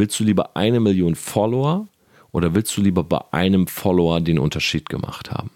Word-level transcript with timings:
Willst 0.00 0.18
du 0.18 0.24
lieber 0.24 0.56
eine 0.56 0.80
Million 0.80 1.14
Follower 1.14 1.86
oder 2.32 2.54
willst 2.54 2.74
du 2.74 2.80
lieber 2.80 3.04
bei 3.04 3.20
einem 3.32 3.66
Follower 3.66 4.18
den 4.22 4.38
Unterschied 4.38 4.88
gemacht 4.88 5.30
haben? 5.30 5.50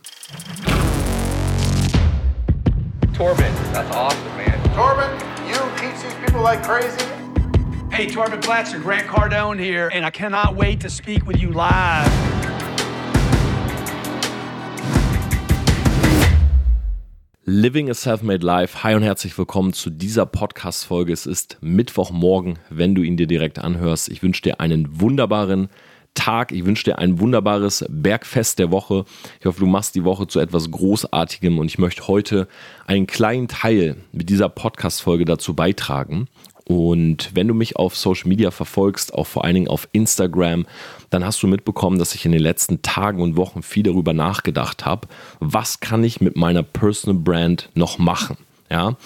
Torben, 3.16 3.46
that's 3.72 3.90
awesome, 3.96 4.20
man. 4.36 4.52
Torben, 4.76 5.08
you 5.48 5.56
teach 5.78 5.98
these 6.02 6.14
people 6.26 6.42
like 6.42 6.62
crazy. 6.62 7.06
Hey, 7.90 8.06
Torben 8.06 8.38
Blatcher, 8.42 8.78
Grant 8.80 9.06
Cardone 9.06 9.58
here, 9.58 9.88
and 9.94 10.04
I 10.04 10.10
cannot 10.10 10.54
wait 10.54 10.78
to 10.80 10.90
speak 10.90 11.26
with 11.26 11.40
you 11.40 11.50
live. 11.50 12.23
Living 17.46 17.90
a 17.90 17.94
Self-Made 17.94 18.44
Life. 18.44 18.82
Hi 18.84 18.94
und 18.94 19.02
herzlich 19.02 19.36
willkommen 19.36 19.74
zu 19.74 19.90
dieser 19.90 20.24
Podcast-Folge. 20.24 21.12
Es 21.12 21.26
ist 21.26 21.58
Mittwochmorgen, 21.60 22.58
wenn 22.70 22.94
du 22.94 23.02
ihn 23.02 23.18
dir 23.18 23.26
direkt 23.26 23.58
anhörst. 23.58 24.08
Ich 24.08 24.22
wünsche 24.22 24.40
dir 24.40 24.60
einen 24.60 24.98
wunderbaren 24.98 25.68
Tag. 26.14 26.52
Ich 26.52 26.64
wünsche 26.64 26.84
dir 26.84 26.98
ein 26.98 27.20
wunderbares 27.20 27.84
Bergfest 27.90 28.58
der 28.60 28.70
Woche. 28.70 29.04
Ich 29.40 29.44
hoffe, 29.44 29.60
du 29.60 29.66
machst 29.66 29.94
die 29.94 30.04
Woche 30.04 30.26
zu 30.26 30.40
etwas 30.40 30.70
Großartigem 30.70 31.58
und 31.58 31.66
ich 31.66 31.76
möchte 31.76 32.08
heute 32.08 32.48
einen 32.86 33.06
kleinen 33.06 33.46
Teil 33.46 33.96
mit 34.10 34.30
dieser 34.30 34.48
Podcast-Folge 34.48 35.26
dazu 35.26 35.52
beitragen. 35.52 36.28
Und 36.66 37.30
wenn 37.34 37.46
du 37.46 37.54
mich 37.54 37.76
auf 37.76 37.96
Social 37.96 38.28
Media 38.28 38.50
verfolgst, 38.50 39.12
auch 39.14 39.26
vor 39.26 39.44
allen 39.44 39.54
Dingen 39.54 39.68
auf 39.68 39.86
Instagram, 39.92 40.66
dann 41.10 41.24
hast 41.24 41.42
du 41.42 41.46
mitbekommen, 41.46 41.98
dass 41.98 42.14
ich 42.14 42.24
in 42.24 42.32
den 42.32 42.40
letzten 42.40 42.80
Tagen 42.80 43.20
und 43.20 43.36
Wochen 43.36 43.62
viel 43.62 43.82
darüber 43.82 44.14
nachgedacht 44.14 44.86
habe, 44.86 45.06
was 45.40 45.80
kann 45.80 46.02
ich 46.02 46.20
mit 46.20 46.36
meiner 46.36 46.62
Personal 46.62 47.20
Brand 47.20 47.68
noch 47.74 47.98
machen. 47.98 48.36
Ja, 48.70 48.96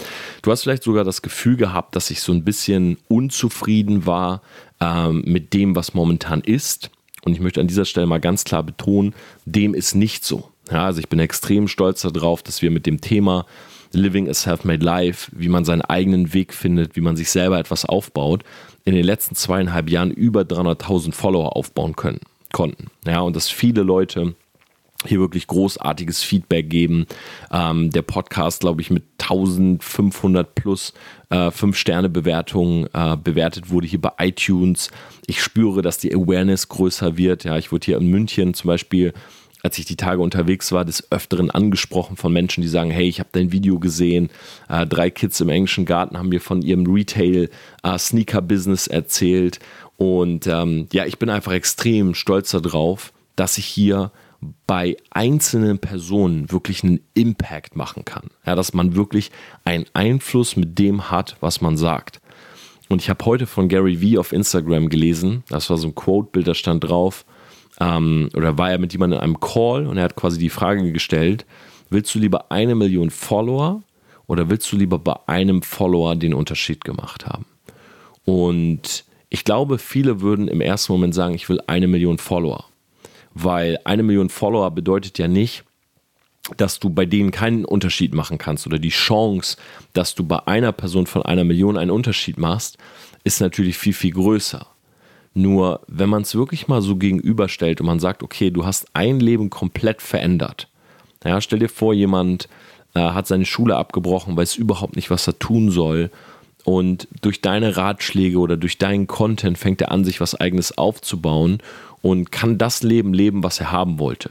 du 0.42 0.52
hast 0.52 0.62
vielleicht 0.62 0.84
sogar 0.84 1.02
das 1.02 1.20
Gefühl 1.20 1.56
gehabt, 1.56 1.96
dass 1.96 2.10
ich 2.10 2.20
so 2.20 2.32
ein 2.32 2.44
bisschen 2.44 2.96
unzufrieden 3.08 4.06
war 4.06 4.40
ähm, 4.80 5.24
mit 5.26 5.52
dem, 5.52 5.74
was 5.74 5.94
momentan 5.94 6.40
ist. 6.40 6.90
Und 7.24 7.32
ich 7.32 7.40
möchte 7.40 7.60
an 7.60 7.66
dieser 7.66 7.84
Stelle 7.84 8.06
mal 8.06 8.20
ganz 8.20 8.44
klar 8.44 8.62
betonen, 8.62 9.14
dem 9.44 9.74
ist 9.74 9.94
nicht 9.94 10.24
so. 10.24 10.48
Ja, 10.70 10.84
also 10.84 11.00
ich 11.00 11.08
bin 11.08 11.18
extrem 11.18 11.66
stolz 11.66 12.02
darauf, 12.02 12.42
dass 12.42 12.62
wir 12.62 12.70
mit 12.70 12.86
dem 12.86 13.00
Thema 13.00 13.46
Living 13.92 14.28
a 14.28 14.34
Self-Made 14.34 14.84
Life, 14.84 15.30
wie 15.34 15.48
man 15.48 15.64
seinen 15.64 15.82
eigenen 15.82 16.32
Weg 16.34 16.52
findet, 16.54 16.96
wie 16.96 17.00
man 17.00 17.16
sich 17.16 17.30
selber 17.30 17.58
etwas 17.58 17.84
aufbaut, 17.84 18.44
in 18.84 18.94
den 18.94 19.04
letzten 19.04 19.34
zweieinhalb 19.34 19.90
Jahren 19.90 20.10
über 20.10 20.42
300.000 20.42 21.12
Follower 21.12 21.56
aufbauen 21.56 21.96
können, 21.96 22.20
konnten. 22.52 22.86
Ja, 23.06 23.20
und 23.20 23.36
dass 23.36 23.48
viele 23.48 23.82
Leute 23.82 24.34
hier 25.06 25.20
wirklich 25.20 25.46
großartiges 25.46 26.22
Feedback 26.22 26.68
geben. 26.68 27.06
Ähm, 27.52 27.90
der 27.90 28.02
Podcast, 28.02 28.60
glaube 28.60 28.80
ich, 28.80 28.90
mit 28.90 29.04
1500 29.20 30.54
plus 30.54 30.92
äh, 31.30 31.48
5-Sterne-Bewertungen 31.48 32.88
äh, 32.92 33.16
bewertet 33.16 33.70
wurde 33.70 33.86
hier 33.86 34.00
bei 34.00 34.10
iTunes. 34.18 34.90
Ich 35.26 35.40
spüre, 35.40 35.82
dass 35.82 35.98
die 35.98 36.12
Awareness 36.12 36.68
größer 36.68 37.16
wird. 37.16 37.44
Ja, 37.44 37.56
ich 37.58 37.70
wurde 37.70 37.86
hier 37.86 37.98
in 37.98 38.08
München 38.08 38.54
zum 38.54 38.68
Beispiel 38.68 39.12
als 39.62 39.78
ich 39.78 39.84
die 39.84 39.96
Tage 39.96 40.22
unterwegs 40.22 40.72
war, 40.72 40.84
des 40.84 41.10
Öfteren 41.10 41.50
angesprochen 41.50 42.16
von 42.16 42.32
Menschen, 42.32 42.62
die 42.62 42.68
sagen, 42.68 42.90
hey, 42.90 43.08
ich 43.08 43.20
habe 43.20 43.30
dein 43.32 43.52
Video 43.52 43.78
gesehen. 43.78 44.30
Äh, 44.68 44.86
drei 44.86 45.10
Kids 45.10 45.40
im 45.40 45.48
englischen 45.48 45.84
Garten 45.84 46.16
haben 46.16 46.28
mir 46.28 46.40
von 46.40 46.62
ihrem 46.62 46.86
Retail-Sneaker-Business 46.86 48.86
äh, 48.86 48.94
erzählt. 48.94 49.58
Und 49.96 50.46
ähm, 50.46 50.86
ja, 50.92 51.06
ich 51.06 51.18
bin 51.18 51.28
einfach 51.28 51.52
extrem 51.52 52.14
stolz 52.14 52.50
darauf, 52.50 53.12
dass 53.34 53.58
ich 53.58 53.66
hier 53.66 54.12
bei 54.66 54.96
einzelnen 55.10 55.78
Personen 55.78 56.52
wirklich 56.52 56.84
einen 56.84 57.00
Impact 57.14 57.74
machen 57.74 58.04
kann. 58.04 58.30
Ja, 58.46 58.54
dass 58.54 58.72
man 58.72 58.94
wirklich 58.94 59.32
einen 59.64 59.86
Einfluss 59.94 60.56
mit 60.56 60.78
dem 60.78 61.10
hat, 61.10 61.36
was 61.40 61.60
man 61.60 61.76
sagt. 61.76 62.20
Und 62.88 63.02
ich 63.02 63.10
habe 63.10 63.24
heute 63.24 63.46
von 63.46 63.68
Gary 63.68 64.00
Vee 64.00 64.18
auf 64.18 64.32
Instagram 64.32 64.88
gelesen, 64.88 65.42
das 65.48 65.68
war 65.68 65.76
so 65.76 65.88
ein 65.88 65.94
Quote-Bild, 65.94 66.46
da 66.46 66.54
stand 66.54 66.84
drauf, 66.84 67.26
ähm, 67.80 68.28
oder 68.34 68.58
war 68.58 68.70
er 68.70 68.78
mit 68.78 68.92
jemandem 68.92 69.18
in 69.18 69.24
einem 69.24 69.40
Call 69.40 69.86
und 69.86 69.96
er 69.96 70.04
hat 70.04 70.16
quasi 70.16 70.38
die 70.38 70.50
Frage 70.50 70.92
gestellt, 70.92 71.46
willst 71.90 72.14
du 72.14 72.18
lieber 72.18 72.50
eine 72.50 72.74
Million 72.74 73.10
Follower 73.10 73.82
oder 74.26 74.50
willst 74.50 74.70
du 74.72 74.76
lieber 74.76 74.98
bei 74.98 75.16
einem 75.26 75.62
Follower 75.62 76.16
den 76.16 76.34
Unterschied 76.34 76.84
gemacht 76.84 77.26
haben? 77.26 77.46
Und 78.24 79.04
ich 79.30 79.44
glaube, 79.44 79.78
viele 79.78 80.20
würden 80.20 80.48
im 80.48 80.60
ersten 80.60 80.92
Moment 80.92 81.14
sagen, 81.14 81.34
ich 81.34 81.48
will 81.48 81.60
eine 81.66 81.86
Million 81.86 82.18
Follower 82.18 82.64
weil 83.42 83.78
eine 83.84 84.02
Million 84.02 84.28
Follower 84.28 84.70
bedeutet 84.70 85.18
ja 85.18 85.28
nicht, 85.28 85.64
dass 86.56 86.78
du 86.78 86.90
bei 86.90 87.04
denen 87.04 87.30
keinen 87.30 87.64
Unterschied 87.64 88.14
machen 88.14 88.38
kannst 88.38 88.66
oder 88.66 88.78
die 88.78 88.88
Chance, 88.88 89.56
dass 89.92 90.14
du 90.14 90.24
bei 90.24 90.46
einer 90.46 90.72
Person 90.72 91.06
von 91.06 91.22
einer 91.22 91.44
Million 91.44 91.76
einen 91.76 91.90
Unterschied 91.90 92.38
machst, 92.38 92.78
ist 93.24 93.40
natürlich 93.40 93.76
viel, 93.76 93.92
viel 93.92 94.12
größer. 94.12 94.66
Nur 95.34 95.80
wenn 95.86 96.08
man 96.08 96.22
es 96.22 96.34
wirklich 96.34 96.68
mal 96.68 96.82
so 96.82 96.96
gegenüberstellt 96.96 97.80
und 97.80 97.86
man 97.86 98.00
sagt, 98.00 98.22
okay, 98.22 98.50
du 98.50 98.64
hast 98.64 98.86
ein 98.94 99.20
Leben 99.20 99.50
komplett 99.50 100.02
verändert. 100.02 100.68
Ja, 101.24 101.40
stell 101.40 101.58
dir 101.58 101.68
vor, 101.68 101.94
jemand 101.94 102.48
äh, 102.94 103.00
hat 103.00 103.26
seine 103.26 103.44
Schule 103.44 103.76
abgebrochen, 103.76 104.36
weiß 104.36 104.56
überhaupt 104.56 104.96
nicht, 104.96 105.10
was 105.10 105.26
er 105.26 105.38
tun 105.38 105.70
soll. 105.70 106.10
Und 106.64 107.08
durch 107.22 107.40
deine 107.40 107.76
Ratschläge 107.76 108.38
oder 108.38 108.56
durch 108.56 108.78
deinen 108.78 109.06
Content 109.06 109.58
fängt 109.58 109.80
er 109.80 109.90
an, 109.90 110.04
sich 110.04 110.20
was 110.20 110.34
eigenes 110.34 110.76
aufzubauen 110.76 111.58
und 112.02 112.30
kann 112.30 112.58
das 112.58 112.82
Leben 112.82 113.14
leben, 113.14 113.42
was 113.42 113.60
er 113.60 113.72
haben 113.72 113.98
wollte. 113.98 114.30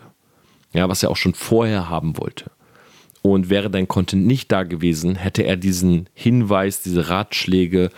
Ja, 0.73 0.89
was 0.89 1.01
er 1.03 1.09
auch 1.09 1.17
schon 1.17 1.33
vorher 1.33 1.89
haben 1.89 2.17
wollte. 2.17 2.51
Und 3.21 3.49
wäre 3.49 3.69
dein 3.69 3.87
Content 3.87 4.25
nicht 4.25 4.51
da 4.51 4.63
gewesen, 4.63 5.15
hätte 5.15 5.43
er 5.43 5.57
diesen 5.57 6.07
Hinweis, 6.13 6.81
diese 6.81 7.09
Ratschläge, 7.09 7.89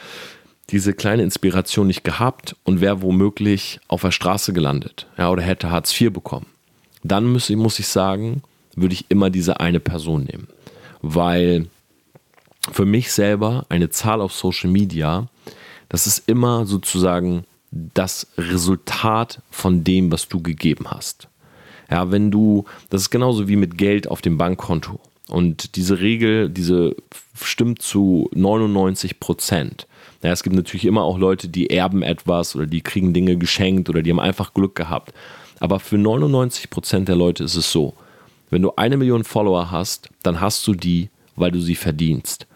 diese 0.71 0.93
kleine 0.93 1.23
Inspiration 1.23 1.87
nicht 1.87 2.03
gehabt 2.03 2.55
und 2.63 2.81
wäre 2.81 3.01
womöglich 3.01 3.79
auf 3.87 4.01
der 4.01 4.11
Straße 4.11 4.53
gelandet. 4.53 5.07
Ja, 5.17 5.29
oder 5.29 5.41
hätte 5.41 5.71
Hartz 5.71 5.99
IV 5.99 6.13
bekommen. 6.13 6.45
Dann 7.03 7.25
muss, 7.31 7.49
muss 7.49 7.79
ich 7.79 7.87
sagen, 7.87 8.43
würde 8.75 8.93
ich 8.93 9.05
immer 9.09 9.29
diese 9.29 9.59
eine 9.59 9.79
Person 9.79 10.23
nehmen. 10.23 10.47
Weil 11.01 11.67
für 12.71 12.85
mich 12.85 13.11
selber 13.11 13.65
eine 13.69 13.89
Zahl 13.89 14.21
auf 14.21 14.33
Social 14.33 14.69
Media, 14.69 15.27
das 15.87 16.07
ist 16.07 16.27
immer 16.27 16.65
sozusagen 16.65 17.45
das 17.71 18.27
Resultat 18.37 19.41
von 19.49 19.83
dem, 19.83 20.11
was 20.11 20.27
du 20.27 20.41
gegeben 20.41 20.91
hast. 20.91 21.27
Ja, 21.89 22.11
wenn 22.11 22.29
du, 22.29 22.65
das 22.89 23.03
ist 23.03 23.09
genauso 23.09 23.47
wie 23.47 23.55
mit 23.55 23.77
Geld 23.77 24.07
auf 24.07 24.21
dem 24.21 24.37
Bankkonto. 24.37 24.99
Und 25.27 25.75
diese 25.75 25.99
Regel, 25.99 26.49
diese 26.49 26.95
stimmt 27.41 27.81
zu 27.81 28.29
99 28.33 29.19
Prozent. 29.19 29.87
Ja, 30.21 30.31
es 30.31 30.43
gibt 30.43 30.55
natürlich 30.55 30.85
immer 30.85 31.03
auch 31.03 31.17
Leute, 31.17 31.47
die 31.47 31.69
erben 31.69 32.03
etwas 32.03 32.55
oder 32.55 32.65
die 32.65 32.81
kriegen 32.81 33.13
Dinge 33.13 33.37
geschenkt 33.37 33.89
oder 33.89 34.01
die 34.01 34.11
haben 34.11 34.19
einfach 34.19 34.53
Glück 34.53 34.75
gehabt. 34.75 35.13
Aber 35.59 35.79
für 35.79 35.97
99 35.97 36.69
Prozent 36.69 37.07
der 37.07 37.15
Leute 37.15 37.43
ist 37.43 37.55
es 37.55 37.71
so, 37.71 37.93
wenn 38.49 38.61
du 38.61 38.73
eine 38.75 38.97
Million 38.97 39.23
Follower 39.23 39.71
hast, 39.71 40.09
dann 40.23 40.41
hast 40.41 40.65
du 40.67 40.73
die, 40.73 41.09
weil 41.35 41.51
du 41.51 41.59
sie 41.59 41.75
verdienst. 41.75 42.47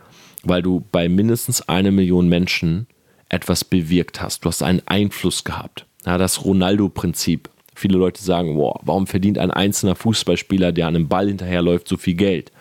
Weil 0.43 0.61
du 0.61 0.83
bei 0.91 1.07
mindestens 1.07 1.67
eine 1.69 1.91
Million 1.91 2.27
Menschen 2.27 2.87
etwas 3.29 3.63
bewirkt 3.63 4.21
hast. 4.21 4.43
Du 4.43 4.49
hast 4.49 4.63
einen 4.63 4.81
Einfluss 4.85 5.43
gehabt. 5.43 5.85
Ja, 6.05 6.17
das 6.17 6.43
Ronaldo-Prinzip. 6.43 7.49
Viele 7.75 7.97
Leute 7.97 8.21
sagen, 8.21 8.57
wow, 8.57 8.79
warum 8.83 9.07
verdient 9.07 9.37
ein 9.37 9.51
einzelner 9.51 9.95
Fußballspieler, 9.95 10.71
der 10.71 10.87
an 10.87 10.95
einem 10.95 11.07
Ball 11.07 11.27
hinterherläuft, 11.27 11.87
so 11.87 11.97
viel 11.97 12.15
Geld? 12.15 12.51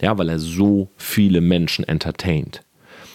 Ja, 0.00 0.18
weil 0.18 0.28
er 0.28 0.38
so 0.38 0.90
viele 0.96 1.40
Menschen 1.40 1.86
entertaint. 1.86 2.62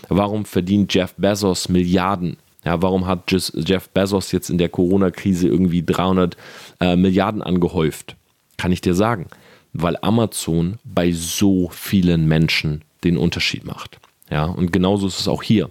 Warum 0.09 0.45
verdient 0.45 0.93
Jeff 0.93 1.13
Bezos 1.17 1.69
Milliarden? 1.69 2.37
Ja, 2.65 2.81
warum 2.81 3.05
hat 3.05 3.31
Jeff 3.31 3.89
Bezos 3.89 4.31
jetzt 4.31 4.49
in 4.49 4.57
der 4.57 4.69
Corona-Krise 4.69 5.47
irgendwie 5.47 5.83
300 5.83 6.37
äh, 6.79 6.95
Milliarden 6.95 7.41
angehäuft? 7.41 8.15
Kann 8.57 8.71
ich 8.71 8.81
dir 8.81 8.93
sagen. 8.93 9.27
Weil 9.73 9.97
Amazon 10.01 10.77
bei 10.83 11.11
so 11.11 11.69
vielen 11.69 12.27
Menschen 12.27 12.83
den 13.03 13.17
Unterschied 13.17 13.65
macht. 13.65 13.99
Ja, 14.29 14.45
und 14.45 14.71
genauso 14.71 15.07
ist 15.07 15.19
es 15.19 15.27
auch 15.27 15.43
hier 15.43 15.69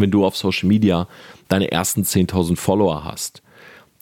wenn 0.00 0.10
du 0.10 0.24
auf 0.24 0.36
Social 0.36 0.68
Media 0.68 1.08
deine 1.48 1.70
ersten 1.70 2.02
10.000 2.02 2.56
Follower 2.56 3.04
hast, 3.04 3.42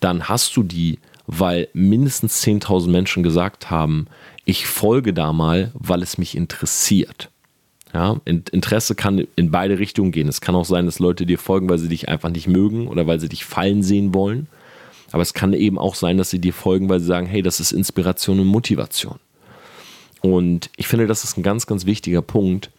dann 0.01 0.29
hast 0.29 0.57
du 0.57 0.63
die, 0.63 0.99
weil 1.27 1.69
mindestens 1.73 2.43
10.000 2.43 2.89
Menschen 2.89 3.23
gesagt 3.23 3.71
haben, 3.71 4.07
ich 4.45 4.67
folge 4.67 5.13
da 5.13 5.33
mal, 5.33 5.71
weil 5.75 6.03
es 6.03 6.19
mich 6.19 6.37
interessiert. 6.37 7.31
Ja, 7.95 8.21
Interesse 8.25 8.95
kann 8.95 9.27
in 9.37 9.51
beide 9.51 9.79
Richtungen 9.79 10.13
gehen. 10.13 10.29
Es 10.29 10.41
kann 10.41 10.55
auch 10.55 10.65
sein, 10.65 10.87
dass 10.87 10.99
Leute 10.99 11.27
dir 11.27 11.39
folgen, 11.39 11.69
weil 11.69 11.79
sie 11.79 11.89
dich 11.89 12.09
einfach 12.09 12.31
nicht 12.31 12.49
mögen 12.49 12.89
oder 12.89 13.07
weil 13.07 13.21
sie 13.21 13.29
dich 13.29 13.45
fallen 13.45 13.83
sehen 13.83 14.15
wollen. 14.15 14.47
Aber 15.11 15.23
es 15.23 15.35
kann 15.35 15.53
eben 15.53 15.79
auch 15.79 15.95
sein, 15.95 16.17
dass 16.17 16.31
sie 16.31 16.39
dir 16.39 16.55
folgen, 16.55 16.89
weil 16.89 17.01
sie 17.01 17.07
sagen, 17.07 17.27
hey, 17.27 17.43
das 17.43 17.61
ist 17.61 17.73
Inspiration 17.73 18.41
und 18.41 18.47
Motivation. 18.47 19.19
Und 20.23 20.71
ich 20.77 20.89
finde, 20.89 21.07
das 21.07 21.23
ist 21.23 21.37
ein 21.37 21.43
ganz, 21.43 21.67
ganz 21.67 21.85
wichtiger 21.85 22.23
Punkt, 22.23 22.71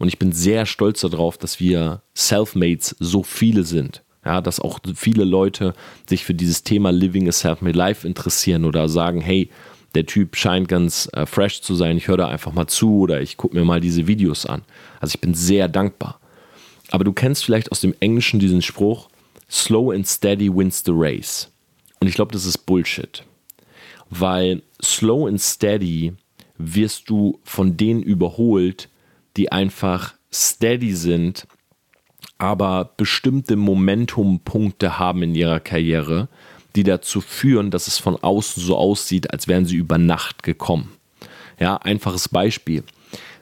und 0.00 0.08
ich 0.08 0.18
bin 0.18 0.32
sehr 0.32 0.64
stolz 0.64 1.02
darauf, 1.02 1.36
dass 1.36 1.60
wir 1.60 2.00
Selfmates 2.14 2.96
so 2.98 3.22
viele 3.22 3.64
sind. 3.64 4.02
Ja, 4.24 4.40
dass 4.40 4.58
auch 4.58 4.80
viele 4.94 5.24
Leute 5.24 5.74
sich 6.08 6.24
für 6.24 6.34
dieses 6.34 6.62
Thema 6.62 6.90
Living 6.90 7.28
a 7.28 7.32
Self-Made 7.32 7.76
Life 7.76 8.06
interessieren 8.06 8.64
oder 8.64 8.88
sagen, 8.88 9.20
hey, 9.20 9.50
der 9.94 10.06
Typ 10.06 10.36
scheint 10.36 10.68
ganz 10.68 11.08
äh, 11.12 11.26
fresh 11.26 11.62
zu 11.62 11.74
sein, 11.74 11.96
ich 11.96 12.08
höre 12.08 12.16
da 12.16 12.28
einfach 12.28 12.52
mal 12.52 12.66
zu 12.66 13.00
oder 13.00 13.20
ich 13.20 13.36
gucke 13.36 13.56
mir 13.56 13.64
mal 13.64 13.80
diese 13.80 14.06
Videos 14.06 14.46
an. 14.46 14.62
Also 15.00 15.14
ich 15.14 15.20
bin 15.20 15.34
sehr 15.34 15.68
dankbar. 15.68 16.20
Aber 16.90 17.04
du 17.04 17.12
kennst 17.12 17.44
vielleicht 17.44 17.72
aus 17.72 17.80
dem 17.80 17.94
Englischen 18.00 18.40
diesen 18.40 18.62
Spruch, 18.62 19.08
Slow 19.50 19.92
and 19.92 20.06
steady 20.06 20.54
wins 20.54 20.82
the 20.84 20.92
race. 20.94 21.50
Und 22.00 22.08
ich 22.08 22.14
glaube, 22.14 22.32
das 22.32 22.46
ist 22.46 22.58
Bullshit. 22.58 23.24
Weil 24.08 24.62
slow 24.82 25.28
and 25.28 25.40
steady 25.40 26.14
wirst 26.56 27.08
du 27.10 27.40
von 27.44 27.76
denen 27.76 28.02
überholt, 28.02 28.88
die 29.36 29.52
einfach 29.52 30.14
steady 30.32 30.94
sind, 30.94 31.46
aber 32.38 32.92
bestimmte 32.96 33.56
Momentumpunkte 33.56 34.98
haben 34.98 35.22
in 35.22 35.34
ihrer 35.34 35.60
Karriere, 35.60 36.28
die 36.76 36.84
dazu 36.84 37.20
führen, 37.20 37.70
dass 37.70 37.86
es 37.86 37.98
von 37.98 38.16
außen 38.16 38.62
so 38.62 38.76
aussieht, 38.76 39.32
als 39.32 39.48
wären 39.48 39.66
sie 39.66 39.76
über 39.76 39.98
Nacht 39.98 40.42
gekommen. 40.42 40.92
Ja, 41.58 41.76
einfaches 41.76 42.28
Beispiel. 42.28 42.84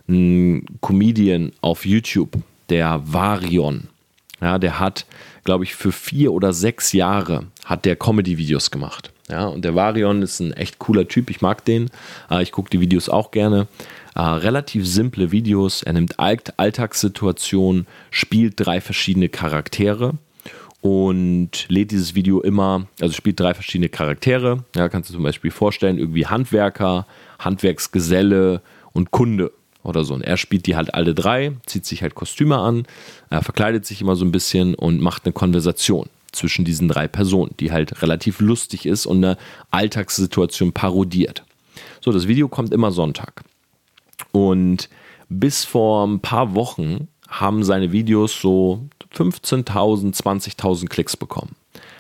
Ein 0.09 0.67
Comedian 0.81 1.53
auf 1.61 1.85
YouTube, 1.85 2.37
der 2.69 3.01
Varion, 3.05 3.89
ja, 4.41 4.59
der 4.59 4.79
hat, 4.79 5.07
glaube 5.45 5.65
ich, 5.65 5.75
für 5.75 5.93
vier 5.93 6.33
oder 6.33 6.53
sechs 6.53 6.93
Jahre 6.93 7.47
hat 7.65 7.85
der 7.85 7.97
Comedy-Videos 7.97 8.71
gemacht. 8.71 9.13
Ja, 9.29 9.47
und 9.47 9.65
der 9.65 9.75
Varion 9.75 10.23
ist 10.23 10.41
ein 10.41 10.53
echt 10.53 10.79
cooler 10.79 11.07
Typ. 11.07 11.29
Ich 11.29 11.43
mag 11.43 11.65
den. 11.65 11.91
Äh, 12.31 12.43
ich 12.43 12.53
gucke 12.53 12.71
die 12.71 12.81
Videos 12.81 13.09
auch 13.09 13.31
gerne. 13.31 13.67
Äh, 14.15 14.23
relativ 14.23 14.87
simple 14.87 15.33
Videos. 15.33 15.83
Er 15.83 15.93
nimmt 15.93 16.19
Alltagssituationen, 16.19 17.87
spielt 18.11 18.55
drei 18.57 18.81
verschiedene 18.81 19.29
Charaktere 19.29 20.15
und 20.81 21.67
lädt 21.69 21.91
dieses 21.91 22.15
Video 22.15 22.41
immer, 22.41 22.87
also 23.01 23.13
spielt 23.13 23.41
drei 23.41 23.55
verschiedene 23.55 23.89
Charaktere. 23.89 24.65
Ja, 24.75 24.89
kannst 24.89 25.11
du 25.11 25.15
zum 25.15 25.23
Beispiel 25.23 25.51
vorstellen, 25.51 25.99
irgendwie 25.99 26.27
Handwerker, 26.27 27.07
Handwerksgeselle 27.39 28.63
und 28.93 29.11
Kunde 29.11 29.53
oder 29.83 30.05
so. 30.05 30.15
Und 30.15 30.23
er 30.23 30.37
spielt 30.37 30.67
die 30.67 30.77
halt 30.77 30.95
alle 30.95 31.15
drei, 31.15 31.53
zieht 31.67 31.85
sich 31.85 32.03
halt 32.03 32.15
Kostüme 32.15 32.59
an, 32.59 32.85
er 33.31 33.43
verkleidet 33.43 33.87
sich 33.87 34.01
immer 34.01 34.17
so 34.17 34.25
ein 34.25 34.33
bisschen 34.33 34.75
und 34.75 35.01
macht 35.01 35.25
eine 35.25 35.33
Konversation 35.33 36.09
zwischen 36.33 36.65
diesen 36.65 36.89
drei 36.89 37.09
Personen, 37.09 37.55
die 37.59 37.73
halt 37.73 38.03
relativ 38.03 38.41
lustig 38.41 38.87
ist 38.87 39.07
und 39.07 39.25
eine 39.25 39.39
Alltagssituation 39.71 40.73
parodiert. 40.73 41.43
So, 42.01 42.13
das 42.13 42.29
Video 42.29 42.49
kommt 42.49 42.73
immer 42.73 42.93
Sonntag. 42.93 43.43
Und 44.33 44.89
bis 45.29 45.65
vor 45.65 46.07
ein 46.07 46.21
paar 46.21 46.55
Wochen 46.55 47.09
haben 47.29 47.65
seine 47.65 47.93
Videos 47.93 48.41
so 48.41 48.89
15.000, 49.15 50.15
20.000 50.15 50.89
Klicks 50.89 51.17
bekommen. 51.17 51.57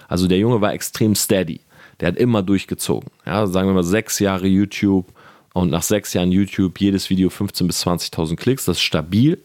Also 0.08 0.26
der 0.26 0.38
Junge 0.38 0.60
war 0.60 0.72
extrem 0.72 1.14
steady. 1.14 1.60
Der 2.00 2.08
hat 2.08 2.16
immer 2.16 2.43
durchgezogen. 2.43 3.10
Ja, 3.26 3.46
sagen 3.46 3.69
wir 3.69 3.75
mal 3.75 3.84
sechs 3.84 4.19
Jahre 4.19 4.46
YouTube 4.46 5.06
und 5.52 5.70
nach 5.70 5.82
sechs 5.82 6.12
Jahren 6.12 6.32
YouTube 6.32 6.81
jedes 6.81 7.10
Video 7.10 7.28
15.000 7.28 7.66
bis 7.66 7.87
20.000 7.87 8.37
Klicks. 8.37 8.64
Das 8.64 8.78
ist 8.78 8.82
stabil, 8.82 9.43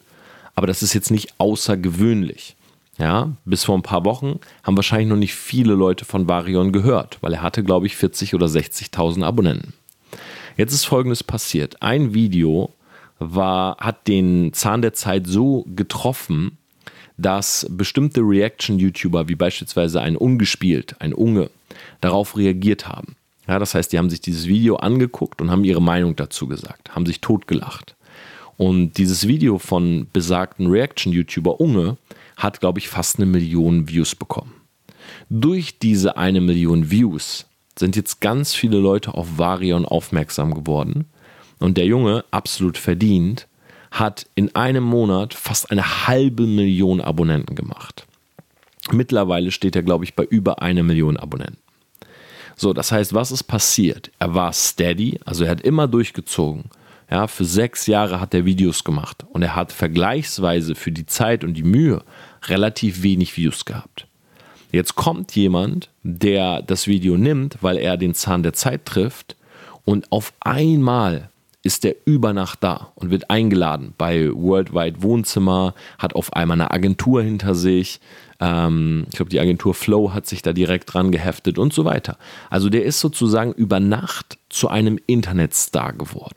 aber 0.55 0.67
das 0.67 0.83
ist 0.83 0.93
jetzt 0.93 1.11
nicht 1.11 1.33
außergewöhnlich. 1.39 2.55
Ja, 2.99 3.31
bis 3.43 3.63
vor 3.63 3.75
ein 3.75 3.81
paar 3.81 4.05
Wochen 4.05 4.39
haben 4.61 4.75
wahrscheinlich 4.75 5.09
noch 5.09 5.17
nicht 5.17 5.33
viele 5.33 5.73
Leute 5.73 6.05
von 6.05 6.27
Varion 6.27 6.71
gehört, 6.71 7.17
weil 7.21 7.33
er 7.33 7.41
hatte, 7.41 7.63
glaube 7.63 7.87
ich, 7.87 7.95
40 7.95 8.35
oder 8.35 8.45
60.000 8.45 9.23
Abonnenten. 9.23 9.73
Jetzt 10.57 10.73
ist 10.73 10.85
Folgendes 10.85 11.23
passiert. 11.23 11.81
Ein 11.81 12.13
Video 12.13 12.71
war, 13.17 13.77
hat 13.77 14.07
den 14.07 14.53
Zahn 14.53 14.83
der 14.83 14.93
Zeit 14.93 15.25
so 15.25 15.65
getroffen, 15.75 16.59
dass 17.17 17.65
bestimmte 17.69 18.21
Reaction-YouTuber, 18.21 19.27
wie 19.27 19.35
beispielsweise 19.35 20.01
ein 20.01 20.17
Ungespielt, 20.17 20.95
ein 20.99 21.13
Unge, 21.13 21.49
darauf 22.01 22.37
reagiert 22.37 22.87
haben. 22.87 23.15
Ja, 23.47 23.59
das 23.59 23.75
heißt, 23.75 23.91
die 23.91 23.97
haben 23.97 24.09
sich 24.09 24.21
dieses 24.21 24.47
Video 24.47 24.77
angeguckt 24.77 25.41
und 25.41 25.51
haben 25.51 25.63
ihre 25.63 25.81
Meinung 25.81 26.15
dazu 26.15 26.47
gesagt, 26.47 26.95
haben 26.95 27.05
sich 27.05 27.21
totgelacht. 27.21 27.95
Und 28.57 28.97
dieses 28.97 29.27
Video 29.27 29.57
von 29.59 30.07
besagten 30.13 30.67
Reaction-YouTuber 30.67 31.59
Unge 31.59 31.97
hat, 32.37 32.59
glaube 32.59 32.79
ich, 32.79 32.87
fast 32.87 33.17
eine 33.17 33.25
Million 33.25 33.89
Views 33.89 34.15
bekommen. 34.15 34.53
Durch 35.29 35.79
diese 35.79 36.17
eine 36.17 36.41
Million 36.41 36.89
Views 36.89 37.45
sind 37.77 37.95
jetzt 37.95 38.21
ganz 38.21 38.53
viele 38.53 38.77
Leute 38.77 39.13
auf 39.13 39.37
Varion 39.37 39.85
aufmerksam 39.85 40.53
geworden. 40.53 41.05
Und 41.59 41.77
der 41.77 41.85
Junge, 41.85 42.23
absolut 42.31 42.77
verdient, 42.77 43.47
hat 43.93 44.25
in 44.33 44.55
einem 44.55 44.83
Monat 44.83 45.35
fast 45.35 45.69
eine 45.69 46.07
halbe 46.07 46.47
Million 46.47 46.99
Abonnenten 46.99 47.55
gemacht. 47.55 48.07
Mittlerweile 48.91 49.51
steht 49.51 49.75
er, 49.75 49.83
glaube 49.83 50.03
ich, 50.03 50.15
bei 50.15 50.23
über 50.23 50.61
einer 50.63 50.81
Million 50.81 51.15
Abonnenten. 51.15 51.59
So, 52.55 52.73
das 52.73 52.91
heißt, 52.91 53.13
was 53.13 53.31
ist 53.31 53.43
passiert? 53.43 54.11
Er 54.17 54.33
war 54.33 54.51
steady, 54.51 55.19
also 55.25 55.43
er 55.43 55.51
hat 55.51 55.61
immer 55.61 55.87
durchgezogen. 55.87 56.65
Ja, 57.09 57.27
für 57.27 57.45
sechs 57.45 57.85
Jahre 57.85 58.19
hat 58.19 58.33
er 58.33 58.45
Videos 58.45 58.83
gemacht 58.83 59.25
und 59.31 59.43
er 59.43 59.55
hat 59.55 59.71
vergleichsweise 59.71 60.73
für 60.73 60.91
die 60.91 61.05
Zeit 61.05 61.43
und 61.43 61.53
die 61.53 61.63
Mühe 61.63 62.03
relativ 62.47 63.03
wenig 63.03 63.37
Views 63.37 63.65
gehabt. 63.65 64.07
Jetzt 64.71 64.95
kommt 64.95 65.35
jemand, 65.35 65.89
der 66.01 66.63
das 66.63 66.87
Video 66.87 67.15
nimmt, 67.15 67.59
weil 67.61 67.77
er 67.77 67.95
den 67.97 68.15
Zahn 68.15 68.41
der 68.41 68.53
Zeit 68.53 68.85
trifft 68.85 69.35
und 69.85 70.11
auf 70.11 70.33
einmal 70.39 71.29
ist 71.63 71.85
er 71.85 71.95
über 72.05 72.33
Nacht 72.33 72.61
da 72.61 72.91
und 72.95 73.09
wird 73.09 73.29
eingeladen 73.29 73.93
bei 73.97 74.29
Worldwide 74.31 75.01
Wohnzimmer, 75.01 75.73
hat 75.97 76.13
auf 76.13 76.33
einmal 76.33 76.59
eine 76.59 76.71
Agentur 76.71 77.23
hinter 77.23 77.55
sich. 77.55 78.01
Ähm, 78.41 79.05
ich 79.09 79.15
glaube, 79.15 79.29
die 79.29 79.39
Agentur 79.39 79.73
Flow 79.73 80.13
hat 80.13 80.27
sich 80.27 80.41
da 80.41 80.51
direkt 80.51 80.93
dran 80.93 81.11
geheftet 81.11 81.57
und 81.57 81.73
so 81.73 81.85
weiter. 81.85 82.17
Also 82.49 82.69
der 82.69 82.83
ist 82.83 82.99
sozusagen 82.99 83.53
über 83.53 83.79
Nacht 83.79 84.37
zu 84.49 84.67
einem 84.67 84.99
Internetstar 85.07 85.93
geworden. 85.93 86.35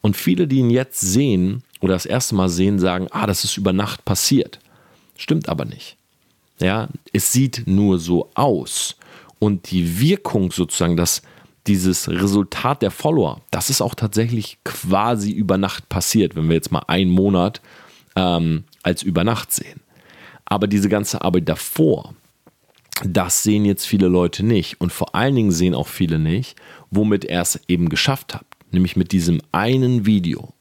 Und 0.00 0.16
viele, 0.16 0.48
die 0.48 0.58
ihn 0.58 0.70
jetzt 0.70 1.00
sehen 1.00 1.62
oder 1.80 1.94
das 1.94 2.06
erste 2.06 2.34
Mal 2.34 2.48
sehen, 2.48 2.80
sagen, 2.80 3.06
ah, 3.12 3.28
das 3.28 3.44
ist 3.44 3.56
über 3.56 3.72
Nacht 3.72 4.04
passiert. 4.04 4.58
Stimmt 5.16 5.48
aber 5.48 5.64
nicht. 5.64 5.96
Ja, 6.58 6.88
es 7.12 7.32
sieht 7.32 7.62
nur 7.66 8.00
so 8.00 8.30
aus. 8.34 8.96
Und 9.38 9.70
die 9.70 10.00
Wirkung 10.00 10.50
sozusagen, 10.50 10.96
dass 10.96 11.22
dieses 11.66 12.08
Resultat 12.08 12.82
der 12.82 12.90
Follower, 12.90 13.40
das 13.50 13.70
ist 13.70 13.80
auch 13.80 13.94
tatsächlich 13.94 14.58
quasi 14.64 15.30
über 15.30 15.58
Nacht 15.58 15.88
passiert, 15.88 16.36
wenn 16.36 16.48
wir 16.48 16.56
jetzt 16.56 16.72
mal 16.72 16.84
einen 16.86 17.10
Monat 17.10 17.60
ähm, 18.16 18.64
als 18.82 19.02
über 19.02 19.24
Nacht 19.24 19.52
sehen. 19.52 19.80
Aber 20.46 20.66
diese 20.66 20.88
ganze 20.88 21.22
Arbeit 21.22 21.48
davor, 21.48 22.14
das 23.04 23.42
sehen 23.42 23.64
jetzt 23.64 23.86
viele 23.86 24.08
Leute 24.08 24.44
nicht. 24.44 24.80
Und 24.80 24.92
vor 24.92 25.14
allen 25.14 25.34
Dingen 25.34 25.52
sehen 25.52 25.74
auch 25.74 25.88
viele 25.88 26.18
nicht, 26.18 26.56
womit 26.90 27.24
er 27.24 27.42
es 27.42 27.60
eben 27.68 27.88
geschafft 27.88 28.34
hat. 28.34 28.46
Nämlich 28.72 28.96
mit 28.96 29.12
diesem 29.12 29.40
einen 29.52 30.06
Video. 30.06 30.52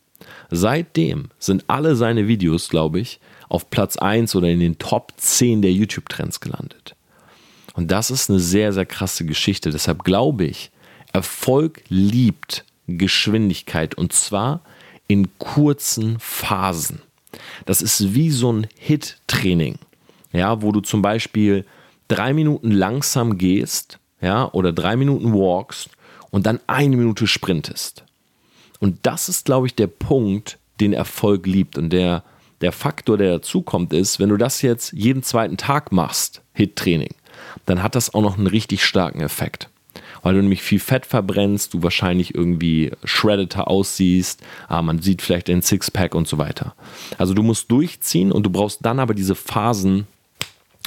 Seitdem 0.52 1.30
sind 1.38 1.66
alle 1.68 1.96
seine 1.96 2.28
Videos, 2.28 2.70
glaube 2.70 3.00
ich, 3.00 3.20
auf 3.50 3.70
Platz 3.70 3.98
1 3.98 4.36
oder 4.36 4.48
in 4.48 4.60
den 4.60 4.78
Top 4.78 5.14
10 5.18 5.62
der 5.62 5.72
YouTube-Trends 5.72 6.40
gelandet. 6.40 6.96
Und 7.74 7.92
das 7.92 8.12
ist 8.12 8.30
eine 8.30 8.40
sehr, 8.40 8.74
sehr 8.74 8.86
krasse 8.86 9.26
Geschichte. 9.26 9.72
Deshalb 9.72 10.04
glaube 10.04 10.46
ich, 10.46 10.72
Erfolg 11.14 11.82
liebt 11.90 12.66
Geschwindigkeit 12.88 13.96
und 13.96 14.14
zwar 14.14 14.62
in 15.08 15.28
kurzen 15.38 16.20
Phasen. 16.20 17.02
Das 17.66 17.82
ist 17.82 18.14
wie 18.14 18.32
so 18.32 18.52
ein 18.52 18.68
Hit-Training, 18.78 19.80
ja, 20.32 20.62
wo 20.62 20.72
du 20.72 20.82
zum 20.82 21.02
Beispiel 21.02 21.66
drei 22.08 22.34
Minuten 22.34 22.72
langsam 22.72 23.38
gehst, 23.38 24.00
ja, 24.22 24.52
oder 24.52 24.72
drei 24.72 24.96
Minuten 24.96 25.34
walkst 25.34 25.90
und 26.32 26.46
dann 26.46 26.60
eine 26.68 26.98
Minute 26.98 27.28
sprintest. 27.28 28.04
Und 28.80 29.00
das 29.04 29.30
ist, 29.30 29.46
glaube 29.46 29.68
ich, 29.68 29.76
der 29.76 29.88
Punkt, 29.88 30.58
den 30.80 30.94
Erfolg 30.94 31.46
liebt 31.46 31.78
und 31.78 31.92
der, 31.92 32.24
der 32.62 32.72
Faktor, 32.72 33.18
der 33.18 33.34
dazukommt, 33.34 33.94
ist, 33.94 34.20
wenn 34.20 34.30
du 34.30 34.38
das 34.38 34.62
jetzt 34.62 34.94
jeden 34.94 35.24
zweiten 35.24 35.58
Tag 35.58 35.92
machst, 35.92 36.42
Hit-Training, 36.54 37.14
dann 37.66 37.84
hat 37.84 37.96
das 37.96 38.14
auch 38.14 38.22
noch 38.22 38.38
einen 38.38 38.48
richtig 38.48 38.84
starken 38.84 39.22
Effekt 39.22 39.70
weil 40.22 40.36
du 40.36 40.42
nämlich 40.42 40.62
viel 40.62 40.80
Fett 40.80 41.06
verbrennst, 41.06 41.74
du 41.74 41.84
wahrscheinlich 41.84 42.36
irgendwie 42.36 42.92
shreddeter 43.04 43.68
aussiehst, 43.68 44.42
ah, 44.68 44.82
man 44.82 45.02
sieht 45.02 45.22
vielleicht 45.22 45.48
den 45.48 45.62
Sixpack 45.62 46.16
und 46.16 46.28
so 46.28 46.38
weiter. 46.38 46.76
Also 47.18 47.34
du 47.34 47.44
musst 47.44 47.72
durchziehen 47.72 48.32
und 48.32 48.44
du 48.44 48.50
brauchst 48.50 48.86
dann 48.86 49.00
aber 49.00 49.14
diese 49.14 49.36
Phasen, 49.36 50.08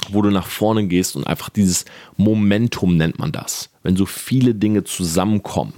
wo 0.09 0.21
du 0.21 0.29
nach 0.29 0.47
vorne 0.47 0.87
gehst 0.87 1.15
und 1.15 1.25
einfach 1.25 1.49
dieses 1.49 1.85
Momentum 2.17 2.97
nennt 2.97 3.19
man 3.19 3.31
das. 3.31 3.69
Wenn 3.83 3.95
so 3.95 4.05
viele 4.05 4.53
Dinge 4.53 4.83
zusammenkommen, 4.83 5.73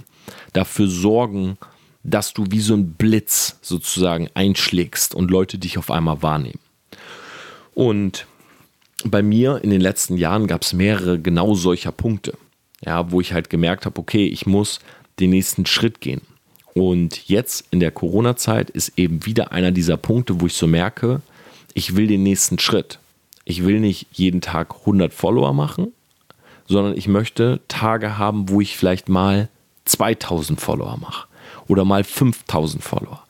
dafür 0.52 0.88
sorgen, 0.88 1.58
dass 2.02 2.32
du 2.32 2.46
wie 2.50 2.60
so 2.60 2.74
ein 2.74 2.92
Blitz 2.92 3.58
sozusagen 3.62 4.28
einschlägst 4.34 5.14
und 5.14 5.30
Leute 5.30 5.58
dich 5.58 5.78
auf 5.78 5.90
einmal 5.90 6.22
wahrnehmen. 6.22 6.60
Und 7.74 8.26
bei 9.04 9.22
mir 9.22 9.60
in 9.62 9.70
den 9.70 9.80
letzten 9.80 10.16
Jahren 10.16 10.46
gab 10.46 10.62
es 10.62 10.72
mehrere 10.72 11.18
genau 11.20 11.54
solcher 11.54 11.92
Punkte 11.92 12.34
ja, 12.84 13.10
wo 13.10 13.20
ich 13.20 13.32
halt 13.32 13.50
gemerkt 13.50 13.86
habe, 13.86 13.98
okay, 13.98 14.26
ich 14.26 14.46
muss 14.46 14.80
den 15.18 15.30
nächsten 15.30 15.66
Schritt 15.66 16.00
gehen. 16.00 16.20
Und 16.74 17.28
jetzt 17.28 17.66
in 17.70 17.80
der 17.80 17.90
Corona-Zeit 17.90 18.68
ist 18.68 18.98
eben 18.98 19.24
wieder 19.24 19.52
einer 19.52 19.70
dieser 19.70 19.96
Punkte, 19.96 20.40
wo 20.40 20.46
ich 20.46 20.54
so 20.54 20.66
merke, 20.66 21.22
ich 21.72 21.96
will 21.96 22.06
den 22.06 22.22
nächsten 22.22 22.58
Schritt. 22.58 22.98
Ich 23.44 23.64
will 23.64 23.80
nicht 23.80 24.06
jeden 24.12 24.40
Tag 24.40 24.74
100 24.80 25.14
Follower 25.14 25.54
machen, 25.54 25.92
sondern 26.66 26.96
ich 26.96 27.08
möchte 27.08 27.60
Tage 27.68 28.18
haben, 28.18 28.48
wo 28.48 28.60
ich 28.60 28.76
vielleicht 28.76 29.08
mal 29.08 29.48
2000 29.86 30.60
Follower 30.60 30.98
mache 30.98 31.28
oder 31.68 31.84
mal 31.84 32.04
5000 32.04 32.82
Follower. 32.82 33.22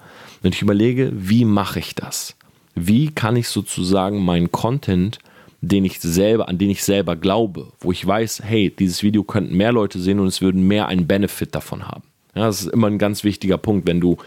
Und 0.43 0.55
ich 0.55 0.63
überlege, 0.63 1.13
wie 1.15 1.45
mache 1.45 1.79
ich 1.79 1.95
das? 1.95 2.35
Wie 2.75 3.11
kann 3.11 3.37
ich 3.37 3.49
sozusagen 3.49 4.25
meinen 4.25 4.53
Content 4.53 5.19
den 5.69 5.85
ich 5.85 6.01
selber, 6.01 6.49
an 6.49 6.59
den 6.59 6.71
ich 6.71 6.85
selber 6.85 7.17
glaube, 7.17 7.73
wo 7.81 7.93
ich 7.93 8.07
weiß, 8.07 8.43
hey, 8.45 8.75
dieses 8.77 9.03
Video 9.03 9.25
könnten 9.25 9.57
mehr 9.57 9.73
Leute 9.73 9.99
sehen 9.99 10.21
und 10.21 10.27
es 10.27 10.41
würden 10.41 10.67
mehr 10.67 10.89
einen 10.89 11.07
Benefit 11.07 11.55
davon 11.55 11.89
haben. 11.89 12.05
Ja, 12.35 12.47
das 12.47 12.63
ist 12.63 12.73
immer 12.73 12.89
ein 12.89 12.99
ganz 12.99 13.25
wichtiger 13.25 13.59
Punkt. 13.59 13.87
Wenn 13.87 14.01
du 14.01 14.19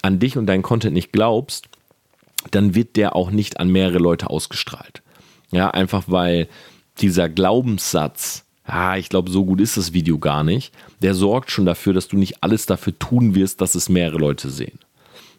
an 0.00 0.18
dich 0.18 0.36
und 0.36 0.46
deinen 0.46 0.62
Content 0.62 0.94
nicht 0.94 1.12
glaubst, 1.12 1.68
dann 2.50 2.74
wird 2.74 2.96
der 2.96 3.14
auch 3.14 3.30
nicht 3.30 3.60
an 3.60 3.70
mehrere 3.70 3.98
Leute 3.98 4.30
ausgestrahlt. 4.30 5.02
Ja, 5.50 5.70
einfach 5.70 6.04
weil 6.06 6.48
dieser 6.98 7.28
Glaubenssatz, 7.28 8.44
ah, 8.64 8.96
ich 8.96 9.08
glaube, 9.08 9.30
so 9.30 9.44
gut 9.44 9.60
ist 9.60 9.76
das 9.76 9.92
Video 9.92 10.18
gar 10.18 10.44
nicht, 10.44 10.72
der 11.00 11.14
sorgt 11.14 11.50
schon 11.50 11.66
dafür, 11.66 11.92
dass 11.92 12.08
du 12.08 12.16
nicht 12.16 12.42
alles 12.42 12.66
dafür 12.66 12.98
tun 12.98 13.34
wirst, 13.34 13.60
dass 13.60 13.74
es 13.74 13.88
mehrere 13.88 14.18
Leute 14.18 14.50
sehen. 14.50 14.78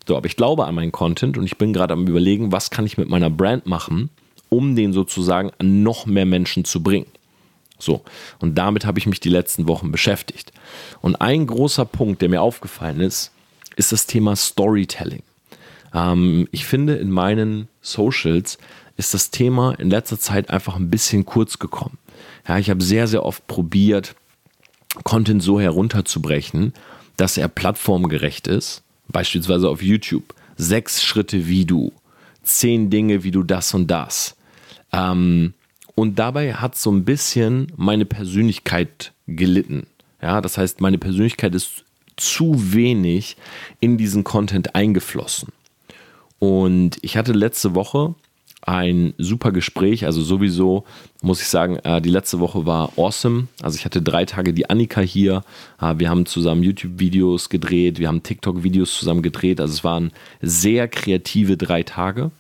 So, 0.08 0.18
aber 0.18 0.28
ich 0.28 0.36
glaube 0.36 0.66
an 0.66 0.76
meinen 0.76 0.92
Content 0.92 1.38
und 1.38 1.46
ich 1.46 1.58
bin 1.58 1.74
gerade 1.74 1.94
am 1.94 2.08
Überlegen, 2.08 2.52
was 2.52 2.70
kann 2.70 2.86
ich 2.86 2.98
mit 2.98 3.10
meiner 3.10 3.30
Brand 3.30 3.66
machen, 3.66 4.10
um 4.54 4.76
den 4.76 4.94
sozusagen 4.94 5.52
an 5.58 5.84
noch 5.84 6.06
mehr 6.06 6.26
Menschen 6.26 6.64
zu 6.64 6.84
bringen. 6.84 7.08
So, 7.80 8.02
und 8.40 8.56
damit 8.56 8.86
habe 8.86 9.00
ich 9.00 9.08
mich 9.08 9.20
die 9.20 9.30
letzten 9.30 9.68
Wochen 9.68 9.92
beschäftigt. 9.92 10.54
Und 11.02 11.16
ein 11.18 11.48
großer 11.48 11.86
Punkt, 11.86 12.22
der 12.22 12.30
mir 12.30 12.42
aufgefallen 12.42 13.02
ist, 13.02 13.32
ist 13.76 13.92
das 13.92 14.06
Thema 14.06 14.36
Storytelling. 14.36 15.24
Ähm, 15.94 16.48
ich 16.52 16.66
finde, 16.66 16.96
in 16.96 17.12
meinen 17.12 17.68
Socials 17.82 18.58
ist 18.96 19.14
das 19.14 19.32
Thema 19.32 19.74
in 19.80 19.90
letzter 19.90 20.20
Zeit 20.20 20.50
einfach 20.50 20.76
ein 20.76 20.90
bisschen 20.90 21.26
kurz 21.26 21.60
gekommen. 21.60 21.98
Ja, 22.48 22.58
ich 22.60 22.70
habe 22.70 22.84
sehr, 22.84 23.08
sehr 23.08 23.26
oft 23.26 23.48
probiert, 23.48 24.16
Content 25.04 25.42
so 25.42 25.60
herunterzubrechen, 25.60 26.74
dass 27.18 27.38
er 27.38 27.48
plattformgerecht 27.48 28.48
ist. 28.48 28.84
Beispielsweise 29.08 29.68
auf 29.68 29.82
YouTube. 29.82 30.36
Sechs 30.56 31.04
Schritte 31.04 31.48
wie 31.48 31.66
du. 31.66 31.92
Zehn 32.44 32.90
Dinge 32.90 33.24
wie 33.24 33.32
du 33.32 33.44
das 33.44 33.74
und 33.74 33.88
das. 33.88 34.36
Ähm, 34.94 35.54
und 35.96 36.18
dabei 36.18 36.54
hat 36.54 36.76
so 36.76 36.92
ein 36.92 37.04
bisschen 37.04 37.68
meine 37.76 38.06
Persönlichkeit 38.06 39.12
gelitten. 39.28 39.88
Ja, 40.22 40.42
das 40.42 40.58
heißt, 40.58 40.82
meine 40.82 40.98
Persönlichkeit 40.98 41.54
ist 41.54 41.84
zu 42.16 42.74
wenig 42.74 43.36
in 43.80 43.98
diesen 43.98 44.24
Content 44.24 44.76
eingeflossen. 44.76 45.50
Und 46.40 46.98
ich 47.02 47.18
hatte 47.18 47.34
letzte 47.34 47.76
Woche 47.76 48.16
ein 48.66 49.14
super 49.18 49.52
Gespräch. 49.52 50.06
Also 50.06 50.22
sowieso 50.22 50.86
muss 51.22 51.42
ich 51.42 51.48
sagen, 51.48 51.78
äh, 51.78 52.02
die 52.02 52.10
letzte 52.10 52.40
Woche 52.40 52.66
war 52.66 52.94
awesome. 52.98 53.48
Also 53.62 53.78
ich 53.78 53.86
hatte 53.86 54.02
drei 54.02 54.26
Tage 54.26 54.54
die 54.54 54.70
Annika 54.70 55.02
hier. 55.02 55.44
Äh, 55.82 55.96
wir 55.98 56.10
haben 56.10 56.26
zusammen 56.26 56.64
YouTube-Videos 56.64 57.50
gedreht, 57.50 58.00
wir 58.00 58.08
haben 58.08 58.24
TikTok-Videos 58.24 58.98
zusammen 58.98 59.22
gedreht. 59.22 59.60
Also 59.60 59.74
es 59.74 59.84
waren 59.84 60.12
sehr 60.42 60.88
kreative 60.88 61.58
drei 61.58 61.84
Tage, 61.84 62.32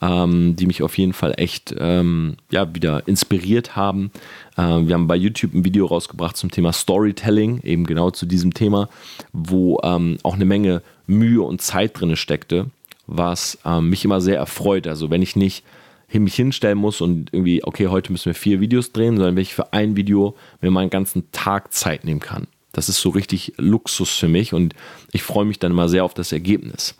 ähm, 0.00 0.56
die 0.56 0.66
mich 0.66 0.82
auf 0.82 0.96
jeden 0.98 1.12
Fall 1.12 1.34
echt 1.36 1.74
ähm, 1.78 2.36
ja, 2.50 2.74
wieder 2.74 3.06
inspiriert 3.08 3.76
haben. 3.76 4.10
Äh, 4.56 4.62
wir 4.62 4.94
haben 4.94 5.06
bei 5.06 5.16
YouTube 5.16 5.54
ein 5.54 5.64
Video 5.64 5.86
rausgebracht 5.86 6.36
zum 6.36 6.50
Thema 6.50 6.72
Storytelling, 6.72 7.60
eben 7.62 7.84
genau 7.84 8.10
zu 8.10 8.26
diesem 8.26 8.54
Thema, 8.54 8.88
wo 9.32 9.80
ähm, 9.82 10.18
auch 10.22 10.34
eine 10.34 10.44
Menge 10.44 10.82
Mühe 11.06 11.42
und 11.42 11.62
Zeit 11.62 11.98
drin 11.98 12.16
steckte 12.16 12.66
was 13.08 13.58
ähm, 13.64 13.88
mich 13.88 14.04
immer 14.04 14.20
sehr 14.20 14.36
erfreut. 14.36 14.86
Also 14.86 15.10
wenn 15.10 15.22
ich 15.22 15.34
nicht 15.34 15.64
mich 16.12 16.36
hinstellen 16.36 16.78
muss 16.78 17.02
und 17.02 17.32
irgendwie, 17.32 17.62
okay, 17.64 17.88
heute 17.88 18.12
müssen 18.12 18.26
wir 18.26 18.34
vier 18.34 18.60
Videos 18.60 18.92
drehen, 18.92 19.16
sondern 19.16 19.36
wenn 19.36 19.42
ich 19.42 19.54
für 19.54 19.74
ein 19.74 19.94
Video 19.94 20.34
mir 20.62 20.70
meinen 20.70 20.88
ganzen 20.88 21.30
Tag 21.32 21.74
Zeit 21.74 22.04
nehmen 22.04 22.20
kann. 22.20 22.46
Das 22.72 22.88
ist 22.88 23.00
so 23.00 23.10
richtig 23.10 23.52
Luxus 23.58 24.10
für 24.10 24.28
mich 24.28 24.54
und 24.54 24.74
ich 25.12 25.22
freue 25.22 25.44
mich 25.44 25.58
dann 25.58 25.72
immer 25.72 25.88
sehr 25.88 26.04
auf 26.04 26.14
das 26.14 26.32
Ergebnis. 26.32 26.94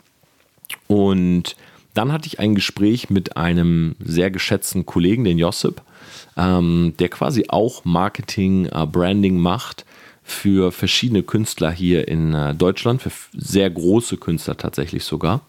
Und 0.89 1.57
dann 1.99 2.13
hatte 2.13 2.29
ich 2.29 2.39
ein 2.39 2.55
Gespräch 2.55 3.11
mit 3.11 3.37
einem 3.37 3.97
sehr 3.99 4.31
geschätzten 4.31 4.87
Kollegen, 4.87 5.25
den 5.25 5.37
Josip, 5.37 5.83
ähm, 6.37 6.95
der 7.01 7.09
quasi 7.09 7.47
auch 7.49 7.85
Marketing, 7.85 8.67
äh, 8.67 8.87
Branding 8.87 9.37
macht 9.37 9.85
für 10.23 10.71
verschiedene 10.71 11.25
Künstler 11.25 11.73
hier 11.73 12.07
in 12.07 12.35
äh, 12.35 12.55
Deutschland, 12.55 13.03
für 13.03 13.11
sehr 13.33 13.69
große 13.69 14.17
Künstler 14.17 14.57
tatsächlich 14.57 15.03
sogar. 15.03 15.41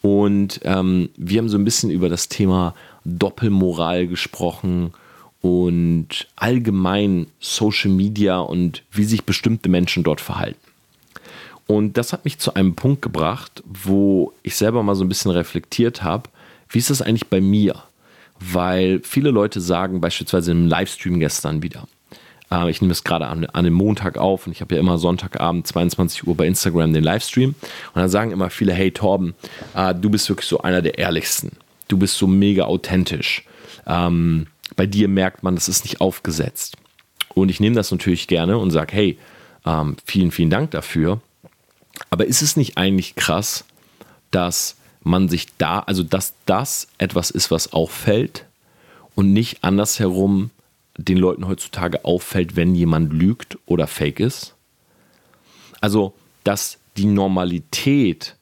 Und 0.00 0.60
ähm, 0.62 1.08
wir 1.16 1.38
haben 1.38 1.48
so 1.48 1.58
ein 1.58 1.64
bisschen 1.64 1.90
über 1.90 2.08
das 2.08 2.28
Thema 2.28 2.76
Doppelmoral 3.04 4.06
gesprochen 4.06 4.92
und 5.42 6.28
allgemein 6.36 7.26
Social 7.40 7.90
Media 7.90 8.38
und 8.38 8.84
wie 8.92 9.02
sich 9.04 9.24
bestimmte 9.24 9.68
Menschen 9.68 10.04
dort 10.04 10.20
verhalten. 10.20 10.59
Und 11.70 11.96
das 11.96 12.12
hat 12.12 12.24
mich 12.24 12.40
zu 12.40 12.54
einem 12.54 12.74
Punkt 12.74 13.00
gebracht, 13.00 13.62
wo 13.64 14.32
ich 14.42 14.56
selber 14.56 14.82
mal 14.82 14.96
so 14.96 15.04
ein 15.04 15.08
bisschen 15.08 15.30
reflektiert 15.30 16.02
habe, 16.02 16.28
wie 16.68 16.78
ist 16.78 16.90
das 16.90 17.00
eigentlich 17.00 17.28
bei 17.28 17.40
mir? 17.40 17.84
Weil 18.40 19.00
viele 19.04 19.30
Leute 19.30 19.60
sagen, 19.60 20.00
beispielsweise 20.00 20.50
im 20.50 20.66
Livestream 20.66 21.20
gestern 21.20 21.62
wieder, 21.62 21.86
äh, 22.50 22.68
ich 22.68 22.80
nehme 22.80 22.90
es 22.90 23.04
gerade 23.04 23.28
an, 23.28 23.44
an 23.46 23.64
dem 23.64 23.74
Montag 23.74 24.18
auf 24.18 24.48
und 24.48 24.52
ich 24.52 24.60
habe 24.62 24.74
ja 24.74 24.80
immer 24.80 24.98
Sonntagabend 24.98 25.64
22 25.64 26.26
Uhr 26.26 26.36
bei 26.36 26.48
Instagram 26.48 26.92
den 26.92 27.04
Livestream. 27.04 27.50
Und 27.50 27.94
dann 27.94 28.08
sagen 28.08 28.32
immer 28.32 28.50
viele, 28.50 28.72
hey 28.72 28.90
Torben, 28.90 29.34
äh, 29.76 29.94
du 29.94 30.10
bist 30.10 30.28
wirklich 30.28 30.48
so 30.48 30.62
einer 30.62 30.82
der 30.82 30.98
ehrlichsten. 30.98 31.52
Du 31.86 31.98
bist 31.98 32.18
so 32.18 32.26
mega 32.26 32.64
authentisch. 32.64 33.44
Ähm, 33.86 34.48
bei 34.74 34.86
dir 34.86 35.06
merkt 35.06 35.44
man, 35.44 35.54
das 35.54 35.68
ist 35.68 35.84
nicht 35.84 36.00
aufgesetzt. 36.00 36.76
Und 37.32 37.48
ich 37.48 37.60
nehme 37.60 37.76
das 37.76 37.92
natürlich 37.92 38.26
gerne 38.26 38.58
und 38.58 38.72
sage, 38.72 38.92
hey, 38.92 39.18
ähm, 39.64 39.94
vielen, 40.04 40.32
vielen 40.32 40.50
Dank 40.50 40.72
dafür. 40.72 41.20
Aber 42.08 42.26
ist 42.26 42.42
es 42.42 42.56
nicht 42.56 42.78
eigentlich 42.78 43.14
krass, 43.14 43.64
dass 44.30 44.76
man 45.02 45.28
sich 45.28 45.46
da, 45.58 45.80
also 45.80 46.02
dass 46.02 46.34
das 46.46 46.88
etwas 46.98 47.30
ist, 47.30 47.50
was 47.50 47.72
auffällt 47.72 48.46
und 49.14 49.32
nicht 49.32 49.64
andersherum 49.64 50.50
den 50.96 51.16
Leuten 51.16 51.46
heutzutage 51.46 52.04
auffällt, 52.04 52.56
wenn 52.56 52.74
jemand 52.74 53.12
lügt 53.12 53.58
oder 53.66 53.86
fake 53.86 54.20
ist? 54.20 54.54
Also, 55.80 56.14
dass 56.44 56.78
die 56.96 57.06
Normalität, 57.06 58.36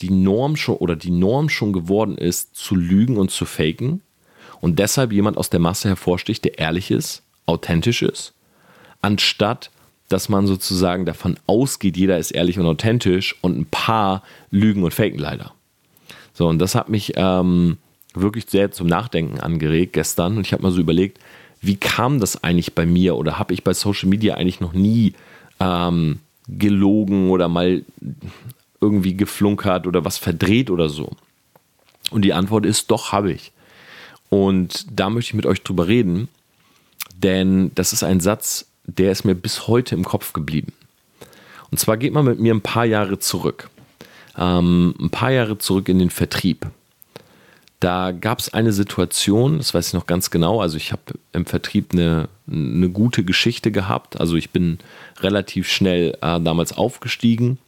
die 0.00 0.10
Norm 0.10 0.56
schon 0.56 0.76
oder 0.76 0.96
die 0.96 1.10
Norm 1.10 1.48
schon 1.48 1.72
geworden 1.72 2.18
ist, 2.18 2.56
zu 2.56 2.74
lügen 2.74 3.16
und 3.16 3.30
zu 3.30 3.46
faken 3.46 4.02
und 4.60 4.78
deshalb 4.78 5.12
jemand 5.12 5.36
aus 5.36 5.50
der 5.50 5.60
Masse 5.60 5.88
hervorsticht, 5.88 6.44
der 6.44 6.58
ehrlich 6.58 6.90
ist, 6.90 7.22
authentisch 7.46 8.02
ist, 8.02 8.34
anstatt 9.00 9.70
dass 10.08 10.28
man 10.28 10.46
sozusagen 10.46 11.06
davon 11.06 11.36
ausgeht, 11.46 11.96
jeder 11.96 12.18
ist 12.18 12.30
ehrlich 12.30 12.58
und 12.58 12.66
authentisch 12.66 13.36
und 13.40 13.58
ein 13.58 13.66
paar 13.66 14.22
lügen 14.50 14.82
und 14.82 14.94
faken 14.94 15.18
leider. 15.18 15.52
So, 16.34 16.48
und 16.48 16.58
das 16.58 16.74
hat 16.74 16.88
mich 16.88 17.12
ähm, 17.16 17.78
wirklich 18.14 18.46
sehr 18.48 18.70
zum 18.70 18.86
Nachdenken 18.86 19.40
angeregt 19.40 19.92
gestern 19.92 20.36
und 20.36 20.46
ich 20.46 20.52
habe 20.52 20.62
mal 20.62 20.72
so 20.72 20.80
überlegt, 20.80 21.18
wie 21.60 21.76
kam 21.76 22.20
das 22.20 22.44
eigentlich 22.44 22.74
bei 22.74 22.84
mir 22.84 23.16
oder 23.16 23.38
habe 23.38 23.54
ich 23.54 23.64
bei 23.64 23.72
Social 23.72 24.08
Media 24.08 24.34
eigentlich 24.34 24.60
noch 24.60 24.74
nie 24.74 25.14
ähm, 25.60 26.20
gelogen 26.46 27.30
oder 27.30 27.48
mal 27.48 27.82
irgendwie 28.80 29.16
geflunkert 29.16 29.86
oder 29.86 30.04
was 30.04 30.18
verdreht 30.18 30.70
oder 30.70 30.88
so? 30.88 31.10
Und 32.10 32.22
die 32.22 32.34
Antwort 32.34 32.66
ist, 32.66 32.90
doch 32.90 33.12
habe 33.12 33.32
ich. 33.32 33.52
Und 34.28 34.86
da 34.90 35.08
möchte 35.08 35.30
ich 35.30 35.34
mit 35.34 35.46
euch 35.46 35.62
drüber 35.62 35.86
reden, 35.86 36.28
denn 37.16 37.70
das 37.74 37.92
ist 37.92 38.02
ein 38.02 38.20
Satz, 38.20 38.66
der 38.84 39.12
ist 39.12 39.24
mir 39.24 39.34
bis 39.34 39.66
heute 39.66 39.94
im 39.94 40.04
Kopf 40.04 40.32
geblieben. 40.32 40.72
Und 41.70 41.78
zwar 41.78 41.96
geht 41.96 42.12
man 42.12 42.24
mit 42.24 42.38
mir 42.38 42.54
ein 42.54 42.60
paar 42.60 42.84
Jahre 42.84 43.18
zurück. 43.18 43.70
Ähm, 44.36 44.94
ein 45.00 45.10
paar 45.10 45.30
Jahre 45.30 45.58
zurück 45.58 45.88
in 45.88 45.98
den 45.98 46.10
Vertrieb. 46.10 46.66
Da 47.80 48.12
gab 48.12 48.38
es 48.38 48.54
eine 48.54 48.72
Situation, 48.72 49.58
das 49.58 49.74
weiß 49.74 49.88
ich 49.88 49.92
noch 49.92 50.06
ganz 50.06 50.30
genau, 50.30 50.60
also 50.60 50.78
ich 50.78 50.90
habe 50.90 51.02
im 51.32 51.44
Vertrieb 51.44 51.92
eine, 51.92 52.28
eine 52.50 52.88
gute 52.88 53.24
Geschichte 53.24 53.70
gehabt, 53.72 54.18
also 54.18 54.36
ich 54.36 54.50
bin 54.50 54.78
relativ 55.20 55.68
schnell 55.68 56.16
äh, 56.22 56.40
damals 56.40 56.72
aufgestiegen 56.72 57.58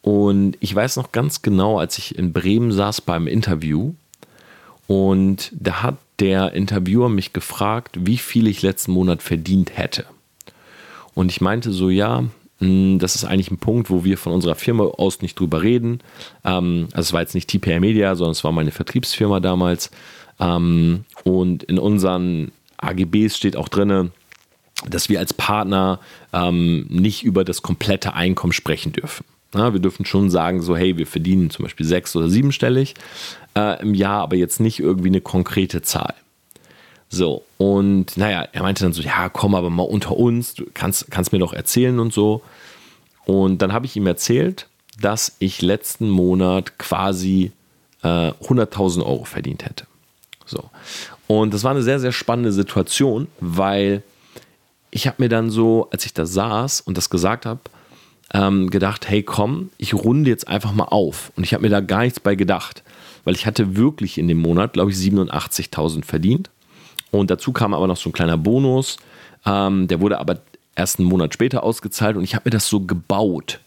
und 0.00 0.56
ich 0.60 0.74
weiß 0.74 0.96
noch 0.96 1.12
ganz 1.12 1.42
genau, 1.42 1.78
als 1.78 1.98
ich 1.98 2.16
in 2.16 2.32
Bremen 2.32 2.72
saß 2.72 3.02
beim 3.02 3.26
Interview 3.26 3.92
und 4.86 5.52
da 5.52 5.82
hat 5.82 5.96
der 6.18 6.54
Interviewer 6.54 7.10
mich 7.10 7.34
gefragt, 7.34 7.96
wie 8.00 8.18
viel 8.18 8.46
ich 8.46 8.62
letzten 8.62 8.92
Monat 8.92 9.22
verdient 9.22 9.76
hätte. 9.76 10.06
Und 11.14 11.30
ich 11.30 11.40
meinte 11.40 11.72
so, 11.72 11.90
ja, 11.90 12.24
hm, 12.58 12.98
das 12.98 13.16
ist 13.16 13.24
eigentlich 13.24 13.50
ein 13.50 13.58
Punkt, 13.58 13.90
wo 13.90 14.04
wir 14.04 14.16
von 14.16 14.32
unserer 14.32 14.54
Firma 14.54 14.84
aus 14.84 15.20
nicht 15.20 15.38
drüber 15.38 15.62
reden. 15.62 16.00
Ähm, 16.44 16.88
also 16.92 17.08
es 17.08 17.12
war 17.12 17.20
jetzt 17.20 17.34
nicht 17.34 17.48
TPR 17.48 17.80
Media, 17.80 18.14
sondern 18.14 18.32
es 18.32 18.44
war 18.44 18.52
meine 18.52 18.70
Vertriebsfirma 18.70 19.40
damals. 19.40 19.90
Ähm, 20.38 21.04
und 21.24 21.64
in 21.64 21.78
unseren 21.78 22.52
AGBs 22.78 23.36
steht 23.36 23.56
auch 23.56 23.68
drin, 23.68 24.12
dass 24.88 25.08
wir 25.08 25.18
als 25.18 25.34
Partner 25.34 26.00
ähm, 26.32 26.86
nicht 26.88 27.24
über 27.24 27.44
das 27.44 27.62
komplette 27.62 28.14
Einkommen 28.14 28.52
sprechen 28.52 28.92
dürfen. 28.92 29.24
wir 29.52 29.78
dürfen 29.78 30.06
schon 30.06 30.30
sagen, 30.30 30.62
so 30.62 30.76
hey, 30.76 30.96
wir 30.96 31.06
verdienen 31.06 31.50
zum 31.50 31.64
Beispiel 31.64 31.86
sechs- 31.86 32.16
oder 32.16 32.28
siebenstellig 32.28 32.94
äh, 33.56 33.80
im 33.82 33.94
Jahr, 33.94 34.22
aber 34.22 34.36
jetzt 34.36 34.60
nicht 34.60 34.80
irgendwie 34.80 35.08
eine 35.08 35.20
konkrete 35.20 35.82
Zahl. 35.82 36.14
So, 37.14 37.44
und 37.58 38.16
naja, 38.16 38.48
er 38.52 38.62
meinte 38.62 38.84
dann 38.84 38.94
so, 38.94 39.02
ja, 39.02 39.28
komm 39.28 39.54
aber 39.54 39.68
mal 39.68 39.82
unter 39.82 40.16
uns, 40.16 40.54
du 40.54 40.64
kannst, 40.72 41.10
kannst 41.10 41.30
mir 41.30 41.40
doch 41.40 41.52
erzählen 41.52 42.00
und 42.00 42.10
so. 42.10 42.40
Und 43.26 43.60
dann 43.60 43.74
habe 43.74 43.84
ich 43.84 43.94
ihm 43.96 44.06
erzählt, 44.06 44.66
dass 44.98 45.36
ich 45.38 45.60
letzten 45.60 46.08
Monat 46.08 46.78
quasi 46.78 47.52
äh, 48.02 48.06
100.000 48.06 49.04
Euro 49.04 49.24
verdient 49.24 49.66
hätte. 49.66 49.84
So. 50.46 50.70
Und 51.26 51.52
das 51.52 51.64
war 51.64 51.72
eine 51.72 51.82
sehr, 51.82 52.00
sehr 52.00 52.12
spannende 52.12 52.50
Situation, 52.50 53.28
weil 53.40 54.02
ich 54.90 55.06
habe 55.06 55.22
mir 55.22 55.28
dann 55.28 55.50
so, 55.50 55.88
als 55.92 56.06
ich 56.06 56.14
da 56.14 56.24
saß 56.24 56.80
und 56.80 56.96
das 56.96 57.10
gesagt 57.10 57.44
habe, 57.44 57.60
ähm, 58.32 58.70
gedacht, 58.70 59.06
hey 59.06 59.22
komm, 59.22 59.68
ich 59.76 59.92
runde 59.92 60.30
jetzt 60.30 60.48
einfach 60.48 60.72
mal 60.72 60.84
auf. 60.84 61.30
Und 61.36 61.44
ich 61.44 61.52
habe 61.52 61.62
mir 61.62 61.68
da 61.68 61.80
gar 61.80 62.04
nichts 62.04 62.20
bei 62.20 62.36
gedacht, 62.36 62.82
weil 63.24 63.34
ich 63.34 63.44
hatte 63.44 63.76
wirklich 63.76 64.16
in 64.16 64.28
dem 64.28 64.38
Monat, 64.38 64.72
glaube 64.72 64.90
ich, 64.90 64.96
87.000 64.96 66.06
verdient. 66.06 66.48
Und 67.12 67.30
dazu 67.30 67.52
kam 67.52 67.74
aber 67.74 67.86
noch 67.86 67.96
so 67.96 68.08
ein 68.08 68.12
kleiner 68.12 68.36
Bonus. 68.36 68.96
Ähm, 69.46 69.86
der 69.86 70.00
wurde 70.00 70.18
aber 70.18 70.40
erst 70.74 70.98
einen 70.98 71.08
Monat 71.08 71.34
später 71.34 71.62
ausgezahlt 71.62 72.16
und 72.16 72.24
ich 72.24 72.34
habe 72.34 72.42
mir 72.46 72.50
das 72.50 72.66
so 72.66 72.80
gebaut. 72.80 73.60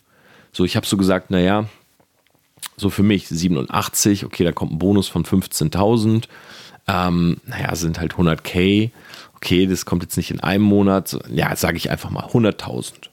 So, 0.51 0.65
ich 0.65 0.75
habe 0.75 0.85
so 0.85 0.97
gesagt, 0.97 1.31
naja, 1.31 1.65
so 2.75 2.89
für 2.89 3.03
mich 3.03 3.27
87, 3.27 4.25
okay, 4.25 4.43
da 4.43 4.51
kommt 4.51 4.73
ein 4.73 4.79
Bonus 4.79 5.07
von 5.07 5.23
15.000. 5.23 6.25
Ähm, 6.87 7.37
naja, 7.45 7.75
sind 7.75 7.99
halt 7.99 8.15
100k. 8.15 8.89
Okay, 9.35 9.67
das 9.67 9.85
kommt 9.85 10.03
jetzt 10.03 10.17
nicht 10.17 10.31
in 10.31 10.39
einem 10.39 10.63
Monat. 10.63 11.17
Ja, 11.29 11.55
sage 11.55 11.77
ich 11.77 11.91
einfach 11.91 12.09
mal 12.09 12.25
100.000. 12.25 13.09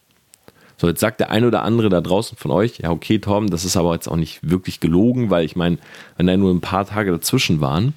So, 0.76 0.88
jetzt 0.88 1.00
sagt 1.00 1.20
der 1.20 1.30
eine 1.30 1.46
oder 1.46 1.62
andere 1.62 1.88
da 1.88 2.00
draußen 2.00 2.36
von 2.36 2.50
euch, 2.50 2.78
ja, 2.78 2.90
okay, 2.90 3.18
Tom, 3.18 3.50
das 3.50 3.64
ist 3.64 3.76
aber 3.76 3.94
jetzt 3.94 4.08
auch 4.08 4.16
nicht 4.16 4.40
wirklich 4.42 4.80
gelogen, 4.80 5.30
weil 5.30 5.44
ich 5.44 5.54
meine, 5.54 5.78
wenn 6.16 6.26
da 6.26 6.36
nur 6.36 6.52
ein 6.52 6.60
paar 6.60 6.86
Tage 6.86 7.10
dazwischen 7.12 7.60
waren. 7.60 7.94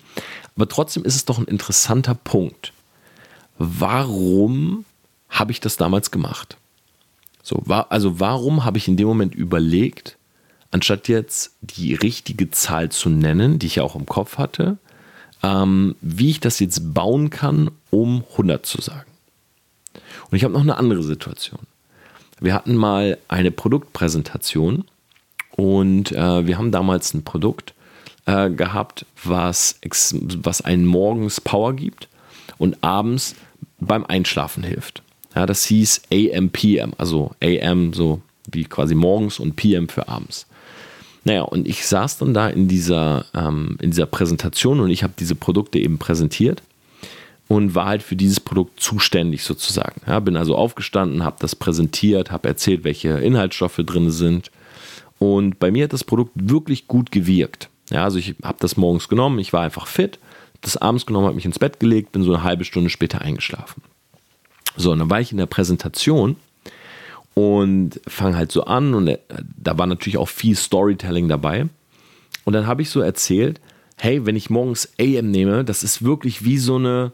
Aber 0.56 0.68
trotzdem 0.68 1.04
ist 1.04 1.16
es 1.16 1.26
doch 1.26 1.40
ein 1.40 1.46
interessanter 1.46 2.16
Punkt. 2.16 2.74
Warum 3.58 4.86
habe 5.30 5.52
ich 5.52 5.60
das 5.60 5.78
damals 5.78 6.12
gemacht? 6.12 6.58
So, 7.44 7.62
war, 7.66 7.92
also 7.92 8.20
warum 8.20 8.66
habe 8.66 8.78
ich 8.78 8.88
in 8.88 8.98
dem 8.98 9.08
Moment 9.08 9.36
überlegt, 9.36 10.18
anstatt 10.72 11.08
jetzt 11.08 11.56
die 11.62 11.94
richtige 11.94 12.52
Zahl 12.52 12.90
zu 12.90 13.10
nennen, 13.10 13.60
die 13.60 13.68
ich 13.68 13.76
ja 13.76 13.84
auch 13.84 13.96
im 13.96 14.06
Kopf 14.06 14.38
hatte, 14.38 14.78
ähm, 15.44 15.96
wie 16.02 16.32
ich 16.32 16.40
das 16.40 16.60
jetzt 16.60 16.94
bauen 16.94 17.30
kann, 17.30 17.72
um 17.92 18.24
100 18.32 18.66
zu 18.66 18.82
sagen. 18.82 19.10
Und 20.30 20.38
ich 20.38 20.44
habe 20.44 20.54
noch 20.54 20.62
eine 20.62 20.78
andere 20.78 21.04
Situation. 21.04 21.62
Wir 22.46 22.54
hatten 22.54 22.76
mal 22.76 23.18
eine 23.28 23.50
Produktpräsentation 23.50 24.84
und 25.56 26.12
äh, 26.12 26.46
wir 26.46 26.60
haben 26.60 26.70
damals 26.70 27.12
ein 27.16 27.24
Produkt 27.24 27.74
äh, 28.28 28.52
gehabt, 28.52 29.08
was, 29.24 29.80
was 30.44 30.62
einen 30.62 30.86
morgens 30.86 31.42
Power 31.42 31.74
gibt 31.74 32.08
und 32.60 32.84
abends 32.84 33.34
beim 33.80 34.06
Einschlafen 34.06 34.64
hilft. 34.64 35.02
Ja, 35.34 35.48
das 35.48 35.66
hieß 35.66 36.04
AM, 36.14 36.52
PM, 36.52 36.94
also 37.00 37.32
AM 37.42 37.94
so 37.94 38.22
wie 38.52 38.66
quasi 38.66 38.94
morgens 38.94 39.40
und 39.40 39.56
PM 39.56 39.90
für 39.90 40.08
abends. 40.08 40.46
Naja, 41.24 41.42
und 41.42 41.68
ich 41.68 41.88
saß 41.88 42.20
dann 42.20 42.36
da 42.36 42.48
in 42.48 42.68
dieser, 42.68 43.26
ähm, 43.34 43.76
in 43.82 43.90
dieser 43.90 44.06
Präsentation 44.06 44.82
und 44.82 44.92
ich 44.92 45.02
habe 45.02 45.14
diese 45.18 45.34
Produkte 45.34 45.80
eben 45.80 45.98
präsentiert 45.98 46.62
und 47.48 47.76
war 47.76 47.86
halt 47.86 48.04
für 48.04 48.16
dieses 48.16 48.40
Produkt 48.40 48.80
zuständig 48.80 49.44
sozusagen. 49.44 50.02
Ja, 50.08 50.20
bin 50.20 50.36
also 50.36 50.56
aufgestanden, 50.56 51.24
habe 51.24 51.38
das 51.40 51.56
präsentiert, 51.56 52.32
habe 52.32 52.48
erzählt, 52.48 52.84
welche 52.84 53.10
Inhaltsstoffe 53.10 53.82
drin 53.86 54.12
sind. 54.12 54.52
Und 55.20 55.60
bei 55.60 55.72
mir 55.72 55.86
hat 55.86 55.94
das 55.94 56.04
Produkt 56.04 56.32
wirklich 56.36 56.88
gut 56.88 57.12
gewirkt. 57.12 57.70
Ja, 57.92 58.04
also 58.04 58.18
ich 58.18 58.36
habe 58.44 58.58
das 58.60 58.78
morgens 58.78 59.08
genommen, 59.08 59.40
ich 59.40 59.54
war 59.54 59.62
einfach 59.62 59.88
fit, 59.88 60.20
das 60.62 60.78
abends 60.78 61.06
genommen, 61.06 61.28
habe 61.28 61.36
mich 61.36 61.46
ins 61.46 61.60
Bett 61.60 61.80
gelegt, 61.80 62.12
bin 62.12 62.24
so 62.24 62.34
eine 62.34 62.44
halbe 62.44 62.66
Stunde 62.66 62.90
später 62.90 63.22
eingeschlafen. 63.22 63.84
So, 64.76 64.92
und 64.92 65.00
dann 65.00 65.10
war 65.10 65.22
ich 65.22 65.32
in 65.32 65.38
der 65.38 65.46
Präsentation 65.46 66.36
und 67.36 68.02
fange 68.08 68.38
halt 68.38 68.52
so 68.52 68.64
an 68.64 68.94
und 68.94 69.08
äh, 69.08 69.20
da 69.58 69.78
war 69.78 69.86
natürlich 69.86 70.18
auch 70.18 70.30
viel 70.30 70.56
Storytelling 70.56 71.28
dabei. 71.28 71.68
Und 72.44 72.54
dann 72.54 72.68
habe 72.68 72.82
ich 72.82 72.90
so 72.90 73.02
erzählt, 73.02 73.62
hey, 73.98 74.26
wenn 74.26 74.36
ich 74.36 74.50
morgens 74.50 74.94
AM 75.00 75.32
nehme, 75.32 75.64
das 75.64 75.84
ist 75.84 76.04
wirklich 76.04 76.44
wie 76.44 76.58
so 76.58 76.76
eine, 76.76 77.12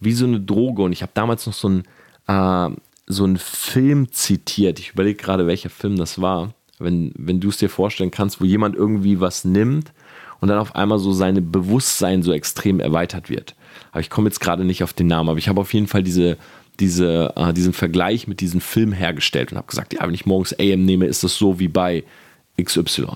wie 0.00 0.12
so 0.12 0.26
eine 0.26 0.40
Droge. 0.40 0.82
Und 0.82 0.92
ich 0.92 1.02
habe 1.02 1.12
damals 1.14 1.46
noch 1.46 1.54
so 1.54 1.68
einen, 1.68 1.84
äh, 2.26 2.74
so 3.06 3.28
Film 3.36 4.10
zitiert. 4.12 4.78
Ich 4.78 4.90
überlege 4.90 5.22
gerade, 5.22 5.46
welcher 5.46 5.70
Film 5.70 5.96
das 5.96 6.20
war. 6.20 6.54
Wenn, 6.78 7.12
wenn 7.16 7.40
du 7.40 7.50
es 7.50 7.58
dir 7.58 7.70
vorstellen 7.70 8.10
kannst, 8.10 8.40
wo 8.40 8.44
jemand 8.44 8.74
irgendwie 8.74 9.20
was 9.20 9.44
nimmt 9.44 9.92
und 10.40 10.48
dann 10.48 10.58
auf 10.58 10.74
einmal 10.74 10.98
so 10.98 11.12
sein 11.12 11.50
Bewusstsein 11.50 12.22
so 12.22 12.32
extrem 12.32 12.80
erweitert 12.80 13.30
wird. 13.30 13.54
Aber 13.92 14.00
ich 14.00 14.10
komme 14.10 14.28
jetzt 14.28 14.40
gerade 14.40 14.64
nicht 14.64 14.82
auf 14.82 14.92
den 14.92 15.06
Namen, 15.06 15.28
aber 15.28 15.38
ich 15.38 15.48
habe 15.48 15.60
auf 15.60 15.72
jeden 15.72 15.86
Fall 15.86 16.02
diese, 16.02 16.36
diese, 16.80 17.32
äh, 17.36 17.52
diesen 17.52 17.72
Vergleich 17.72 18.26
mit 18.26 18.40
diesem 18.40 18.60
Film 18.60 18.92
hergestellt 18.92 19.52
und 19.52 19.58
habe 19.58 19.68
gesagt, 19.68 19.94
ja, 19.94 20.06
wenn 20.06 20.14
ich 20.14 20.26
morgens 20.26 20.54
AM 20.58 20.84
nehme, 20.84 21.06
ist 21.06 21.22
das 21.22 21.36
so 21.36 21.58
wie 21.60 21.68
bei 21.68 22.04
XY. 22.60 23.06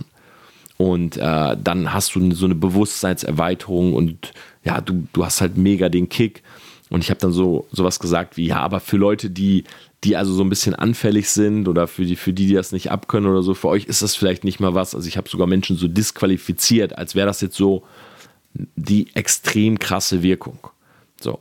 Und 0.76 1.16
äh, 1.16 1.56
dann 1.62 1.92
hast 1.92 2.14
du 2.14 2.30
so 2.32 2.44
eine 2.44 2.54
Bewusstseinserweiterung 2.54 3.94
und 3.94 4.32
ja, 4.64 4.80
du, 4.80 5.08
du 5.12 5.24
hast 5.24 5.40
halt 5.40 5.56
mega 5.56 5.88
den 5.88 6.08
Kick. 6.08 6.42
Und 6.90 7.04
ich 7.04 7.10
habe 7.10 7.20
dann 7.20 7.32
so 7.32 7.66
sowas 7.70 7.98
gesagt 7.98 8.36
wie, 8.36 8.46
ja, 8.46 8.60
aber 8.60 8.80
für 8.80 8.96
Leute, 8.96 9.30
die, 9.30 9.64
die 10.04 10.16
also 10.16 10.32
so 10.32 10.42
ein 10.42 10.48
bisschen 10.48 10.74
anfällig 10.74 11.28
sind 11.30 11.68
oder 11.68 11.86
für 11.86 12.04
die, 12.04 12.16
für 12.16 12.32
die, 12.32 12.46
die 12.46 12.54
das 12.54 12.72
nicht 12.72 12.90
abkönnen 12.90 13.30
oder 13.30 13.42
so, 13.42 13.54
für 13.54 13.68
euch 13.68 13.84
ist 13.84 14.02
das 14.02 14.14
vielleicht 14.14 14.44
nicht 14.44 14.60
mal 14.60 14.74
was. 14.74 14.94
Also 14.94 15.08
ich 15.08 15.16
habe 15.16 15.28
sogar 15.28 15.46
Menschen 15.46 15.76
so 15.76 15.88
disqualifiziert, 15.88 16.96
als 16.96 17.14
wäre 17.14 17.26
das 17.26 17.40
jetzt 17.40 17.56
so 17.56 17.84
die 18.54 19.14
extrem 19.14 19.78
krasse 19.78 20.22
Wirkung. 20.22 20.58
So. 21.20 21.40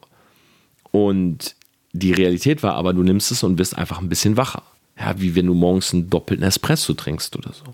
Und 0.92 1.56
die 1.94 2.12
Realität 2.12 2.64
war 2.64 2.76
aber, 2.76 2.94
du 2.94 3.04
nimmst 3.04 3.32
es 3.32 3.44
und 3.44 3.56
bist 3.56 3.78
einfach 3.78 4.00
ein 4.00 4.10
bisschen 4.10 4.38
wacher. 4.38 4.64
Ja, 5.00 5.20
wie 5.20 5.36
wenn 5.36 5.46
du 5.46 5.54
morgens 5.54 5.94
einen 5.94 6.10
doppelten 6.10 6.46
Espresso 6.46 6.94
trinkst 6.94 7.36
oder 7.38 7.54
so. 7.54 7.74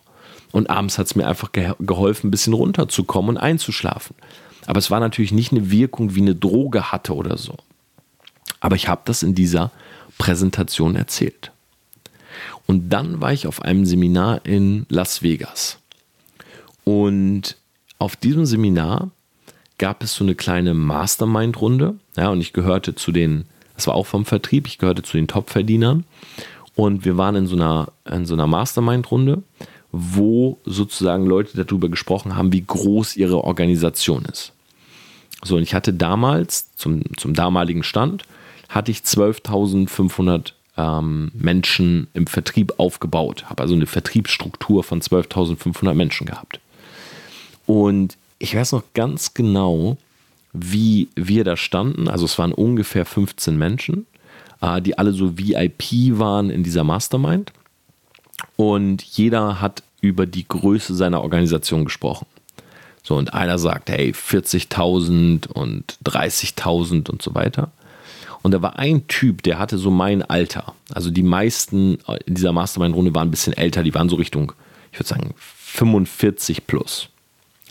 Und 0.51 0.69
abends 0.69 0.97
hat 0.97 1.07
es 1.07 1.15
mir 1.15 1.27
einfach 1.27 1.51
geholfen, 1.51 2.27
ein 2.27 2.31
bisschen 2.31 2.53
runterzukommen 2.53 3.29
und 3.29 3.37
einzuschlafen. 3.37 4.15
Aber 4.65 4.79
es 4.79 4.91
war 4.91 4.99
natürlich 4.99 5.31
nicht 5.31 5.51
eine 5.51 5.71
Wirkung, 5.71 6.15
wie 6.15 6.21
eine 6.21 6.35
Droge 6.35 6.91
hatte 6.91 7.15
oder 7.15 7.37
so. 7.37 7.55
Aber 8.59 8.75
ich 8.75 8.87
habe 8.87 9.01
das 9.05 9.23
in 9.23 9.35
dieser 9.35 9.71
Präsentation 10.17 10.95
erzählt. 10.95 11.51
Und 12.65 12.89
dann 12.89 13.19
war 13.21 13.33
ich 13.33 13.47
auf 13.47 13.61
einem 13.61 13.85
Seminar 13.85 14.45
in 14.45 14.85
Las 14.89 15.21
Vegas. 15.21 15.79
Und 16.85 17.57
auf 17.99 18.15
diesem 18.15 18.45
Seminar 18.45 19.11
gab 19.77 20.03
es 20.03 20.15
so 20.15 20.23
eine 20.23 20.35
kleine 20.35 20.73
Mastermind-Runde. 20.73 21.95
Ja, 22.15 22.29
und 22.29 22.41
ich 22.41 22.53
gehörte 22.53 22.95
zu 22.95 23.11
den, 23.11 23.45
das 23.75 23.87
war 23.87 23.95
auch 23.95 24.05
vom 24.05 24.25
Vertrieb, 24.25 24.67
ich 24.67 24.77
gehörte 24.77 25.03
zu 25.03 25.17
den 25.17 25.27
Top-Verdienern. 25.27 26.05
Und 26.75 27.05
wir 27.05 27.17
waren 27.17 27.35
in 27.35 27.47
so 27.47 27.55
einer, 27.55 27.91
in 28.09 28.25
so 28.25 28.33
einer 28.33 28.47
Mastermind-Runde, 28.47 29.43
wo 29.93 30.57
sozusagen 30.65 31.27
Leute 31.27 31.63
darüber 31.63 31.87
gesprochen 31.87 32.35
haben, 32.35 32.51
wie 32.51 32.65
groß 32.65 33.15
ihre 33.15 33.43
Organisation 33.43 34.25
ist. 34.25 34.51
So, 35.43 35.55
und 35.55 35.61
ich 35.61 35.75
hatte 35.75 35.93
damals, 35.93 36.75
zum, 36.75 37.03
zum 37.15 37.35
damaligen 37.35 37.83
Stand, 37.83 38.23
hatte 38.69 38.91
ich 38.91 38.99
12.500 38.99 40.53
ähm, 40.77 41.31
Menschen 41.35 42.07
im 42.15 42.25
Vertrieb 42.25 42.73
aufgebaut, 42.77 43.45
habe 43.45 43.61
also 43.61 43.75
eine 43.75 43.85
Vertriebsstruktur 43.85 44.83
von 44.83 44.99
12.500 44.99 45.93
Menschen 45.93 46.25
gehabt. 46.25 46.59
Und 47.67 48.17
ich 48.39 48.55
weiß 48.55 48.71
noch 48.71 48.83
ganz 48.95 49.35
genau, 49.35 49.97
wie 50.53 51.09
wir 51.15 51.43
da 51.43 51.55
standen. 51.55 52.07
Also 52.07 52.25
es 52.25 52.39
waren 52.39 52.51
ungefähr 52.51 53.05
15 53.05 53.55
Menschen, 53.55 54.07
äh, 54.59 54.81
die 54.81 54.97
alle 54.97 55.11
so 55.11 55.37
VIP 55.37 56.17
waren 56.17 56.49
in 56.49 56.63
dieser 56.63 56.83
Mastermind. 56.83 57.53
Und 58.55 59.01
jeder 59.03 59.61
hat 59.61 59.83
über 60.01 60.25
die 60.25 60.47
Größe 60.47 60.93
seiner 60.93 61.21
Organisation 61.21 61.85
gesprochen. 61.85 62.27
So, 63.03 63.15
und 63.15 63.33
einer 63.33 63.57
sagt, 63.57 63.89
hey, 63.89 64.11
40.000 64.11 65.47
und 65.47 65.97
30.000 66.05 67.09
und 67.09 67.21
so 67.21 67.35
weiter. 67.35 67.71
Und 68.41 68.51
da 68.51 68.61
war 68.61 68.77
ein 68.77 69.07
Typ, 69.07 69.43
der 69.43 69.57
hatte 69.57 69.77
so 69.77 69.89
mein 69.89 70.21
Alter. 70.21 70.73
Also 70.93 71.09
die 71.09 71.23
meisten 71.23 71.97
in 72.25 72.35
dieser 72.35 72.51
Mastermind-Runde 72.51 73.15
waren 73.15 73.29
ein 73.29 73.31
bisschen 73.31 73.53
älter, 73.53 73.83
die 73.83 73.93
waren 73.93 74.09
so 74.09 74.17
Richtung, 74.17 74.53
ich 74.91 74.99
würde 74.99 75.07
sagen, 75.07 75.33
45 75.37 76.67
plus. 76.67 77.09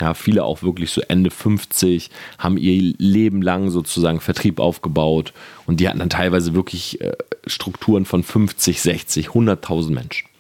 Ja, 0.01 0.15
viele 0.15 0.45
auch 0.45 0.63
wirklich 0.63 0.91
so 0.91 1.03
Ende 1.03 1.31
50, 1.31 2.11
haben 2.39 2.57
ihr 2.57 2.95
Leben 2.99 3.43
lang 3.43 3.71
sozusagen 3.71 4.21
Vertrieb 4.21 4.59
aufgebaut 4.59 5.35
und 5.67 5.79
die 5.79 5.89
hatten 5.89 5.99
dann 5.99 6.11
teilweise 6.11 6.55
wirklich 6.55 7.01
äh, 7.03 7.13
Strukturen 7.47 8.07
von 8.07 8.23
50, 8.23 8.81
60, 8.81 9.29
100.000 9.29 9.91
Menschen. 9.93 10.32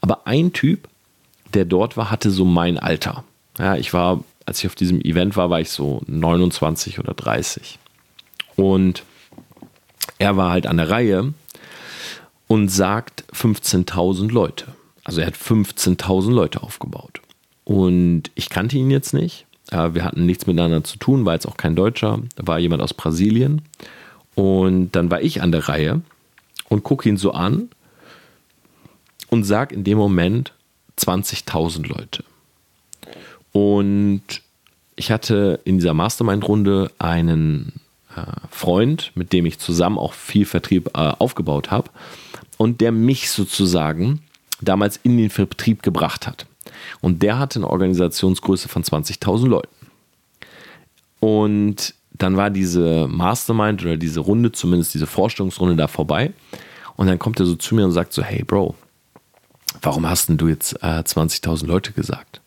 Aber 0.00 0.26
ein 0.26 0.52
Typ, 0.52 0.88
der 1.54 1.64
dort 1.64 1.96
war, 1.96 2.10
hatte 2.10 2.30
so 2.30 2.44
mein 2.44 2.78
Alter. 2.78 3.24
Ja, 3.58 3.76
ich 3.76 3.92
war, 3.92 4.22
als 4.44 4.58
ich 4.60 4.66
auf 4.66 4.74
diesem 4.74 5.00
Event 5.00 5.36
war, 5.36 5.50
war 5.50 5.60
ich 5.60 5.70
so 5.70 6.02
29 6.06 6.98
oder 6.98 7.14
30. 7.14 7.78
Und 8.56 9.04
er 10.18 10.36
war 10.36 10.50
halt 10.50 10.66
an 10.66 10.76
der 10.76 10.90
Reihe 10.90 11.34
und 12.46 12.68
sagt 12.68 13.24
15.000 13.32 14.30
Leute. 14.30 14.66
Also 15.04 15.20
er 15.20 15.28
hat 15.28 15.36
15.000 15.36 16.30
Leute 16.32 16.62
aufgebaut. 16.62 17.20
Und 17.64 18.30
ich 18.34 18.48
kannte 18.48 18.76
ihn 18.76 18.90
jetzt 18.90 19.14
nicht. 19.14 19.46
Wir 19.70 20.04
hatten 20.04 20.26
nichts 20.26 20.46
miteinander 20.46 20.84
zu 20.84 20.96
tun, 20.98 21.24
war 21.24 21.34
jetzt 21.34 21.46
auch 21.46 21.56
kein 21.56 21.74
Deutscher. 21.74 22.20
War 22.36 22.58
jemand 22.58 22.82
aus 22.82 22.94
Brasilien. 22.94 23.62
Und 24.34 24.92
dann 24.92 25.10
war 25.10 25.22
ich 25.22 25.42
an 25.42 25.50
der 25.50 25.68
Reihe 25.68 26.02
und 26.68 26.84
gucke 26.84 27.08
ihn 27.08 27.16
so 27.16 27.32
an 27.32 27.68
und 29.36 29.44
sage 29.44 29.74
in 29.74 29.84
dem 29.84 29.98
Moment 29.98 30.52
20.000 30.98 31.86
Leute. 31.86 32.24
Und 33.52 34.22
ich 34.96 35.10
hatte 35.10 35.60
in 35.64 35.78
dieser 35.78 35.94
Mastermind-Runde 35.94 36.90
einen 36.98 37.80
äh, 38.16 38.22
Freund, 38.50 39.12
mit 39.14 39.32
dem 39.32 39.46
ich 39.46 39.58
zusammen 39.58 39.98
auch 39.98 40.14
viel 40.14 40.46
Vertrieb 40.46 40.88
äh, 40.94 41.12
aufgebaut 41.18 41.70
habe 41.70 41.90
und 42.56 42.80
der 42.80 42.92
mich 42.92 43.30
sozusagen 43.30 44.22
damals 44.60 44.98
in 45.02 45.18
den 45.18 45.30
Vertrieb 45.30 45.82
gebracht 45.82 46.26
hat. 46.26 46.46
Und 47.02 47.22
der 47.22 47.38
hatte 47.38 47.58
eine 47.58 47.68
Organisationsgröße 47.68 48.68
von 48.68 48.82
20.000 48.82 49.48
Leuten. 49.48 49.68
Und 51.20 51.94
dann 52.12 52.38
war 52.38 52.48
diese 52.48 53.06
Mastermind 53.08 53.82
oder 53.82 53.98
diese 53.98 54.20
Runde, 54.20 54.52
zumindest 54.52 54.94
diese 54.94 55.06
Vorstellungsrunde 55.06 55.76
da 55.76 55.88
vorbei. 55.88 56.32
Und 56.96 57.08
dann 57.08 57.18
kommt 57.18 57.38
er 57.38 57.46
so 57.46 57.54
zu 57.54 57.74
mir 57.74 57.84
und 57.84 57.92
sagt 57.92 58.14
so, 58.14 58.22
hey 58.22 58.42
Bro, 58.42 58.74
warum 59.82 60.08
hast 60.08 60.28
denn 60.28 60.36
du 60.36 60.48
jetzt 60.48 60.74
äh, 60.82 61.02
20.000 61.02 61.66
Leute 61.66 61.92
gesagt? 61.92 62.40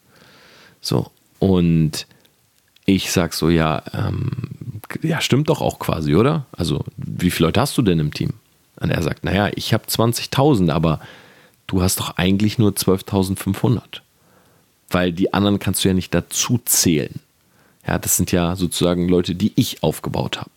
So, 0.81 1.11
und 1.39 2.05
ich 2.85 3.11
sag 3.11 3.33
so, 3.33 3.49
ja, 3.49 3.83
ähm, 3.93 4.31
ja, 5.01 5.21
stimmt 5.21 5.49
doch 5.49 5.61
auch 5.61 5.79
quasi, 5.79 6.15
oder? 6.15 6.45
Also, 6.51 6.83
wie 6.97 7.31
viele 7.31 7.47
Leute 7.47 7.61
hast 7.61 7.77
du 7.77 7.81
denn 7.81 7.99
im 7.99 8.13
Team? 8.13 8.33
Und 8.79 8.89
er 8.89 9.03
sagt, 9.03 9.23
naja, 9.23 9.51
ich 9.55 9.73
habe 9.73 9.85
20.000, 9.85 10.71
aber 10.71 10.99
du 11.67 11.81
hast 11.81 11.99
doch 11.99 12.17
eigentlich 12.17 12.57
nur 12.57 12.71
12.500. 12.71 13.81
Weil 14.89 15.11
die 15.11 15.33
anderen 15.33 15.59
kannst 15.59 15.83
du 15.83 15.89
ja 15.89 15.93
nicht 15.93 16.13
dazu 16.13 16.59
zählen. 16.65 17.19
Ja, 17.85 17.97
das 17.99 18.17
sind 18.17 18.31
ja 18.31 18.55
sozusagen 18.55 19.07
Leute, 19.07 19.35
die 19.35 19.51
ich 19.55 19.83
aufgebaut 19.83 20.39
habe. 20.39 20.51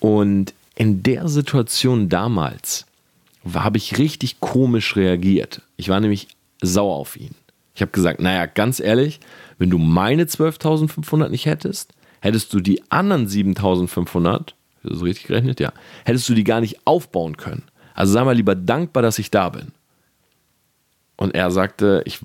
Und 0.00 0.54
in 0.76 1.02
der 1.02 1.28
Situation 1.28 2.08
damals 2.08 2.86
habe 3.54 3.78
ich 3.78 3.98
richtig 3.98 4.40
komisch 4.40 4.96
reagiert. 4.96 5.62
Ich 5.76 5.88
war 5.88 6.00
nämlich 6.00 6.28
sauer 6.62 6.96
auf 6.96 7.16
ihn. 7.16 7.34
Ich 7.74 7.82
habe 7.82 7.92
gesagt, 7.92 8.20
naja, 8.20 8.46
ganz 8.46 8.80
ehrlich, 8.80 9.20
wenn 9.58 9.70
du 9.70 9.78
meine 9.78 10.24
12.500 10.24 11.28
nicht 11.28 11.46
hättest, 11.46 11.92
hättest 12.20 12.52
du 12.52 12.60
die 12.60 12.82
anderen 12.90 13.28
7.500, 13.28 14.48
ist 14.82 14.92
das 14.92 15.02
richtig 15.02 15.26
gerechnet? 15.26 15.60
Ja, 15.60 15.72
hättest 16.04 16.28
du 16.28 16.34
die 16.34 16.44
gar 16.44 16.60
nicht 16.60 16.86
aufbauen 16.86 17.36
können. 17.36 17.62
Also 17.94 18.12
sei 18.12 18.24
mal 18.24 18.34
lieber 18.34 18.54
dankbar, 18.54 19.02
dass 19.02 19.18
ich 19.18 19.30
da 19.30 19.48
bin. 19.48 19.72
Und 21.16 21.34
er 21.34 21.50
sagte, 21.50 22.02
ich, 22.04 22.20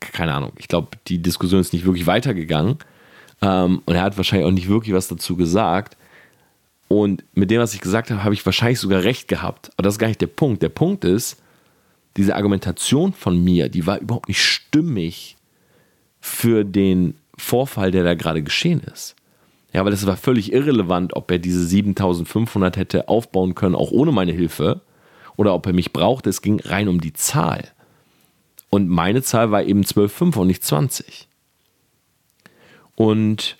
keine 0.00 0.34
Ahnung, 0.34 0.52
ich 0.56 0.68
glaube, 0.68 0.88
die 1.06 1.22
Diskussion 1.22 1.60
ist 1.60 1.72
nicht 1.72 1.84
wirklich 1.84 2.06
weitergegangen. 2.06 2.78
Ähm, 3.40 3.82
und 3.84 3.94
er 3.94 4.02
hat 4.02 4.16
wahrscheinlich 4.16 4.46
auch 4.46 4.52
nicht 4.52 4.68
wirklich 4.68 4.94
was 4.94 5.08
dazu 5.08 5.36
gesagt. 5.36 5.96
Und 6.88 7.24
mit 7.34 7.50
dem, 7.50 7.60
was 7.60 7.74
ich 7.74 7.80
gesagt 7.80 8.10
habe, 8.10 8.22
habe 8.22 8.34
ich 8.34 8.44
wahrscheinlich 8.44 8.78
sogar 8.78 9.02
recht 9.02 9.28
gehabt. 9.28 9.70
Aber 9.76 9.84
das 9.84 9.94
ist 9.94 9.98
gar 9.98 10.08
nicht 10.08 10.20
der 10.20 10.26
Punkt. 10.26 10.62
Der 10.62 10.68
Punkt 10.68 11.04
ist, 11.04 11.40
diese 12.16 12.36
Argumentation 12.36 13.12
von 13.14 13.42
mir, 13.42 13.68
die 13.68 13.86
war 13.86 13.98
überhaupt 13.98 14.28
nicht 14.28 14.42
stimmig 14.42 15.36
für 16.20 16.64
den 16.64 17.14
Vorfall, 17.36 17.90
der 17.90 18.04
da 18.04 18.14
gerade 18.14 18.42
geschehen 18.42 18.80
ist. 18.80 19.16
Ja, 19.72 19.84
weil 19.84 19.92
es 19.92 20.06
war 20.06 20.18
völlig 20.18 20.52
irrelevant, 20.52 21.16
ob 21.16 21.30
er 21.30 21.38
diese 21.38 21.64
7500 21.64 22.76
hätte 22.76 23.08
aufbauen 23.08 23.54
können, 23.54 23.74
auch 23.74 23.90
ohne 23.90 24.12
meine 24.12 24.32
Hilfe, 24.32 24.82
oder 25.36 25.54
ob 25.54 25.66
er 25.66 25.72
mich 25.72 25.92
brauchte. 25.92 26.28
Es 26.28 26.42
ging 26.42 26.60
rein 26.60 26.88
um 26.88 27.00
die 27.00 27.14
Zahl. 27.14 27.68
Und 28.68 28.88
meine 28.88 29.22
Zahl 29.22 29.50
war 29.50 29.62
eben 29.62 29.82
12,5 29.82 30.36
und 30.36 30.46
nicht 30.46 30.64
20. 30.64 31.28
Und 32.94 33.56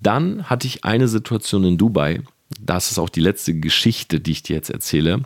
dann 0.00 0.48
hatte 0.48 0.66
ich 0.66 0.84
eine 0.84 1.08
Situation 1.08 1.64
in 1.64 1.78
Dubai, 1.78 2.22
das 2.58 2.90
ist 2.90 2.98
auch 2.98 3.08
die 3.08 3.20
letzte 3.20 3.54
Geschichte, 3.54 4.20
die 4.20 4.32
ich 4.32 4.42
dir 4.42 4.56
jetzt 4.56 4.70
erzähle, 4.70 5.22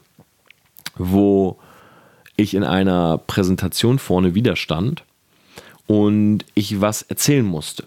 wo 0.97 1.59
ich 2.37 2.55
in 2.55 2.65
einer 2.65 3.19
Präsentation 3.19 3.99
vorne 3.99 4.35
wieder 4.35 4.57
stand 4.57 5.05
und 5.87 6.45
ich 6.55 6.81
was 6.81 7.03
erzählen 7.03 7.45
musste. 7.45 7.87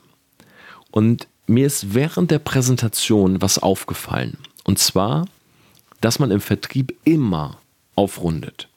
Und 0.91 1.27
mir 1.47 1.67
ist 1.67 1.93
während 1.93 2.31
der 2.31 2.39
Präsentation 2.39 3.41
was 3.41 3.59
aufgefallen. 3.59 4.37
Und 4.63 4.79
zwar, 4.79 5.27
dass 6.01 6.19
man 6.19 6.31
im 6.31 6.41
Vertrieb 6.41 6.95
immer 7.03 7.57
aufrundet. 7.95 8.67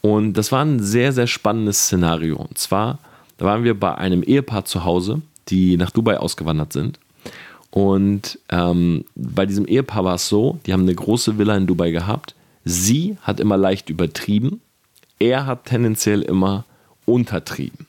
Und 0.00 0.34
das 0.34 0.52
war 0.52 0.64
ein 0.64 0.80
sehr, 0.80 1.12
sehr 1.12 1.26
spannendes 1.26 1.84
Szenario. 1.84 2.36
Und 2.36 2.58
zwar, 2.58 2.98
da 3.38 3.46
waren 3.46 3.64
wir 3.64 3.78
bei 3.78 3.94
einem 3.94 4.22
Ehepaar 4.22 4.64
zu 4.64 4.84
Hause, 4.84 5.22
die 5.48 5.76
nach 5.76 5.90
Dubai 5.90 6.18
ausgewandert 6.18 6.72
sind. 6.72 6.98
Und 7.76 8.38
ähm, 8.48 9.04
bei 9.14 9.44
diesem 9.44 9.66
Ehepaar 9.66 10.02
war 10.02 10.14
es 10.14 10.30
so, 10.30 10.58
die 10.64 10.72
haben 10.72 10.84
eine 10.84 10.94
große 10.94 11.36
Villa 11.36 11.54
in 11.58 11.66
Dubai 11.66 11.90
gehabt. 11.90 12.34
Sie 12.64 13.18
hat 13.20 13.38
immer 13.38 13.58
leicht 13.58 13.90
übertrieben, 13.90 14.62
er 15.18 15.44
hat 15.44 15.66
tendenziell 15.66 16.22
immer 16.22 16.64
untertrieben. 17.04 17.86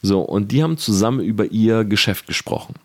So, 0.00 0.22
und 0.22 0.50
die 0.50 0.62
haben 0.62 0.78
zusammen 0.78 1.20
über 1.20 1.44
ihr 1.44 1.84
Geschäft 1.84 2.26
gesprochen. 2.26 2.76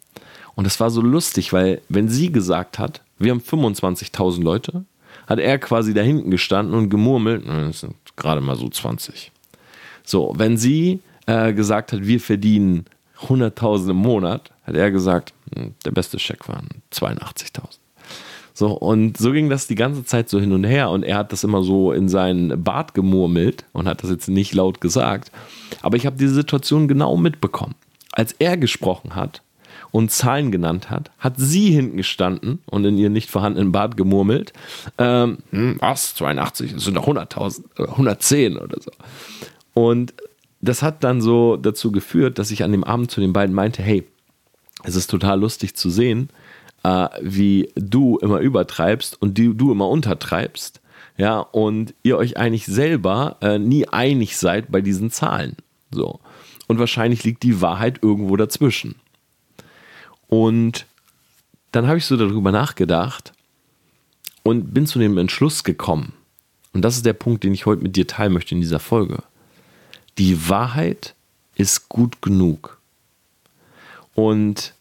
Und 0.56 0.66
das 0.66 0.82
war 0.82 0.90
so 0.90 1.00
lustig, 1.00 1.54
weil 1.54 1.82
wenn 1.88 2.10
sie 2.10 2.30
gesagt 2.30 2.78
hat, 2.78 3.00
wir 3.18 3.32
haben 3.32 3.40
25.000 3.40 4.44
Leute, 4.44 4.84
hat 5.28 5.40
er 5.40 5.58
quasi 5.60 5.94
da 5.94 6.02
hinten 6.02 6.30
gestanden 6.30 6.76
und 6.76 6.90
gemurmelt, 6.90 7.48
das 7.48 7.80
sind 7.80 7.96
gerade 8.18 8.42
mal 8.42 8.58
so 8.58 8.68
20. 8.68 9.32
So, 10.04 10.34
wenn 10.36 10.58
sie 10.58 11.00
äh, 11.26 11.54
gesagt 11.54 11.94
hat, 11.94 12.06
wir 12.06 12.20
verdienen 12.20 12.86
100.000 13.22 13.92
im 13.92 13.98
Monat, 13.98 14.52
hat 14.64 14.76
er 14.76 14.92
gesagt, 14.92 15.34
hm, 15.56 15.74
der 15.86 15.92
beste 15.92 16.20
Scheck 16.20 16.48
waren 16.48 16.68
82.000. 16.92 17.80
So, 18.54 18.72
und 18.72 19.18
so 19.18 19.32
ging 19.34 19.52
das 19.52 19.68
die 19.68 19.76
ganze 19.76 20.04
Zeit 20.04 20.30
so 20.30 20.40
hin 20.40 20.52
und 20.52 20.64
her 20.64 20.90
und 20.90 21.04
er 21.04 21.18
hat 21.18 21.32
das 21.32 21.44
immer 21.44 21.62
so 21.62 21.92
in 21.92 22.10
seinen 22.10 22.64
Bart 22.64 22.96
gemurmelt 22.96 23.66
und 23.72 23.88
hat 23.88 24.02
das 24.02 24.10
jetzt 24.10 24.30
nicht 24.30 24.56
laut 24.56 24.82
gesagt. 24.82 25.32
Aber 25.84 25.96
ich 25.96 26.08
habe 26.08 26.18
diese 26.18 26.34
Situation 26.34 26.88
genau 26.88 27.18
mitbekommen. 27.18 27.76
Als 28.14 28.34
er 28.40 28.58
gesprochen 28.58 29.14
hat 29.14 29.44
und 29.92 30.12
Zahlen 30.12 30.52
genannt 30.52 30.90
hat, 30.90 31.12
hat 31.20 31.36
sie 31.38 31.70
hinten 31.70 31.98
gestanden 31.98 32.58
und 32.66 32.84
in 32.84 32.98
ihr 32.98 33.12
nicht 33.12 33.30
vorhandenen 33.30 33.72
Bart 33.72 33.96
gemurmelt. 33.96 34.54
Ähm, 34.98 35.38
hm, 35.52 35.78
was? 35.80 36.16
82? 36.16 36.74
Das 36.74 36.84
sind 36.84 36.96
doch 36.96 37.08
100.000, 37.08 37.64
110 37.78 38.58
oder 38.58 38.82
so. 38.82 38.90
Und 39.76 40.16
das 40.68 40.82
hat 40.82 41.04
dann 41.04 41.22
so 41.22 41.58
dazu 41.58 41.92
geführt, 41.92 42.40
dass 42.40 42.52
ich 42.52 42.64
an 42.64 42.72
dem 42.72 42.84
Abend 42.84 43.12
zu 43.12 43.22
den 43.22 43.34
beiden 43.34 43.56
meinte, 43.56 43.82
hey, 43.82 44.08
es 44.84 44.96
ist 44.96 45.10
total 45.10 45.40
lustig 45.40 45.76
zu 45.76 45.90
sehen, 45.90 46.30
äh, 46.84 47.08
wie 47.22 47.72
du 47.76 48.18
immer 48.18 48.40
übertreibst 48.40 49.22
und 49.22 49.38
die, 49.38 49.56
du 49.56 49.72
immer 49.72 49.90
untertreibst. 49.90 50.82
Ja, 51.18 51.40
und 51.40 51.96
ihr 52.04 52.18
euch 52.18 52.38
eigentlich 52.38 52.68
selber 52.68 53.38
äh, 53.42 53.58
nie 53.58 53.88
einig 53.88 54.38
seid 54.38 54.72
bei 54.72 54.82
diesen 54.82 55.10
Zahlen. 55.10 55.56
So. 55.90 56.20
Und 56.68 56.78
wahrscheinlich 56.80 57.24
liegt 57.24 57.42
die 57.44 57.62
Wahrheit 57.62 58.04
irgendwo 58.04 58.36
dazwischen. 58.36 58.96
Und 60.28 60.86
dann 61.72 61.88
habe 61.88 61.98
ich 61.98 62.06
so 62.06 62.18
darüber 62.18 62.52
nachgedacht 62.52 63.34
und 64.44 64.74
bin 64.74 64.86
zu 64.86 65.00
dem 65.00 65.18
Entschluss 65.18 65.64
gekommen. 65.64 66.14
Und 66.74 66.84
das 66.84 66.98
ist 66.98 67.06
der 67.06 67.14
Punkt, 67.14 67.44
den 67.44 67.54
ich 67.54 67.66
heute 67.66 67.82
mit 67.82 67.96
dir 67.96 68.06
teilen 68.06 68.34
möchte 68.34 68.54
in 68.54 68.62
dieser 68.62 68.80
Folge. 68.80 69.24
Die 70.18 70.50
Wahrheit 70.50 71.16
ist 71.56 71.90
gut 71.90 72.22
genug. 72.22 72.80
Und 74.16 74.74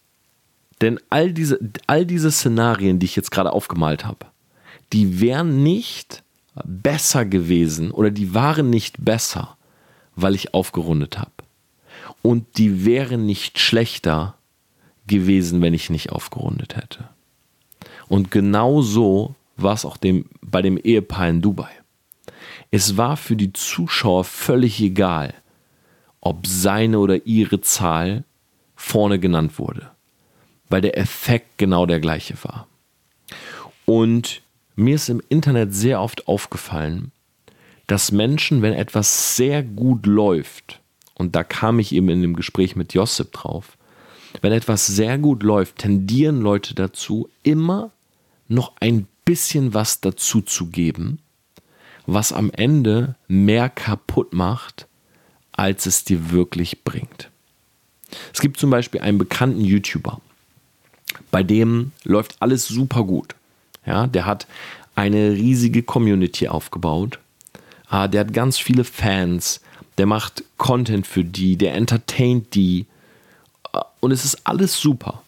denn 0.81 1.01
all 1.11 1.33
diese, 1.33 1.59
all 1.87 2.05
diese 2.05 2.31
Szenarien, 2.31 2.99
die 2.99 3.07
ich 3.07 3.17
jetzt 3.17 3.31
gerade 3.31 3.53
aufgemalt 3.53 4.05
habe, 4.05 4.27
die 4.93 5.21
wären 5.21 5.63
nicht 5.63 6.23
besser 6.65 7.25
gewesen 7.25 7.91
oder 7.91 8.11
die 8.11 8.35
waren 8.35 8.71
nicht 8.71 9.05
besser, 9.05 9.57
weil 10.15 10.35
ich 10.35 10.55
aufgerundet 10.55 11.19
habe. 11.19 11.31
Und 12.23 12.59
die 12.59 12.85
wären 12.85 13.27
nicht 13.27 13.59
schlechter 13.59 14.35
gewesen, 15.07 15.61
wenn 15.63 15.75
ich 15.75 15.91
nicht 15.91 16.13
aufgerundet 16.13 16.77
hätte. 16.77 17.09
Und 18.09 18.31
genau 18.31 18.83
so 18.83 19.35
war 19.57 19.75
es 19.75 19.85
auch 19.85 19.97
dem, 19.97 20.27
bei 20.41 20.63
dem 20.63 20.77
Ehepaar 20.79 21.29
in 21.29 21.43
Dubai. 21.43 21.71
Es 22.71 22.97
war 22.97 23.17
für 23.17 23.37
die 23.37 23.53
Zuschauer 23.53 24.25
völlig 24.25 24.81
egal, 24.81 25.35
ob 26.21 26.47
seine 26.47 26.99
oder 26.99 27.27
ihre 27.27 27.61
Zahl 27.61 28.25
vorne 28.75 29.19
genannt 29.19 29.59
wurde 29.59 29.91
weil 30.69 30.81
der 30.81 30.99
Effekt 30.99 31.59
genau 31.59 31.87
der 31.87 32.01
gleiche 32.01 32.35
war. 32.43 32.67
Und 33.85 34.43
mir 34.75 34.97
ist 34.97 35.09
im 35.09 35.23
Internet 35.29 35.75
sehr 35.75 36.01
oft 36.01 36.29
aufgefallen, 36.29 37.13
dass 37.87 38.11
Menschen, 38.11 38.63
wenn 38.63 38.73
etwas 38.73 39.37
sehr 39.37 39.63
gut 39.63 40.07
läuft, 40.07 40.81
und 41.15 41.37
da 41.37 41.45
kam 41.45 41.79
ich 41.79 41.93
eben 41.93 42.09
in 42.09 42.21
dem 42.21 42.35
Gespräch 42.35 42.77
mit 42.77 42.95
Josip 42.95 43.33
drauf, 43.33 43.79
wenn 44.43 44.53
etwas 44.53 44.87
sehr 44.87 45.19
gut 45.19 45.43
läuft, 45.43 45.79
tendieren 45.79 46.43
Leute 46.43 46.75
dazu, 46.75 47.31
immer 47.43 47.91
noch 48.49 48.73
ein 48.81 49.07
bisschen 49.25 49.73
was 49.73 50.01
dazu 50.01 50.43
zu 50.43 50.67
geben, 50.67 51.21
was 52.07 52.33
am 52.33 52.51
Ende 52.51 53.15
mehr 53.29 53.69
kaputt 53.69 54.33
macht, 54.33 54.87
als 55.53 55.87
es 55.87 56.05
dir 56.05 56.31
wirklich 56.31 56.85
bringt. 56.85 57.31
Es 58.33 58.41
gibt 58.41 58.59
zum 58.59 58.71
Beispiel 58.71 59.01
einen 59.01 59.19
bekannten 59.19 59.61
YouTuber, 59.61 60.21
bei 61.31 61.43
dem 61.43 61.93
läuft 62.05 62.37
alles 62.41 62.67
super 62.69 63.05
gut. 63.05 63.35
Ja, 63.85 64.07
der 64.07 64.27
hat 64.27 64.47
eine 64.95 65.33
riesige 65.33 65.83
Community 65.83 66.49
aufgebaut. 66.49 67.19
Ah, 67.89 68.09
der 68.09 68.23
hat 68.23 68.33
ganz 68.33 68.59
viele 68.59 68.85
Fans. 68.85 69.61
Der 69.99 70.07
macht 70.07 70.45
Content 70.57 71.07
für 71.07 71.25
die, 71.25 71.57
der 71.57 71.75
entertaint 71.75 72.55
die. 72.55 72.87
und 74.01 74.11
es 74.11 74.25
ist 74.25 74.47
alles 74.47 74.79
super. 74.79 75.23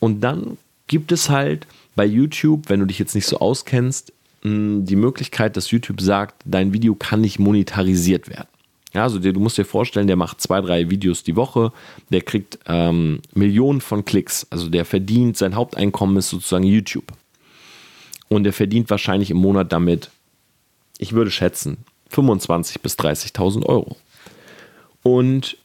Und 0.00 0.20
dann 0.20 0.58
gibt 0.86 1.12
es 1.12 1.30
halt 1.30 1.66
bei 1.94 2.04
YouTube, 2.04 2.68
wenn 2.68 2.80
du 2.80 2.86
dich 2.86 2.98
jetzt 2.98 3.14
nicht 3.14 3.26
so 3.26 3.38
auskennst, 3.38 4.12
die 4.46 4.96
Möglichkeit, 4.96 5.56
dass 5.56 5.70
YouTube 5.70 6.00
sagt, 6.00 6.42
dein 6.44 6.72
Video 6.72 6.94
kann 6.94 7.20
nicht 7.20 7.38
monetarisiert 7.38 8.28
werden. 8.28 8.48
Ja, 8.94 9.02
also 9.02 9.18
du 9.18 9.40
musst 9.40 9.58
dir 9.58 9.64
vorstellen, 9.64 10.06
der 10.06 10.16
macht 10.16 10.40
zwei, 10.40 10.60
drei 10.60 10.88
Videos 10.88 11.22
die 11.22 11.36
Woche, 11.36 11.72
der 12.10 12.22
kriegt 12.22 12.58
ähm, 12.66 13.20
Millionen 13.34 13.80
von 13.80 14.04
Klicks, 14.04 14.46
also 14.50 14.70
der 14.70 14.84
verdient, 14.84 15.36
sein 15.36 15.54
Haupteinkommen 15.54 16.16
ist 16.16 16.30
sozusagen 16.30 16.64
YouTube. 16.64 17.12
Und 18.28 18.44
der 18.44 18.52
verdient 18.52 18.88
wahrscheinlich 18.88 19.30
im 19.30 19.36
Monat 19.36 19.72
damit, 19.72 20.10
ich 20.98 21.12
würde 21.12 21.30
schätzen, 21.30 21.78
25.000 22.12 22.80
bis 22.80 22.94
30.000 22.94 23.66
Euro. 23.66 23.96
Und 25.02 25.58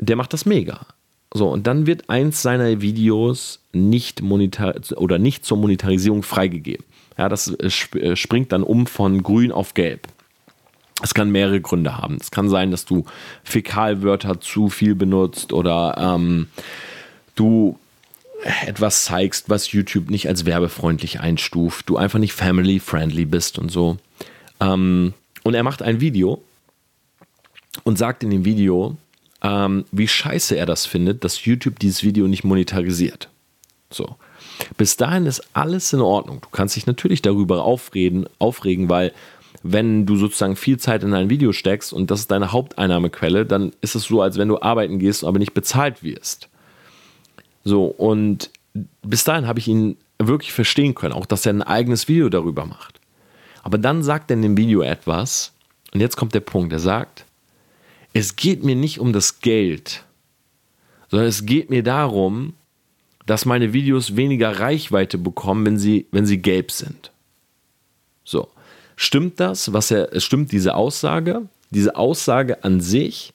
der 0.00 0.16
macht 0.16 0.32
das 0.32 0.46
mega. 0.46 0.86
So, 1.34 1.48
und 1.48 1.66
dann 1.66 1.86
wird 1.86 2.08
eins 2.08 2.40
seiner 2.40 2.80
Videos 2.80 3.60
nicht 3.72 4.22
monetar 4.22 4.74
oder 4.96 5.18
nicht 5.18 5.44
zur 5.44 5.58
Monetarisierung 5.58 6.22
freigegeben. 6.22 6.86
Ja, 7.18 7.28
das 7.28 7.48
äh, 7.48 7.98
äh, 7.98 8.16
springt 8.16 8.52
dann 8.52 8.62
um 8.62 8.86
von 8.86 9.22
grün 9.22 9.52
auf 9.52 9.74
gelb. 9.74 10.06
Es 11.02 11.14
kann 11.14 11.30
mehrere 11.30 11.60
Gründe 11.60 11.98
haben. 11.98 12.18
Es 12.20 12.30
kann 12.30 12.48
sein, 12.48 12.70
dass 12.70 12.84
du 12.84 13.04
Fäkalwörter 13.44 14.40
zu 14.40 14.68
viel 14.68 14.94
benutzt 14.94 15.52
oder 15.52 15.96
ähm, 15.98 16.48
du 17.34 17.78
etwas 18.66 19.04
zeigst, 19.04 19.50
was 19.50 19.72
YouTube 19.72 20.10
nicht 20.10 20.28
als 20.28 20.44
werbefreundlich 20.44 21.20
einstuft, 21.20 21.88
du 21.88 21.96
einfach 21.96 22.18
nicht 22.18 22.32
family-friendly 22.32 23.26
bist 23.26 23.58
und 23.58 23.70
so. 23.70 23.98
Ähm, 24.60 25.14
und 25.42 25.54
er 25.54 25.62
macht 25.62 25.82
ein 25.82 26.00
Video 26.00 26.42
und 27.84 27.98
sagt 27.98 28.22
in 28.22 28.30
dem 28.30 28.44
Video, 28.44 28.96
ähm, 29.42 29.84
wie 29.92 30.08
scheiße 30.08 30.56
er 30.56 30.66
das 30.66 30.86
findet, 30.86 31.24
dass 31.24 31.44
YouTube 31.44 31.78
dieses 31.78 32.02
Video 32.02 32.26
nicht 32.26 32.44
monetarisiert. 32.44 33.28
So. 33.90 34.16
Bis 34.76 34.96
dahin 34.96 35.26
ist 35.26 35.42
alles 35.52 35.92
in 35.92 36.00
Ordnung. 36.00 36.40
Du 36.40 36.48
kannst 36.50 36.76
dich 36.76 36.86
natürlich 36.86 37.22
darüber 37.22 37.64
aufreden, 37.64 38.26
aufregen, 38.38 38.88
weil 38.88 39.12
wenn 39.62 40.06
du 40.06 40.16
sozusagen 40.16 40.56
viel 40.56 40.78
Zeit 40.78 41.02
in 41.02 41.14
ein 41.14 41.30
Video 41.30 41.52
steckst 41.52 41.92
und 41.92 42.10
das 42.10 42.20
ist 42.20 42.30
deine 42.30 42.52
Haupteinnahmequelle, 42.52 43.44
dann 43.44 43.72
ist 43.80 43.94
es 43.94 44.04
so, 44.04 44.22
als 44.22 44.38
wenn 44.38 44.48
du 44.48 44.60
arbeiten 44.60 44.98
gehst, 44.98 45.24
aber 45.24 45.38
nicht 45.38 45.54
bezahlt 45.54 46.02
wirst. 46.02 46.48
So, 47.64 47.86
und 47.86 48.50
bis 49.02 49.24
dahin 49.24 49.46
habe 49.46 49.58
ich 49.58 49.68
ihn 49.68 49.96
wirklich 50.18 50.52
verstehen 50.52 50.94
können, 50.94 51.14
auch 51.14 51.26
dass 51.26 51.46
er 51.46 51.52
ein 51.52 51.62
eigenes 51.62 52.08
Video 52.08 52.28
darüber 52.28 52.66
macht. 52.66 53.00
Aber 53.62 53.78
dann 53.78 54.02
sagt 54.02 54.30
er 54.30 54.36
in 54.36 54.42
dem 54.42 54.56
Video 54.56 54.82
etwas, 54.82 55.52
und 55.92 56.00
jetzt 56.00 56.16
kommt 56.16 56.34
der 56.34 56.40
Punkt, 56.40 56.72
er 56.72 56.78
sagt, 56.78 57.24
es 58.12 58.36
geht 58.36 58.64
mir 58.64 58.76
nicht 58.76 59.00
um 59.00 59.12
das 59.12 59.40
Geld, 59.40 60.04
sondern 61.10 61.28
es 61.28 61.46
geht 61.46 61.70
mir 61.70 61.82
darum, 61.82 62.54
dass 63.28 63.44
meine 63.44 63.74
Videos 63.74 64.16
weniger 64.16 64.58
Reichweite 64.58 65.18
bekommen, 65.18 65.66
wenn 65.66 65.78
sie, 65.78 66.06
wenn 66.12 66.24
sie 66.24 66.38
gelb 66.38 66.70
sind. 66.70 67.12
So. 68.24 68.48
Stimmt 68.96 69.38
das? 69.38 69.70
Was 69.74 69.90
er, 69.90 70.18
stimmt 70.18 70.50
diese 70.50 70.74
Aussage? 70.74 71.42
Diese 71.70 71.94
Aussage 71.94 72.64
an 72.64 72.80
sich, 72.80 73.34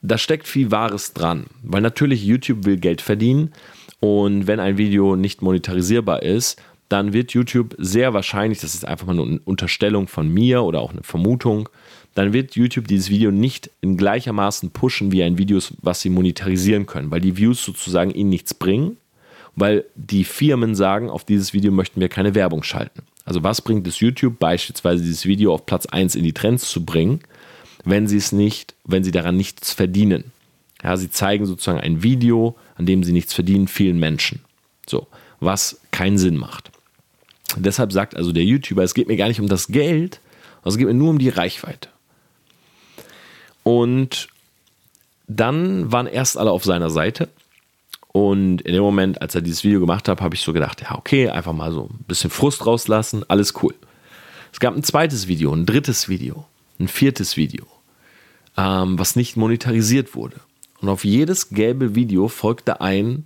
da 0.00 0.16
steckt 0.16 0.48
viel 0.48 0.70
Wahres 0.70 1.12
dran. 1.12 1.44
Weil 1.62 1.82
natürlich 1.82 2.24
YouTube 2.24 2.64
will 2.64 2.78
Geld 2.78 3.02
verdienen 3.02 3.52
und 4.00 4.46
wenn 4.46 4.60
ein 4.60 4.78
Video 4.78 5.14
nicht 5.14 5.42
monetarisierbar 5.42 6.22
ist, 6.22 6.60
dann 6.88 7.12
wird 7.12 7.32
YouTube 7.32 7.74
sehr 7.76 8.14
wahrscheinlich, 8.14 8.60
das 8.60 8.74
ist 8.74 8.86
einfach 8.86 9.06
mal 9.06 9.20
eine 9.20 9.40
Unterstellung 9.44 10.08
von 10.08 10.32
mir 10.32 10.62
oder 10.62 10.80
auch 10.80 10.92
eine 10.92 11.02
Vermutung, 11.02 11.68
dann 12.14 12.32
wird 12.32 12.56
YouTube 12.56 12.88
dieses 12.88 13.10
Video 13.10 13.30
nicht 13.30 13.70
in 13.82 13.98
gleichermaßen 13.98 14.70
pushen 14.70 15.12
wie 15.12 15.22
ein 15.22 15.36
Video, 15.36 15.60
was 15.82 16.00
sie 16.00 16.08
monetarisieren 16.08 16.86
können, 16.86 17.10
weil 17.10 17.20
die 17.20 17.36
Views 17.36 17.62
sozusagen 17.62 18.10
ihnen 18.10 18.30
nichts 18.30 18.54
bringen 18.54 18.96
weil 19.60 19.84
die 19.96 20.24
Firmen 20.24 20.74
sagen, 20.74 21.10
auf 21.10 21.24
dieses 21.24 21.52
Video 21.52 21.72
möchten 21.72 22.00
wir 22.00 22.08
keine 22.08 22.34
Werbung 22.34 22.62
schalten. 22.62 23.02
Also 23.24 23.42
was 23.42 23.60
bringt 23.60 23.86
es 23.86 24.00
YouTube 24.00 24.38
beispielsweise 24.38 25.02
dieses 25.02 25.26
Video 25.26 25.52
auf 25.52 25.66
Platz 25.66 25.86
1 25.86 26.14
in 26.14 26.22
die 26.22 26.32
Trends 26.32 26.70
zu 26.70 26.84
bringen, 26.84 27.20
wenn 27.84 28.06
sie 28.06 28.16
es 28.16 28.32
nicht, 28.32 28.74
wenn 28.84 29.04
sie 29.04 29.10
daran 29.10 29.36
nichts 29.36 29.72
verdienen? 29.72 30.32
Ja, 30.82 30.96
sie 30.96 31.10
zeigen 31.10 31.44
sozusagen 31.44 31.80
ein 31.80 32.02
Video, 32.02 32.56
an 32.76 32.86
dem 32.86 33.02
sie 33.02 33.12
nichts 33.12 33.34
verdienen, 33.34 33.66
vielen 33.66 33.98
Menschen. 33.98 34.40
So, 34.86 35.08
was 35.40 35.80
keinen 35.90 36.18
Sinn 36.18 36.36
macht. 36.36 36.70
Deshalb 37.56 37.92
sagt 37.92 38.16
also 38.16 38.30
der 38.30 38.44
YouTuber, 38.44 38.84
es 38.84 38.94
geht 38.94 39.08
mir 39.08 39.16
gar 39.16 39.28
nicht 39.28 39.40
um 39.40 39.48
das 39.48 39.68
Geld, 39.68 40.20
es 40.64 40.76
geht 40.76 40.86
mir 40.86 40.94
nur 40.94 41.10
um 41.10 41.18
die 41.18 41.30
Reichweite. 41.30 41.88
Und 43.64 44.28
dann 45.26 45.90
waren 45.90 46.06
erst 46.06 46.38
alle 46.38 46.52
auf 46.52 46.64
seiner 46.64 46.90
Seite 46.90 47.28
und 48.08 48.62
in 48.62 48.72
dem 48.72 48.82
Moment, 48.82 49.20
als 49.20 49.34
er 49.34 49.42
dieses 49.42 49.64
Video 49.64 49.80
gemacht 49.80 50.08
hat, 50.08 50.20
habe 50.20 50.34
ich 50.34 50.40
so 50.40 50.52
gedacht, 50.52 50.80
ja, 50.80 50.96
okay, 50.96 51.28
einfach 51.28 51.52
mal 51.52 51.72
so 51.72 51.88
ein 51.92 52.04
bisschen 52.06 52.30
Frust 52.30 52.66
rauslassen, 52.66 53.24
alles 53.28 53.54
cool. 53.62 53.74
Es 54.52 54.60
gab 54.60 54.74
ein 54.74 54.82
zweites 54.82 55.28
Video, 55.28 55.52
ein 55.52 55.66
drittes 55.66 56.08
Video, 56.08 56.46
ein 56.80 56.88
viertes 56.88 57.36
Video, 57.36 57.66
ähm, 58.56 58.98
was 58.98 59.14
nicht 59.14 59.36
monetarisiert 59.36 60.14
wurde. 60.14 60.40
Und 60.80 60.88
auf 60.88 61.04
jedes 61.04 61.50
gelbe 61.50 61.94
Video 61.94 62.28
folgte 62.28 62.80
ein 62.80 63.24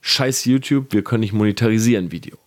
Scheiß 0.00 0.46
YouTube, 0.46 0.92
wir 0.92 1.04
können 1.04 1.20
nicht 1.20 1.34
monetarisieren 1.34 2.10
Video. 2.10 2.38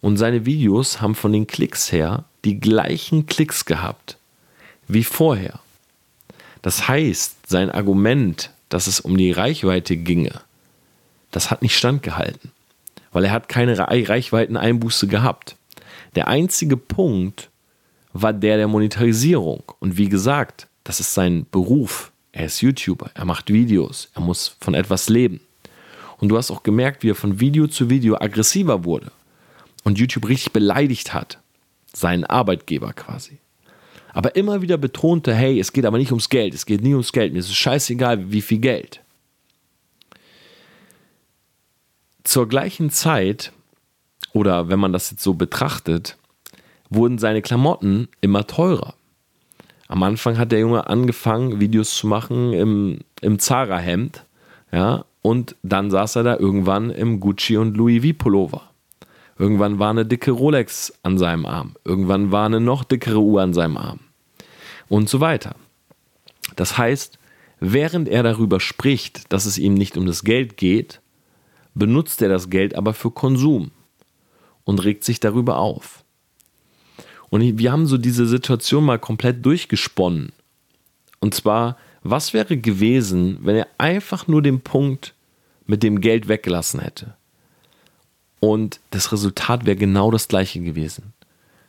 Und 0.00 0.16
seine 0.16 0.44
Videos 0.44 1.00
haben 1.00 1.14
von 1.14 1.32
den 1.32 1.46
Klicks 1.46 1.92
her 1.92 2.24
die 2.44 2.58
gleichen 2.58 3.26
Klicks 3.26 3.64
gehabt 3.64 4.18
wie 4.88 5.04
vorher. 5.04 5.60
Das 6.62 6.88
heißt, 6.88 7.48
sein 7.48 7.70
Argument, 7.70 8.50
dass 8.68 8.86
es 8.86 9.00
um 9.00 9.16
die 9.16 9.32
Reichweite 9.32 9.96
ginge, 9.96 10.40
das 11.30 11.50
hat 11.50 11.62
nicht 11.62 11.76
standgehalten, 11.76 12.52
weil 13.12 13.24
er 13.24 13.32
hat 13.32 13.48
keine 13.48 13.78
Reichweiteneinbuße 13.78 15.06
gehabt. 15.06 15.56
Der 16.14 16.28
einzige 16.28 16.76
Punkt 16.76 17.50
war 18.12 18.32
der 18.32 18.56
der 18.56 18.68
Monetarisierung. 18.68 19.62
Und 19.80 19.98
wie 19.98 20.08
gesagt, 20.08 20.68
das 20.84 21.00
ist 21.00 21.14
sein 21.14 21.46
Beruf. 21.50 22.12
Er 22.32 22.46
ist 22.46 22.60
YouTuber, 22.60 23.10
er 23.14 23.24
macht 23.24 23.50
Videos, 23.50 24.10
er 24.14 24.20
muss 24.20 24.56
von 24.60 24.74
etwas 24.74 25.08
leben. 25.08 25.40
Und 26.18 26.28
du 26.28 26.36
hast 26.36 26.50
auch 26.50 26.62
gemerkt, 26.62 27.02
wie 27.02 27.10
er 27.10 27.14
von 27.14 27.40
Video 27.40 27.66
zu 27.66 27.90
Video 27.90 28.16
aggressiver 28.16 28.84
wurde 28.84 29.10
und 29.84 29.98
YouTube 29.98 30.28
richtig 30.28 30.52
beleidigt 30.52 31.14
hat. 31.14 31.38
Seinen 31.92 32.24
Arbeitgeber 32.24 32.92
quasi 32.92 33.38
aber 34.16 34.34
immer 34.34 34.62
wieder 34.62 34.78
betonte, 34.78 35.34
hey, 35.34 35.60
es 35.60 35.74
geht 35.74 35.84
aber 35.84 35.98
nicht 35.98 36.10
ums 36.10 36.30
Geld, 36.30 36.54
es 36.54 36.64
geht 36.64 36.80
nie 36.80 36.94
ums 36.94 37.12
Geld, 37.12 37.34
mir 37.34 37.40
ist 37.40 37.50
es 37.50 37.54
scheißegal, 37.54 38.32
wie 38.32 38.40
viel 38.40 38.60
Geld. 38.60 39.02
Zur 42.24 42.48
gleichen 42.48 42.88
Zeit, 42.88 43.52
oder 44.32 44.70
wenn 44.70 44.80
man 44.80 44.94
das 44.94 45.10
jetzt 45.10 45.22
so 45.22 45.34
betrachtet, 45.34 46.16
wurden 46.88 47.18
seine 47.18 47.42
Klamotten 47.42 48.08
immer 48.22 48.46
teurer. 48.46 48.94
Am 49.86 50.02
Anfang 50.02 50.38
hat 50.38 50.50
der 50.50 50.60
Junge 50.60 50.88
angefangen, 50.88 51.60
Videos 51.60 51.94
zu 51.94 52.06
machen 52.06 52.54
im, 52.54 53.00
im 53.20 53.38
Zara-Hemd, 53.38 54.24
ja, 54.72 55.04
und 55.20 55.56
dann 55.62 55.90
saß 55.90 56.16
er 56.16 56.22
da 56.22 56.36
irgendwann 56.38 56.88
im 56.88 57.20
Gucci 57.20 57.58
und 57.58 57.76
Louis 57.76 58.02
V-Pullover. 58.02 58.62
Irgendwann 59.38 59.78
war 59.78 59.90
eine 59.90 60.06
dicke 60.06 60.30
Rolex 60.30 60.94
an 61.02 61.18
seinem 61.18 61.44
Arm. 61.44 61.76
Irgendwann 61.84 62.32
war 62.32 62.46
eine 62.46 62.60
noch 62.60 62.82
dickere 62.82 63.20
Uhr 63.20 63.42
an 63.42 63.52
seinem 63.52 63.76
Arm 63.76 64.00
und 64.88 65.08
so 65.08 65.20
weiter. 65.20 65.56
Das 66.54 66.78
heißt, 66.78 67.18
während 67.60 68.08
er 68.08 68.22
darüber 68.22 68.60
spricht, 68.60 69.32
dass 69.32 69.46
es 69.46 69.58
ihm 69.58 69.74
nicht 69.74 69.96
um 69.96 70.06
das 70.06 70.24
Geld 70.24 70.56
geht, 70.56 71.00
benutzt 71.74 72.22
er 72.22 72.28
das 72.28 72.50
Geld 72.50 72.74
aber 72.74 72.94
für 72.94 73.10
Konsum 73.10 73.70
und 74.64 74.84
regt 74.84 75.04
sich 75.04 75.20
darüber 75.20 75.58
auf. 75.58 76.04
Und 77.28 77.58
wir 77.58 77.72
haben 77.72 77.86
so 77.86 77.98
diese 77.98 78.26
Situation 78.26 78.84
mal 78.84 78.98
komplett 78.98 79.44
durchgesponnen. 79.44 80.32
Und 81.20 81.34
zwar, 81.34 81.76
was 82.02 82.32
wäre 82.32 82.56
gewesen, 82.56 83.38
wenn 83.42 83.56
er 83.56 83.68
einfach 83.78 84.28
nur 84.28 84.42
den 84.42 84.60
Punkt 84.60 85.14
mit 85.66 85.82
dem 85.82 86.00
Geld 86.00 86.28
weggelassen 86.28 86.80
hätte? 86.80 87.14
Und 88.38 88.80
das 88.90 89.12
Resultat 89.12 89.66
wäre 89.66 89.76
genau 89.76 90.10
das 90.10 90.28
gleiche 90.28 90.60
gewesen. 90.60 91.14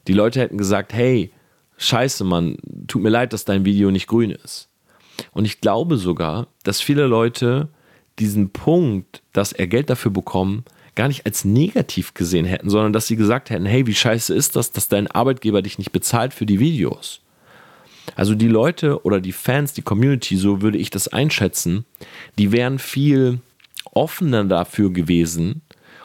Die 0.07 0.13
Leute 0.13 0.39
hätten 0.39 0.57
gesagt, 0.57 0.93
hey, 0.93 1.31
scheiße, 1.77 2.23
Mann, 2.23 2.57
tut 2.87 3.01
mir 3.01 3.09
leid, 3.09 3.33
dass 3.33 3.45
dein 3.45 3.65
Video 3.65 3.91
nicht 3.91 4.07
grün 4.07 4.31
ist. 4.31 4.69
Und 5.31 5.45
ich 5.45 5.61
glaube 5.61 5.97
sogar, 5.97 6.47
dass 6.63 6.81
viele 6.81 7.07
Leute 7.07 7.69
diesen 8.19 8.49
Punkt, 8.49 9.21
dass 9.33 9.51
er 9.51 9.67
Geld 9.67 9.89
dafür 9.89 10.11
bekommen, 10.11 10.63
gar 10.95 11.07
nicht 11.07 11.25
als 11.25 11.45
negativ 11.45 12.13
gesehen 12.15 12.45
hätten, 12.45 12.69
sondern 12.69 12.91
dass 12.91 13.07
sie 13.07 13.15
gesagt 13.15 13.51
hätten, 13.51 13.65
hey, 13.65 13.85
wie 13.85 13.93
scheiße 13.93 14.33
ist 14.33 14.55
das, 14.55 14.71
dass 14.71 14.87
dein 14.87 15.07
Arbeitgeber 15.07 15.61
dich 15.61 15.77
nicht 15.77 15.91
bezahlt 15.91 16.33
für 16.33 16.47
die 16.47 16.59
Videos. 16.59 17.21
Also 18.15 18.33
die 18.35 18.47
Leute 18.47 19.03
oder 19.03 19.21
die 19.21 19.31
Fans, 19.31 19.73
die 19.73 19.81
Community, 19.81 20.37
so 20.37 20.61
würde 20.61 20.77
ich 20.77 20.89
das 20.89 21.07
einschätzen, 21.07 21.85
die 22.37 22.51
wären 22.51 22.79
viel 22.79 23.39
offener 23.93 24.43
dafür 24.43 24.91
gewesen 24.91 25.61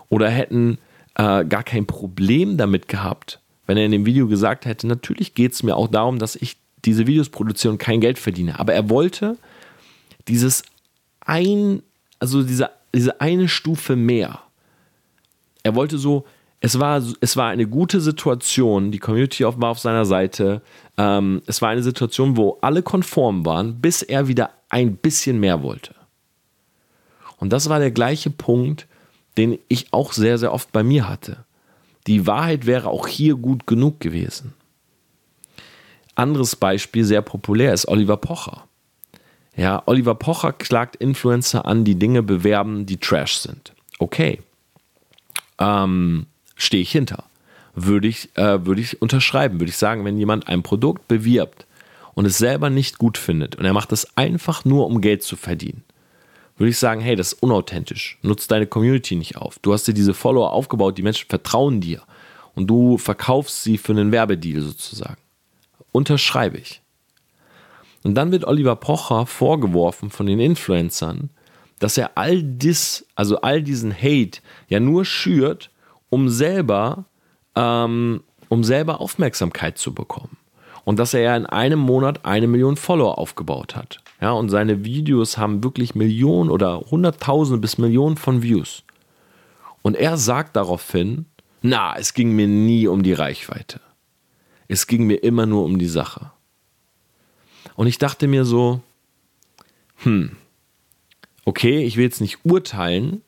oder 0.09 0.29
hätten 0.29 0.79
äh, 1.15 1.45
gar 1.45 1.63
kein 1.63 1.87
Problem 1.87 2.57
damit 2.57 2.89
gehabt, 2.89 3.41
wenn 3.73 3.79
er 3.79 3.87
in 3.87 3.93
dem 3.93 4.05
Video 4.05 4.29
gesagt 4.29 4.67
hätte, 4.67 4.87
natürlich 4.87 5.33
geht 5.33 5.53
es 5.53 5.63
mir 5.63 5.77
auch 5.77 5.89
darum, 5.89 6.19
dass 6.19 6.37
ich 6.37 6.59
diese 6.85 7.07
Videos 7.07 7.31
produziere 7.31 7.73
und 7.73 7.79
kein 7.79 8.03
Geld 8.03 8.19
verdiene. 8.19 8.61
Aber 8.61 8.75
er 8.75 8.91
wollte 8.91 9.39
dieses 10.29 10.63
ein, 11.21 11.83
also 12.19 12.43
diese, 12.43 12.69
diese 12.95 13.19
eine 13.23 13.49
Stufe 13.49 13.97
mehr. 13.97 14.41
Er 15.63 15.75
wollte 15.75 15.97
so, 15.97 16.27
es 16.61 16.79
war, 16.81 17.03
es 17.23 17.37
war 17.39 17.49
eine 17.49 17.67
gute 17.67 18.03
Situation, 18.03 18.91
die 18.91 18.99
Community 18.99 19.43
war 19.43 19.71
auf 19.71 19.79
seiner 19.79 20.05
Seite. 20.05 20.61
Ähm, 20.99 21.41
es 21.47 21.63
war 21.63 21.71
eine 21.71 21.83
Situation, 21.83 22.37
wo 22.37 22.59
alle 22.61 22.83
konform 22.83 23.47
waren, 23.47 23.81
bis 23.81 24.03
er 24.03 24.29
wieder 24.29 24.51
ein 24.69 24.97
bisschen 24.97 25.41
mehr 25.41 25.63
wollte. 25.63 25.95
Und 27.39 27.55
das 27.55 27.71
war 27.71 27.79
der 27.79 27.91
gleiche 27.91 28.29
Punkt, 28.29 28.87
den 29.39 29.59
ich 29.69 29.95
auch 29.95 30.13
sehr, 30.13 30.37
sehr 30.37 30.53
oft 30.53 30.73
bei 30.73 30.83
mir 30.83 31.09
hatte. 31.09 31.47
Die 32.07 32.27
Wahrheit 32.27 32.67
wäre 32.67 32.89
auch 32.89 33.07
hier 33.07 33.37
gut 33.37 33.67
genug 33.67 34.01
gewesen. 34.01 34.55
Anderes 36.15 36.57
Beispiel, 36.57 37.05
sehr 37.05 37.23
populär, 37.23 37.73
ist 37.73 37.89
Oliver 37.89 38.17
Pocher. 38.17 38.65
Ja, 39.57 39.83
Oliver 39.87 40.15
Pocher 40.15 40.53
klagt 40.53 40.97
Influencer 40.97 41.67
an, 41.67 41.85
die 41.85 41.95
Dinge 41.95 42.23
bewerben, 42.23 42.87
die 42.87 42.99
Trash 42.99 43.37
sind. 43.37 43.73
Okay. 43.99 44.41
Ähm, 45.59 46.27
Stehe 46.57 46.83
ich 46.83 46.93
hinter. 46.93 47.25
Würde 47.75 48.09
ich, 48.09 48.37
äh, 48.37 48.67
würde 48.67 48.81
ich 48.81 49.01
unterschreiben, 49.01 49.59
würde 49.59 49.71
ich 49.71 49.77
sagen, 49.77 50.05
wenn 50.05 50.19
jemand 50.19 50.49
ein 50.49 50.63
Produkt 50.63 51.09
bewirbt 51.09 51.67
und 52.15 52.27
es 52.27 52.39
selber 52.39 52.69
nicht 52.69 52.99
gut 52.99 53.17
findet 53.17 53.57
und 53.57 53.65
er 53.65 53.73
macht 53.73 53.93
das 53.93 54.17
einfach 54.17 54.65
nur, 54.65 54.87
um 54.87 55.01
Geld 55.01 55.23
zu 55.23 55.37
verdienen, 55.37 55.83
würde 56.63 56.71
ich 56.71 56.79
sagen, 56.79 57.01
hey, 57.01 57.17
das 57.17 57.33
ist 57.33 57.43
unauthentisch. 57.43 58.19
Nutzt 58.23 58.53
deine 58.53 58.69
Community 58.69 59.17
nicht 59.17 59.37
auf. 59.37 59.59
Du 59.59 59.73
hast 59.73 59.89
dir 59.89 59.95
diese 59.95 60.15
Follower 60.15 60.53
aufgebaut, 60.53 60.97
die 60.97 61.03
Menschen 61.03 61.29
vertrauen 61.29 61.81
dir 61.81 62.03
und 62.55 62.69
du 62.69 62.99
verkaufst 62.99 63.65
sie 63.65 63.79
für 63.79 63.91
einen 63.91 64.13
Werbedeal 64.13 64.61
sozusagen. 64.61 65.17
Unterschreibe 65.91 66.59
ich. 66.59 66.81
Und 68.05 68.15
dann 68.15 68.31
wird 68.31 68.45
Oliver 68.45 68.77
Pocher 68.77 69.27
vorgeworfen 69.27 70.11
von 70.11 70.27
den 70.27 70.39
Influencern, 70.39 71.31
dass 71.81 71.99
er 71.99 72.13
all 72.17 72.43
dies, 72.43 73.07
also 73.17 73.41
all 73.41 73.61
diesen 73.63 73.93
Hate 73.93 74.41
ja 74.69 74.79
nur 74.79 75.05
schürt, 75.05 75.71
um 76.11 76.29
selber, 76.29 77.07
ähm, 77.57 78.23
um 78.49 78.63
selber 78.63 79.01
Aufmerksamkeit 79.01 79.79
zu 79.79 79.93
bekommen. 79.93 80.37
Und 80.85 81.01
dass 81.01 81.13
er 81.13 81.23
ja 81.23 81.37
in 81.37 81.47
einem 81.47 81.81
Monat 81.81 82.25
eine 82.25 82.47
Million 82.47 82.77
Follower 82.77 83.19
aufgebaut 83.19 83.75
hat. 83.75 84.02
Ja, 84.23 84.31
und 84.31 84.51
seine 84.51 84.85
Videos 84.85 85.37
haben 85.37 85.65
wirklich 85.65 85.97
Millionen 85.97 86.49
oder 86.49 86.79
Hunderttausende 86.79 87.61
bis 87.61 87.77
Millionen 87.77 88.17
von 88.17 88.41
Views. 88.41 88.85
Und 89.83 89.97
er 89.97 90.17
sagt 90.17 90.55
daraufhin, 90.55 91.27
na, 91.61 91.97
es 91.99 92.15
ging 92.15 92.31
mir 92.31 92.47
nie 92.47 92.87
um 92.87 93.03
die 93.03 93.15
Reichweite. 93.15 93.81
Es 94.69 94.87
ging 94.87 95.09
mir 95.09 95.17
immer 95.17 95.45
nur 95.47 95.65
um 95.65 95.77
die 95.81 95.89
Sache. 95.89 96.31
Und 97.75 97.89
ich 97.89 97.99
dachte 97.99 98.29
mir 98.29 98.45
so, 98.45 98.81
hm, 99.97 100.37
okay, 101.45 101.83
ich 101.83 101.97
will 101.97 102.05
jetzt 102.05 102.21
nicht 102.21 102.45
urteilen, 102.45 103.23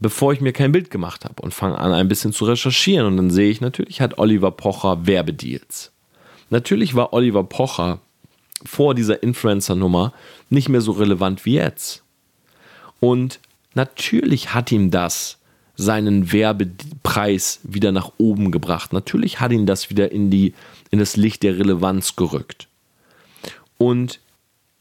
bevor 0.00 0.32
ich 0.32 0.40
mir 0.40 0.52
kein 0.52 0.72
Bild 0.72 0.90
gemacht 0.90 1.24
habe 1.24 1.40
und 1.42 1.54
fange 1.54 1.78
an, 1.78 1.92
ein 1.92 2.08
bisschen 2.08 2.32
zu 2.32 2.44
recherchieren. 2.44 3.06
Und 3.06 3.16
dann 3.18 3.30
sehe 3.30 3.50
ich 3.50 3.60
natürlich, 3.60 4.00
hat 4.00 4.18
Oliver 4.18 4.50
Pocher 4.50 5.06
Werbedeals. 5.06 5.92
Natürlich 6.48 6.96
war 6.96 7.12
Oliver 7.12 7.44
Pocher 7.44 8.00
vor 8.64 8.94
dieser 8.94 9.22
Influencer-Nummer 9.22 10.12
nicht 10.48 10.68
mehr 10.68 10.80
so 10.80 10.92
relevant 10.92 11.44
wie 11.44 11.54
jetzt. 11.54 12.02
Und 13.00 13.40
natürlich 13.74 14.54
hat 14.54 14.70
ihm 14.72 14.90
das 14.90 15.38
seinen 15.76 16.30
Werbepreis 16.32 17.60
wieder 17.62 17.90
nach 17.90 18.12
oben 18.18 18.50
gebracht. 18.50 18.92
Natürlich 18.92 19.40
hat 19.40 19.52
ihn 19.52 19.66
das 19.66 19.88
wieder 19.88 20.12
in, 20.12 20.30
die, 20.30 20.54
in 20.90 20.98
das 20.98 21.16
Licht 21.16 21.42
der 21.42 21.58
Relevanz 21.58 22.16
gerückt. 22.16 22.68
Und 23.78 24.20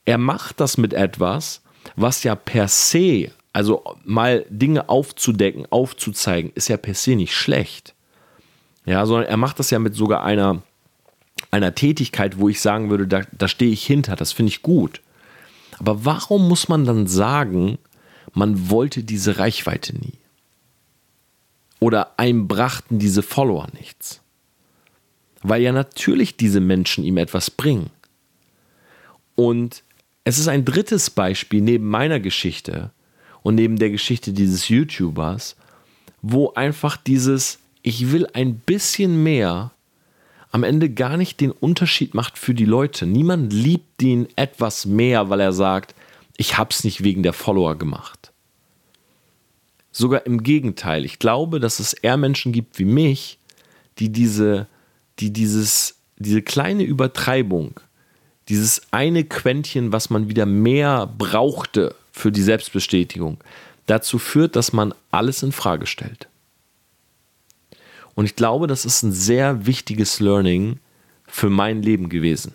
er 0.03 0.17
macht 0.17 0.59
das 0.59 0.77
mit 0.77 0.93
etwas, 0.93 1.61
was 1.95 2.23
ja 2.23 2.35
per 2.35 2.67
se, 2.67 3.31
also 3.53 3.83
mal 4.03 4.45
Dinge 4.49 4.89
aufzudecken, 4.89 5.65
aufzuzeigen, 5.69 6.51
ist 6.55 6.67
ja 6.67 6.77
per 6.77 6.93
se 6.93 7.15
nicht 7.15 7.33
schlecht. 7.33 7.95
Ja, 8.85 9.05
sondern 9.05 9.29
er 9.29 9.37
macht 9.37 9.59
das 9.59 9.69
ja 9.69 9.79
mit 9.79 9.95
sogar 9.95 10.23
einer, 10.23 10.63
einer 11.51 11.75
Tätigkeit, 11.75 12.39
wo 12.39 12.49
ich 12.49 12.61
sagen 12.61 12.89
würde, 12.89 13.07
da, 13.07 13.21
da 13.31 13.47
stehe 13.47 13.71
ich 13.71 13.85
hinter, 13.85 14.15
das 14.15 14.31
finde 14.31 14.51
ich 14.51 14.61
gut. 14.61 15.01
Aber 15.79 16.05
warum 16.05 16.47
muss 16.47 16.67
man 16.69 16.85
dann 16.85 17.07
sagen, 17.07 17.77
man 18.33 18.69
wollte 18.69 19.03
diese 19.03 19.39
Reichweite 19.39 19.97
nie? 19.97 20.13
Oder 21.79 22.19
einem 22.19 22.47
brachten 22.47 22.99
diese 22.99 23.23
Follower 23.23 23.67
nichts? 23.73 24.21
Weil 25.41 25.61
ja 25.61 25.71
natürlich 25.71 26.35
diese 26.35 26.59
Menschen 26.59 27.03
ihm 27.05 27.17
etwas 27.17 27.49
bringen. 27.49 27.89
Und 29.35 29.83
es 30.25 30.37
ist 30.37 30.49
ein 30.49 30.65
drittes 30.65 31.09
Beispiel 31.09 31.61
neben 31.61 31.87
meiner 31.87 32.19
Geschichte 32.19 32.91
und 33.41 33.55
neben 33.55 33.77
der 33.77 33.89
Geschichte 33.89 34.33
dieses 34.33 34.67
YouTubers, 34.67 35.55
wo 36.21 36.53
einfach 36.53 36.97
dieses, 36.97 37.59
ich 37.81 38.11
will 38.11 38.27
ein 38.33 38.55
bisschen 38.59 39.23
mehr, 39.23 39.71
am 40.51 40.63
Ende 40.63 40.89
gar 40.89 41.17
nicht 41.17 41.39
den 41.39 41.51
Unterschied 41.51 42.13
macht 42.13 42.37
für 42.37 42.53
die 42.53 42.65
Leute. 42.65 43.05
Niemand 43.05 43.53
liebt 43.53 44.01
ihn 44.01 44.27
etwas 44.35 44.85
mehr, 44.85 45.29
weil 45.29 45.39
er 45.39 45.53
sagt, 45.53 45.93
ich 46.37 46.57
habe 46.57 46.71
es 46.71 46.83
nicht 46.83 47.03
wegen 47.03 47.23
der 47.23 47.33
Follower 47.33 47.77
gemacht. 47.77 48.31
Sogar 49.91 50.25
im 50.25 50.43
Gegenteil. 50.43 51.05
Ich 51.05 51.19
glaube, 51.19 51.59
dass 51.59 51.79
es 51.79 51.93
eher 51.93 52.17
Menschen 52.17 52.51
gibt 52.51 52.79
wie 52.79 52.85
mich, 52.85 53.37
die 53.99 54.09
diese, 54.09 54.67
die 55.19 55.31
dieses, 55.31 55.97
diese 56.17 56.41
kleine 56.41 56.83
Übertreibung 56.83 57.79
dieses 58.49 58.81
eine 58.91 59.23
Quäntchen, 59.23 59.93
was 59.93 60.09
man 60.09 60.27
wieder 60.27 60.45
mehr 60.45 61.07
brauchte 61.17 61.95
für 62.11 62.31
die 62.31 62.41
Selbstbestätigung, 62.41 63.37
dazu 63.85 64.17
führt, 64.17 64.55
dass 64.55 64.73
man 64.73 64.93
alles 65.11 65.43
in 65.43 65.51
Frage 65.51 65.85
stellt. 65.85 66.27
Und 68.15 68.25
ich 68.25 68.35
glaube, 68.35 68.67
das 68.67 68.85
ist 68.85 69.03
ein 69.03 69.11
sehr 69.11 69.65
wichtiges 69.65 70.19
Learning 70.19 70.79
für 71.27 71.49
mein 71.49 71.81
Leben 71.81 72.09
gewesen. 72.09 72.53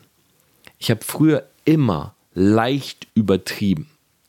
Ich 0.79 0.91
habe 0.91 1.05
früher 1.05 1.47
immer 1.65 2.15
leicht 2.35 3.07
übertrieben. 3.15 3.89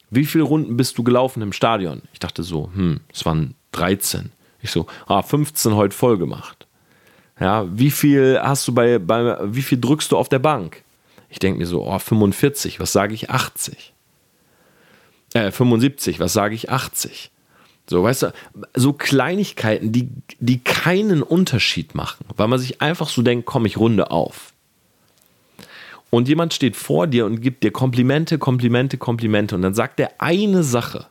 Wie 0.09 0.25
viele 0.25 0.43
Runden 0.43 0.77
bist 0.77 0.97
du 0.97 1.03
gelaufen 1.03 1.41
im 1.41 1.51
Stadion? 1.51 2.03
Ich 2.13 2.19
dachte 2.19 2.43
so, 2.43 2.69
hm, 2.73 3.01
es 3.11 3.25
waren 3.25 3.55
13. 3.71 4.31
Ich 4.61 4.71
so, 4.71 4.87
ah, 5.07 5.21
15 5.21 5.75
heute 5.75 5.95
voll 5.95 6.17
gemacht. 6.17 6.67
Ja, 7.39 7.67
wie 7.77 7.91
viel 7.91 8.39
hast 8.41 8.67
du 8.67 8.73
bei, 8.73 8.97
bei 8.99 9.37
wie 9.53 9.61
viel 9.61 9.79
drückst 9.79 10.11
du 10.11 10.17
auf 10.17 10.29
der 10.29 10.39
Bank? 10.39 10.83
Ich 11.29 11.39
denke 11.39 11.59
mir 11.59 11.65
so, 11.65 11.85
oh, 11.85 11.99
45, 11.99 12.79
was 12.79 12.93
sage 12.93 13.13
ich 13.13 13.29
80? 13.29 13.93
Äh, 15.33 15.51
75, 15.51 16.19
was 16.19 16.31
sage 16.31 16.55
ich 16.55 16.69
80? 16.69 17.31
So, 17.87 18.03
weißt 18.03 18.23
du, 18.23 18.33
so 18.73 18.93
Kleinigkeiten, 18.93 19.91
die, 19.91 20.09
die 20.39 20.59
keinen 20.59 21.21
Unterschied 21.21 21.93
machen, 21.93 22.25
weil 22.35 22.47
man 22.47 22.59
sich 22.59 22.81
einfach 22.81 23.09
so 23.09 23.21
denkt, 23.21 23.45
komm, 23.45 23.65
ich 23.65 23.77
runde 23.77 24.09
auf. 24.11 24.53
Und 26.09 26.27
jemand 26.27 26.53
steht 26.53 26.75
vor 26.75 27.07
dir 27.07 27.25
und 27.25 27.41
gibt 27.41 27.63
dir 27.63 27.71
Komplimente, 27.71 28.37
Komplimente, 28.37 28.97
Komplimente 28.97 29.55
und 29.55 29.61
dann 29.61 29.73
sagt 29.73 29.99
er 29.99 30.11
eine 30.17 30.63
Sache. 30.63 31.07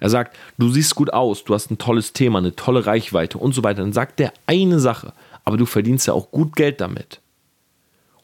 Er 0.00 0.10
sagt, 0.10 0.36
du 0.58 0.68
siehst 0.68 0.94
gut 0.94 1.12
aus, 1.12 1.44
du 1.44 1.54
hast 1.54 1.70
ein 1.70 1.78
tolles 1.78 2.12
Thema, 2.12 2.38
eine 2.38 2.54
tolle 2.54 2.86
Reichweite 2.86 3.36
und 3.36 3.52
so 3.52 3.64
weiter. 3.64 3.82
Dann 3.82 3.92
sagt 3.92 4.20
er 4.20 4.32
eine 4.46 4.78
Sache, 4.78 5.12
aber 5.44 5.56
du 5.56 5.66
verdienst 5.66 6.06
ja 6.06 6.14
auch 6.14 6.30
gut 6.30 6.54
Geld 6.54 6.80
damit. 6.80 7.20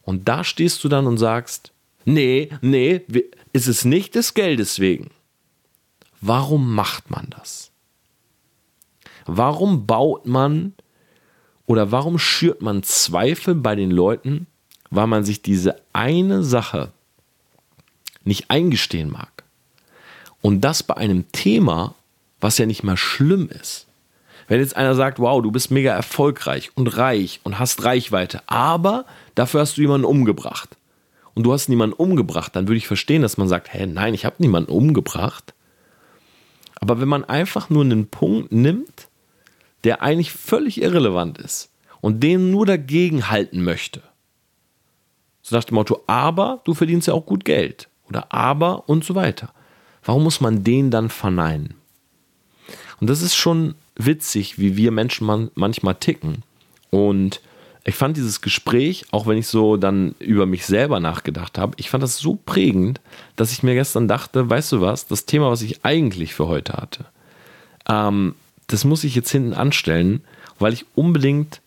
Und 0.02 0.28
da 0.28 0.44
stehst 0.44 0.84
du 0.84 0.88
dann 0.88 1.06
und 1.06 1.18
sagst, 1.18 1.72
nee, 2.04 2.48
nee, 2.60 3.00
ist 3.52 3.66
es 3.66 3.84
nicht 3.84 4.14
des 4.14 4.34
Geldes 4.34 4.78
wegen. 4.78 5.10
Warum 6.20 6.74
macht 6.74 7.10
man 7.10 7.26
das? 7.30 7.72
Warum 9.26 9.86
baut 9.86 10.26
man 10.26 10.74
oder 11.66 11.90
warum 11.90 12.18
schürt 12.18 12.62
man 12.62 12.82
Zweifel 12.82 13.54
bei 13.54 13.74
den 13.74 13.90
Leuten, 13.90 14.46
weil 14.90 15.06
man 15.06 15.24
sich 15.24 15.42
diese 15.42 15.76
eine 15.92 16.42
Sache 16.42 16.92
nicht 18.24 18.50
eingestehen 18.50 19.10
mag? 19.10 19.44
Und 20.42 20.60
das 20.60 20.82
bei 20.82 20.96
einem 20.96 21.30
Thema, 21.32 21.94
was 22.40 22.58
ja 22.58 22.66
nicht 22.66 22.82
mal 22.84 22.98
schlimm 22.98 23.48
ist. 23.48 23.86
Wenn 24.46 24.60
jetzt 24.60 24.76
einer 24.76 24.94
sagt, 24.94 25.18
wow, 25.18 25.42
du 25.42 25.50
bist 25.50 25.70
mega 25.70 25.94
erfolgreich 25.94 26.70
und 26.74 26.98
reich 26.98 27.40
und 27.44 27.58
hast 27.58 27.84
Reichweite, 27.84 28.42
aber 28.46 29.06
dafür 29.34 29.60
hast 29.60 29.78
du 29.78 29.80
jemanden 29.80 30.04
umgebracht. 30.04 30.76
Und 31.34 31.44
du 31.44 31.52
hast 31.52 31.68
niemanden 31.68 31.96
umgebracht, 31.96 32.54
dann 32.54 32.68
würde 32.68 32.76
ich 32.76 32.86
verstehen, 32.86 33.22
dass 33.22 33.38
man 33.38 33.48
sagt, 33.48 33.72
hä, 33.72 33.86
nein, 33.86 34.14
ich 34.14 34.24
habe 34.24 34.36
niemanden 34.38 34.70
umgebracht. 34.70 35.54
Aber 36.80 37.00
wenn 37.00 37.08
man 37.08 37.24
einfach 37.24 37.70
nur 37.70 37.82
einen 37.82 38.06
Punkt 38.06 38.52
nimmt, 38.52 39.08
der 39.84 40.02
eigentlich 40.02 40.32
völlig 40.32 40.80
irrelevant 40.80 41.38
ist 41.38 41.70
und 42.00 42.20
den 42.22 42.50
nur 42.50 42.66
dagegen 42.66 43.30
halten 43.30 43.62
möchte, 43.62 44.02
so 45.42 45.54
nach 45.54 45.64
dem 45.64 45.74
Motto, 45.74 46.02
aber 46.06 46.60
du 46.64 46.74
verdienst 46.74 47.08
ja 47.08 47.14
auch 47.14 47.26
gut 47.26 47.44
Geld 47.44 47.88
oder 48.08 48.32
aber 48.32 48.88
und 48.88 49.04
so 49.04 49.14
weiter. 49.14 49.52
Warum 50.02 50.24
muss 50.24 50.40
man 50.40 50.64
den 50.64 50.90
dann 50.90 51.10
verneinen? 51.10 51.74
Und 53.00 53.10
das 53.10 53.22
ist 53.22 53.34
schon 53.34 53.74
witzig, 53.96 54.58
wie 54.58 54.76
wir 54.76 54.90
Menschen 54.90 55.26
man, 55.26 55.50
manchmal 55.54 55.94
ticken. 55.94 56.42
Und 56.90 57.40
ich 57.84 57.94
fand 57.94 58.16
dieses 58.16 58.40
Gespräch, 58.40 59.04
auch 59.10 59.26
wenn 59.26 59.36
ich 59.36 59.46
so 59.46 59.76
dann 59.76 60.14
über 60.18 60.46
mich 60.46 60.64
selber 60.64 61.00
nachgedacht 61.00 61.58
habe, 61.58 61.74
ich 61.76 61.90
fand 61.90 62.02
das 62.02 62.18
so 62.18 62.36
prägend, 62.36 63.00
dass 63.36 63.52
ich 63.52 63.62
mir 63.62 63.74
gestern 63.74 64.08
dachte, 64.08 64.48
weißt 64.48 64.72
du 64.72 64.80
was, 64.80 65.06
das 65.06 65.26
Thema, 65.26 65.50
was 65.50 65.60
ich 65.62 65.84
eigentlich 65.84 66.34
für 66.34 66.48
heute 66.48 66.74
hatte, 66.74 67.04
ähm, 67.88 68.34
das 68.66 68.84
muss 68.84 69.04
ich 69.04 69.14
jetzt 69.14 69.30
hinten 69.30 69.52
anstellen, 69.52 70.22
weil 70.58 70.72
ich 70.72 70.86
unbedingt 70.94 71.60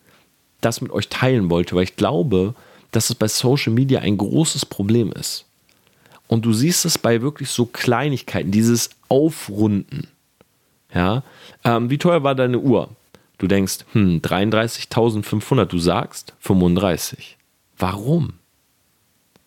das 0.60 0.80
mit 0.80 0.90
euch 0.90 1.08
teilen 1.08 1.50
wollte, 1.50 1.76
weil 1.76 1.84
ich 1.84 1.96
glaube, 1.96 2.54
dass 2.90 3.10
es 3.10 3.14
bei 3.14 3.28
Social 3.28 3.72
Media 3.72 4.00
ein 4.00 4.16
großes 4.16 4.66
Problem 4.66 5.12
ist. 5.12 5.44
Und 6.26 6.44
du 6.44 6.52
siehst 6.52 6.84
es 6.84 6.98
bei 6.98 7.22
wirklich 7.22 7.50
so 7.50 7.66
Kleinigkeiten, 7.66 8.50
dieses 8.50 8.90
Aufrunden. 9.08 10.08
Ja, 10.94 11.22
ähm, 11.64 11.90
wie 11.90 11.98
teuer 11.98 12.22
war 12.22 12.34
deine 12.34 12.58
Uhr? 12.58 12.88
Du 13.38 13.46
denkst, 13.46 13.78
hm, 13.92 14.20
33.500, 14.20 15.66
du 15.66 15.78
sagst 15.78 16.34
35. 16.40 17.36
Warum? 17.78 18.34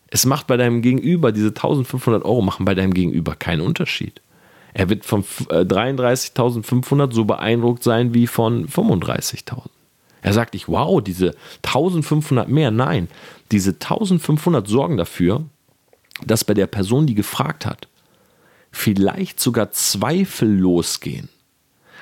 Es 0.07 0.25
macht 0.25 0.47
bei 0.47 0.57
deinem 0.57 0.81
Gegenüber, 0.81 1.31
diese 1.31 1.49
1500 1.49 2.23
Euro 2.23 2.41
machen 2.41 2.65
bei 2.65 2.75
deinem 2.75 2.93
Gegenüber 2.93 3.35
keinen 3.35 3.61
Unterschied. 3.61 4.21
Er 4.73 4.89
wird 4.89 5.05
von 5.05 5.23
33.500 5.23 7.09
äh, 7.09 7.13
so 7.13 7.25
beeindruckt 7.25 7.83
sein 7.83 8.13
wie 8.13 8.27
von 8.27 8.67
35.000. 8.67 9.69
Er 10.21 10.33
sagt 10.33 10.53
nicht, 10.53 10.67
wow, 10.67 11.01
diese 11.01 11.35
1500 11.63 12.47
mehr. 12.47 12.71
Nein, 12.71 13.07
diese 13.51 13.71
1500 13.71 14.67
sorgen 14.67 14.97
dafür, 14.97 15.43
dass 16.25 16.43
bei 16.43 16.53
der 16.53 16.67
Person, 16.67 17.07
die 17.07 17.15
gefragt 17.15 17.65
hat, 17.65 17.87
vielleicht 18.71 19.39
sogar 19.39 19.71
Zweifel 19.71 20.49
losgehen 20.49 21.29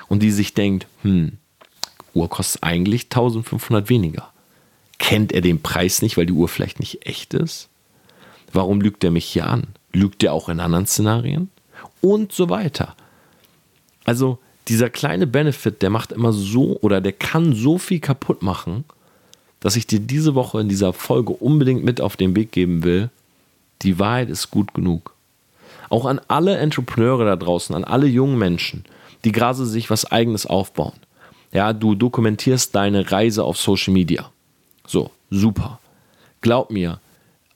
und 0.08 0.22
die 0.22 0.30
sich 0.30 0.54
denkt, 0.54 0.86
hm, 1.02 1.38
Uhr 2.14 2.28
kostet 2.28 2.62
eigentlich 2.62 3.04
1500 3.04 3.88
weniger. 3.88 4.32
Kennt 4.98 5.32
er 5.32 5.40
den 5.40 5.62
Preis 5.62 6.02
nicht, 6.02 6.16
weil 6.16 6.26
die 6.26 6.32
Uhr 6.32 6.48
vielleicht 6.48 6.78
nicht 6.78 7.06
echt 7.06 7.34
ist? 7.34 7.68
Warum 8.52 8.80
lügt 8.80 9.02
er 9.04 9.10
mich 9.10 9.24
hier 9.24 9.46
an? 9.46 9.68
Lügt 9.92 10.22
er 10.22 10.32
auch 10.32 10.48
in 10.48 10.60
anderen 10.60 10.86
Szenarien? 10.86 11.50
Und 12.00 12.32
so 12.32 12.48
weiter. 12.48 12.96
Also 14.04 14.38
dieser 14.68 14.90
kleine 14.90 15.26
Benefit, 15.26 15.82
der 15.82 15.90
macht 15.90 16.12
immer 16.12 16.32
so 16.32 16.78
oder 16.80 17.00
der 17.00 17.12
kann 17.12 17.54
so 17.54 17.78
viel 17.78 18.00
kaputt 18.00 18.42
machen, 18.42 18.84
dass 19.60 19.76
ich 19.76 19.86
dir 19.86 20.00
diese 20.00 20.34
Woche 20.34 20.60
in 20.60 20.68
dieser 20.68 20.92
Folge 20.92 21.32
unbedingt 21.32 21.84
mit 21.84 22.00
auf 22.00 22.16
den 22.16 22.34
Weg 22.34 22.52
geben 22.52 22.82
will. 22.82 23.10
Die 23.82 23.98
Wahrheit 23.98 24.30
ist 24.30 24.50
gut 24.50 24.74
genug. 24.74 25.14
Auch 25.90 26.06
an 26.06 26.20
alle 26.28 26.56
Entrepreneure 26.56 27.24
da 27.24 27.36
draußen, 27.36 27.74
an 27.74 27.84
alle 27.84 28.06
jungen 28.06 28.38
Menschen, 28.38 28.84
die 29.24 29.32
gerade 29.32 29.66
sich 29.66 29.90
was 29.90 30.10
eigenes 30.10 30.46
aufbauen. 30.46 30.94
Ja, 31.52 31.72
du 31.72 31.94
dokumentierst 31.94 32.74
deine 32.74 33.10
Reise 33.10 33.44
auf 33.44 33.58
Social 33.58 33.92
Media. 33.92 34.30
So, 34.86 35.10
super. 35.30 35.80
Glaub 36.40 36.70
mir, 36.70 37.00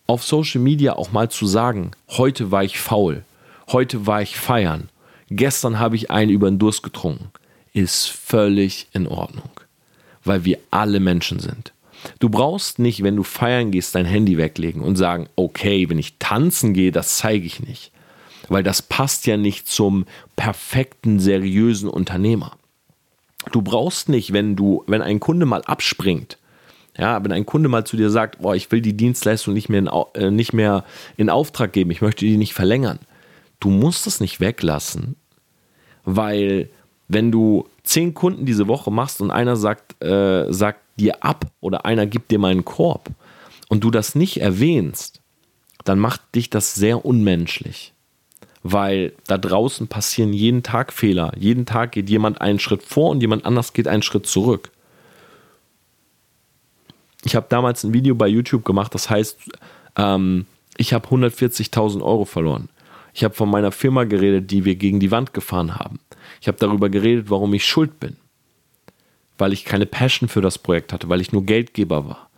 auf 0.06 0.24
Social 0.24 0.60
Media 0.60 0.94
auch 0.94 1.12
mal 1.12 1.30
zu 1.30 1.46
sagen, 1.46 1.92
heute 2.08 2.50
war 2.50 2.64
ich 2.64 2.78
faul, 2.78 3.24
heute 3.68 4.06
war 4.06 4.22
ich 4.22 4.36
feiern, 4.36 4.88
gestern 5.28 5.78
habe 5.78 5.96
ich 5.96 6.10
einen 6.10 6.30
über 6.30 6.50
den 6.50 6.58
Durst 6.58 6.82
getrunken, 6.82 7.30
ist 7.72 8.06
völlig 8.06 8.88
in 8.92 9.06
Ordnung, 9.06 9.50
weil 10.24 10.44
wir 10.44 10.58
alle 10.70 11.00
Menschen 11.00 11.40
sind. 11.40 11.72
Du 12.18 12.28
brauchst 12.28 12.78
nicht, 12.78 13.02
wenn 13.02 13.16
du 13.16 13.22
feiern 13.22 13.70
gehst, 13.70 13.94
dein 13.94 14.04
Handy 14.04 14.36
weglegen 14.36 14.82
und 14.82 14.96
sagen, 14.96 15.28
okay, 15.36 15.88
wenn 15.88 15.98
ich 15.98 16.18
tanzen 16.18 16.74
gehe, 16.74 16.92
das 16.92 17.16
zeige 17.16 17.46
ich 17.46 17.60
nicht, 17.60 17.92
weil 18.48 18.62
das 18.62 18.82
passt 18.82 19.26
ja 19.26 19.36
nicht 19.36 19.68
zum 19.68 20.04
perfekten, 20.36 21.18
seriösen 21.18 21.88
Unternehmer. 21.88 22.56
Du 23.52 23.62
brauchst 23.62 24.08
nicht, 24.08 24.32
wenn 24.32 24.56
du, 24.56 24.84
wenn 24.86 25.02
ein 25.02 25.20
Kunde 25.20 25.46
mal 25.46 25.62
abspringt, 25.62 26.38
ja, 26.96 27.22
wenn 27.24 27.32
ein 27.32 27.46
Kunde 27.46 27.68
mal 27.68 27.84
zu 27.84 27.96
dir 27.96 28.10
sagt, 28.10 28.40
boah, 28.40 28.54
ich 28.54 28.70
will 28.70 28.80
die 28.80 28.96
Dienstleistung 28.96 29.52
nicht 29.52 29.68
mehr 29.68 29.80
in, 29.80 29.90
äh, 30.14 30.30
nicht 30.30 30.52
mehr 30.52 30.84
in 31.16 31.28
Auftrag 31.28 31.72
geben, 31.72 31.90
ich 31.90 32.00
möchte 32.00 32.24
die 32.24 32.36
nicht 32.36 32.54
verlängern. 32.54 33.00
Du 33.60 33.70
musst 33.70 34.06
es 34.06 34.20
nicht 34.20 34.40
weglassen, 34.40 35.16
weil 36.04 36.68
wenn 37.08 37.30
du 37.30 37.68
zehn 37.82 38.14
Kunden 38.14 38.46
diese 38.46 38.68
Woche 38.68 38.90
machst 38.90 39.20
und 39.20 39.30
einer 39.30 39.56
sagt, 39.56 40.02
äh, 40.02 40.52
sagt 40.52 40.80
dir 40.98 41.22
ab 41.24 41.46
oder 41.60 41.84
einer 41.84 42.06
gibt 42.06 42.30
dir 42.30 42.38
mal 42.38 42.50
einen 42.50 42.64
Korb 42.64 43.10
und 43.68 43.84
du 43.84 43.90
das 43.90 44.14
nicht 44.14 44.40
erwähnst, 44.40 45.20
dann 45.84 45.98
macht 45.98 46.20
dich 46.34 46.50
das 46.50 46.74
sehr 46.74 47.04
unmenschlich 47.04 47.94
weil 48.64 49.12
da 49.26 49.36
draußen 49.36 49.88
passieren 49.88 50.32
jeden 50.32 50.62
Tag 50.62 50.92
Fehler. 50.92 51.32
Jeden 51.38 51.66
Tag 51.66 51.92
geht 51.92 52.08
jemand 52.08 52.40
einen 52.40 52.58
Schritt 52.58 52.82
vor 52.82 53.10
und 53.10 53.20
jemand 53.20 53.44
anders 53.44 53.74
geht 53.74 53.86
einen 53.86 54.02
Schritt 54.02 54.26
zurück. 54.26 54.70
Ich 57.24 57.36
habe 57.36 57.46
damals 57.48 57.84
ein 57.84 57.92
Video 57.92 58.14
bei 58.14 58.26
YouTube 58.26 58.64
gemacht, 58.64 58.94
das 58.94 59.10
heißt, 59.10 59.38
ähm, 59.96 60.46
ich 60.78 60.94
habe 60.94 61.06
140.000 61.08 62.02
Euro 62.02 62.24
verloren. 62.24 62.70
Ich 63.14 63.24
habe 63.24 63.34
von 63.34 63.50
meiner 63.50 63.72
Firma 63.72 64.04
geredet, 64.04 64.50
die 64.50 64.64
wir 64.64 64.74
gegen 64.74 65.00
die 65.00 65.10
Wand 65.10 65.32
gefahren 65.32 65.76
haben. 65.76 66.00
Ich 66.40 66.48
habe 66.48 66.58
darüber 66.58 66.90
geredet, 66.90 67.30
warum 67.30 67.54
ich 67.54 67.64
schuld 67.64 67.98
bin. 68.00 68.16
Weil 69.38 69.52
ich 69.52 69.64
keine 69.64 69.86
Passion 69.86 70.28
für 70.28 70.40
das 70.40 70.58
Projekt 70.58 70.92
hatte, 70.92 71.08
weil 71.08 71.20
ich 71.20 71.32
nur 71.32 71.44
Geldgeber 71.44 72.08
war. 72.08 72.28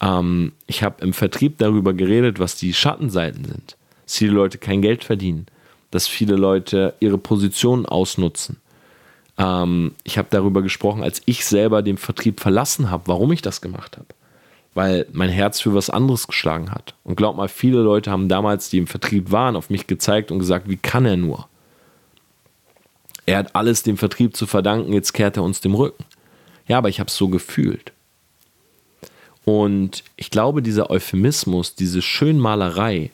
Ähm, 0.00 0.52
ich 0.66 0.82
habe 0.82 1.02
im 1.02 1.12
Vertrieb 1.12 1.58
darüber 1.58 1.94
geredet, 1.94 2.38
was 2.38 2.56
die 2.56 2.72
Schattenseiten 2.72 3.44
sind 3.44 3.76
dass 4.06 4.16
viele 4.16 4.32
Leute 4.32 4.58
kein 4.58 4.82
Geld 4.82 5.04
verdienen, 5.04 5.46
dass 5.90 6.06
viele 6.06 6.36
Leute 6.36 6.94
ihre 7.00 7.18
Positionen 7.18 7.86
ausnutzen. 7.86 8.56
Ähm, 9.36 9.92
ich 10.04 10.16
habe 10.16 10.28
darüber 10.30 10.62
gesprochen, 10.62 11.02
als 11.02 11.20
ich 11.26 11.44
selber 11.44 11.82
den 11.82 11.98
Vertrieb 11.98 12.40
verlassen 12.40 12.90
habe, 12.90 13.08
warum 13.08 13.32
ich 13.32 13.42
das 13.42 13.60
gemacht 13.60 13.96
habe. 13.96 14.06
Weil 14.76 15.06
mein 15.12 15.30
Herz 15.30 15.58
für 15.58 15.74
was 15.74 15.88
anderes 15.88 16.26
geschlagen 16.26 16.70
hat. 16.70 16.94
Und 17.02 17.16
glaub 17.16 17.34
mal, 17.34 17.48
viele 17.48 17.80
Leute 17.80 18.10
haben 18.10 18.28
damals, 18.28 18.68
die 18.68 18.76
im 18.76 18.86
Vertrieb 18.86 19.32
waren, 19.32 19.56
auf 19.56 19.70
mich 19.70 19.86
gezeigt 19.86 20.30
und 20.30 20.38
gesagt, 20.38 20.68
wie 20.68 20.76
kann 20.76 21.06
er 21.06 21.16
nur? 21.16 21.48
Er 23.24 23.38
hat 23.38 23.56
alles 23.56 23.82
dem 23.82 23.96
Vertrieb 23.96 24.36
zu 24.36 24.46
verdanken, 24.46 24.92
jetzt 24.92 25.14
kehrt 25.14 25.38
er 25.38 25.44
uns 25.44 25.62
dem 25.62 25.74
Rücken. 25.74 26.04
Ja, 26.68 26.76
aber 26.76 26.90
ich 26.90 27.00
habe 27.00 27.08
es 27.08 27.16
so 27.16 27.28
gefühlt. 27.28 27.92
Und 29.46 30.04
ich 30.16 30.30
glaube, 30.30 30.60
dieser 30.60 30.90
Euphemismus, 30.90 31.74
diese 31.74 32.02
Schönmalerei, 32.02 33.10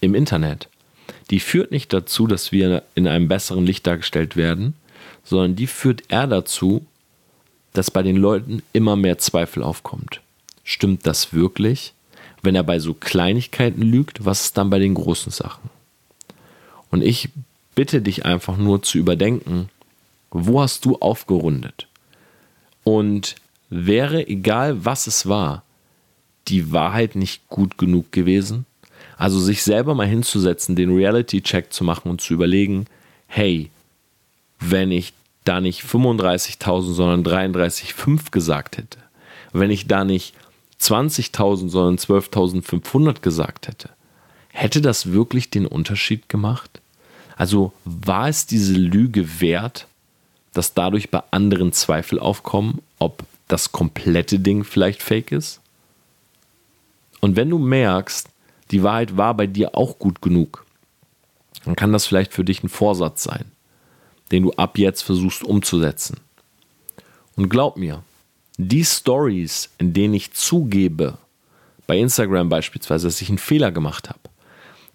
im 0.00 0.14
Internet, 0.14 0.68
die 1.30 1.40
führt 1.40 1.70
nicht 1.70 1.92
dazu, 1.92 2.26
dass 2.26 2.50
wir 2.50 2.82
in 2.94 3.06
einem 3.06 3.28
besseren 3.28 3.66
Licht 3.66 3.86
dargestellt 3.86 4.36
werden, 4.36 4.74
sondern 5.22 5.54
die 5.54 5.66
führt 5.66 6.04
eher 6.08 6.26
dazu, 6.26 6.86
dass 7.74 7.90
bei 7.90 8.02
den 8.02 8.16
Leuten 8.16 8.62
immer 8.72 8.96
mehr 8.96 9.18
Zweifel 9.18 9.62
aufkommt. 9.62 10.20
Stimmt 10.68 11.06
das 11.06 11.32
wirklich? 11.32 11.94
Wenn 12.42 12.56
er 12.56 12.64
bei 12.64 12.80
so 12.80 12.92
Kleinigkeiten 12.92 13.82
lügt, 13.82 14.24
was 14.24 14.46
ist 14.46 14.58
dann 14.58 14.68
bei 14.68 14.80
den 14.80 14.94
großen 14.94 15.30
Sachen? 15.30 15.70
Und 16.90 17.02
ich 17.02 17.28
bitte 17.76 18.02
dich 18.02 18.26
einfach 18.26 18.56
nur 18.56 18.82
zu 18.82 18.98
überdenken, 18.98 19.70
wo 20.30 20.60
hast 20.60 20.84
du 20.84 20.96
aufgerundet? 20.96 21.86
Und 22.82 23.36
wäre, 23.70 24.26
egal 24.26 24.84
was 24.84 25.06
es 25.06 25.28
war, 25.28 25.62
die 26.48 26.72
Wahrheit 26.72 27.14
nicht 27.14 27.48
gut 27.48 27.78
genug 27.78 28.10
gewesen? 28.10 28.66
Also 29.16 29.38
sich 29.38 29.62
selber 29.62 29.94
mal 29.94 30.08
hinzusetzen, 30.08 30.74
den 30.74 30.92
Reality-Check 30.92 31.72
zu 31.72 31.84
machen 31.84 32.10
und 32.10 32.20
zu 32.20 32.34
überlegen, 32.34 32.86
hey, 33.28 33.70
wenn 34.58 34.90
ich 34.90 35.12
da 35.44 35.60
nicht 35.60 35.84
35.000, 35.84 36.92
sondern 36.92 37.24
33,5 37.24 38.32
gesagt 38.32 38.78
hätte, 38.78 38.98
wenn 39.52 39.70
ich 39.70 39.86
da 39.86 40.04
nicht 40.04 40.34
20.000, 40.80 41.68
sondern 41.68 41.96
12.500 41.96 43.20
gesagt 43.20 43.68
hätte, 43.68 43.90
hätte 44.52 44.80
das 44.80 45.12
wirklich 45.12 45.50
den 45.50 45.66
Unterschied 45.66 46.28
gemacht? 46.28 46.80
Also 47.36 47.72
war 47.84 48.28
es 48.28 48.46
diese 48.46 48.74
Lüge 48.74 49.40
wert, 49.40 49.86
dass 50.52 50.74
dadurch 50.74 51.10
bei 51.10 51.22
anderen 51.30 51.72
Zweifel 51.72 52.18
aufkommen, 52.18 52.80
ob 52.98 53.24
das 53.48 53.72
komplette 53.72 54.38
Ding 54.38 54.64
vielleicht 54.64 55.02
fake 55.02 55.32
ist? 55.32 55.60
Und 57.20 57.36
wenn 57.36 57.50
du 57.50 57.58
merkst, 57.58 58.28
die 58.70 58.82
Wahrheit 58.82 59.16
war 59.16 59.34
bei 59.34 59.46
dir 59.46 59.74
auch 59.74 59.98
gut 59.98 60.22
genug, 60.22 60.64
dann 61.64 61.76
kann 61.76 61.92
das 61.92 62.06
vielleicht 62.06 62.32
für 62.32 62.44
dich 62.44 62.62
ein 62.62 62.68
Vorsatz 62.68 63.22
sein, 63.22 63.44
den 64.32 64.44
du 64.44 64.52
ab 64.52 64.78
jetzt 64.78 65.02
versuchst 65.02 65.44
umzusetzen. 65.44 66.20
Und 67.36 67.48
glaub 67.48 67.76
mir, 67.76 68.02
die 68.56 68.84
Stories, 68.84 69.70
in 69.78 69.92
denen 69.92 70.14
ich 70.14 70.32
zugebe, 70.32 71.18
bei 71.86 71.98
Instagram 71.98 72.48
beispielsweise, 72.48 73.06
dass 73.06 73.20
ich 73.20 73.28
einen 73.28 73.38
Fehler 73.38 73.70
gemacht 73.70 74.08
habe, 74.08 74.20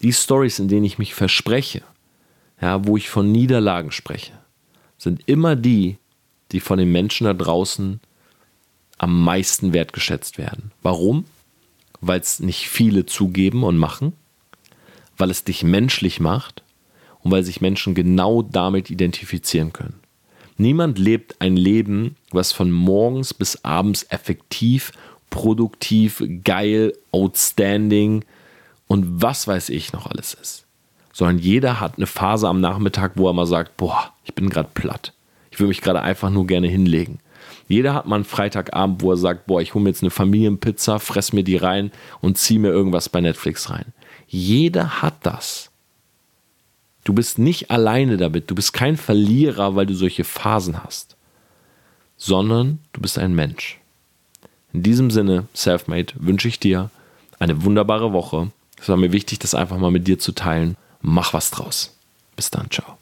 die 0.02 0.14
Stories, 0.14 0.60
in 0.60 0.68
denen 0.68 0.86
ich 0.86 0.98
mich 0.98 1.14
verspreche, 1.14 1.84
ja, 2.60 2.86
wo 2.86 2.98
ich 2.98 3.10
von 3.10 3.32
Niederlagen 3.32 3.92
spreche, 3.92 4.34
sind 4.98 5.22
immer 5.28 5.56
die, 5.56 5.98
die 6.52 6.60
von 6.60 6.80
den 6.80 6.92
Menschen 6.92 7.26
da 7.26 7.34
draußen 7.34 8.00
am 8.98 9.24
meisten 9.24 9.74
wertgeschätzt 9.74 10.38
werden. 10.38 10.72
Warum? 10.82 11.26
weil 12.02 12.20
es 12.20 12.40
nicht 12.40 12.68
viele 12.68 13.06
zugeben 13.06 13.64
und 13.64 13.78
machen, 13.78 14.14
weil 15.18 15.30
es 15.30 15.44
dich 15.44 15.64
menschlich 15.64 16.20
macht 16.20 16.64
und 17.22 17.32
weil 17.32 17.44
sich 17.44 17.62
Menschen 17.62 17.94
genau 17.94 18.42
damit 18.42 18.90
identifizieren 18.90 19.72
können. 19.72 20.01
Niemand 20.62 21.00
lebt 21.00 21.42
ein 21.42 21.58
Leben, 21.58 22.18
was 22.30 22.52
von 22.52 22.70
morgens 22.70 23.34
bis 23.34 23.66
abends 23.66 24.06
effektiv, 24.12 24.92
produktiv, 25.32 26.22
geil, 26.44 26.94
outstanding 27.12 28.24
und 28.86 29.24
was 29.24 29.48
weiß 29.48 29.70
ich 29.70 29.92
noch 29.92 30.06
alles 30.06 30.36
ist. 30.36 30.68
Sondern 31.14 31.40
jeder 31.40 31.80
hat 31.80 31.98
eine 31.98 32.06
Phase 32.06 32.48
am 32.48 32.62
Nachmittag, 32.62 33.14
wo 33.16 33.28
er 33.28 33.34
mal 33.34 33.48
sagt, 33.48 33.76
boah, 33.76 34.14
ich 34.24 34.36
bin 34.36 34.52
gerade 34.52 34.70
platt. 34.72 35.14
Ich 35.50 35.60
will 35.60 35.68
mich 35.68 35.82
gerade 35.82 36.04
einfach 36.04 36.30
nur 36.30 36.46
gerne 36.46 36.68
hinlegen. 36.68 37.18
Jeder 37.68 37.96
hat 37.96 38.06
mal 38.06 38.18
einen 38.18 38.24
Freitagabend, 38.24 39.02
wo 39.02 39.14
er 39.14 39.18
sagt, 39.18 39.48
boah, 39.48 39.64
ich 39.64 39.74
hole 39.74 39.84
mir 39.84 39.90
jetzt 39.90 40.04
eine 40.04 40.12
Familienpizza, 40.12 41.00
fress 41.00 41.34
mir 41.34 41.44
die 41.44 41.58
rein 41.58 41.92
und 42.20 42.38
ziehe 42.38 42.60
mir 42.60 42.70
irgendwas 42.70 43.10
bei 43.10 43.20
Netflix 43.20 43.72
rein. 43.72 43.94
Jeder 44.28 45.02
hat 45.02 45.16
das. 45.24 45.71
Du 47.04 47.14
bist 47.14 47.40
nicht 47.40 47.72
alleine 47.72 48.18
damit. 48.18 48.50
Du 48.50 48.56
bist 48.56 48.74
kein 48.74 48.98
Verlierer, 48.98 49.76
weil 49.76 49.86
du 49.86 49.96
solche 49.96 50.24
Phasen 50.24 50.84
hast, 50.84 51.16
sondern 52.18 52.80
du 52.94 53.02
bist 53.02 53.18
ein 53.18 53.34
Mensch. 53.34 53.80
In 54.74 54.84
diesem 54.84 55.12
Sinne, 55.12 55.48
Selfmade, 55.54 56.14
wünsche 56.16 56.48
ich 56.48 56.60
dir 56.60 56.90
eine 57.40 57.64
wunderbare 57.64 58.14
Woche. 58.14 58.52
Es 58.80 58.88
war 58.88 58.98
mir 58.98 59.12
wichtig, 59.12 59.40
das 59.40 59.56
einfach 59.56 59.78
mal 59.78 59.92
mit 59.92 60.08
dir 60.08 60.20
zu 60.20 60.32
teilen. 60.32 60.78
Mach 61.02 61.34
was 61.34 61.52
draus. 61.52 61.96
Bis 62.36 62.52
dann, 62.52 62.70
ciao. 62.70 63.01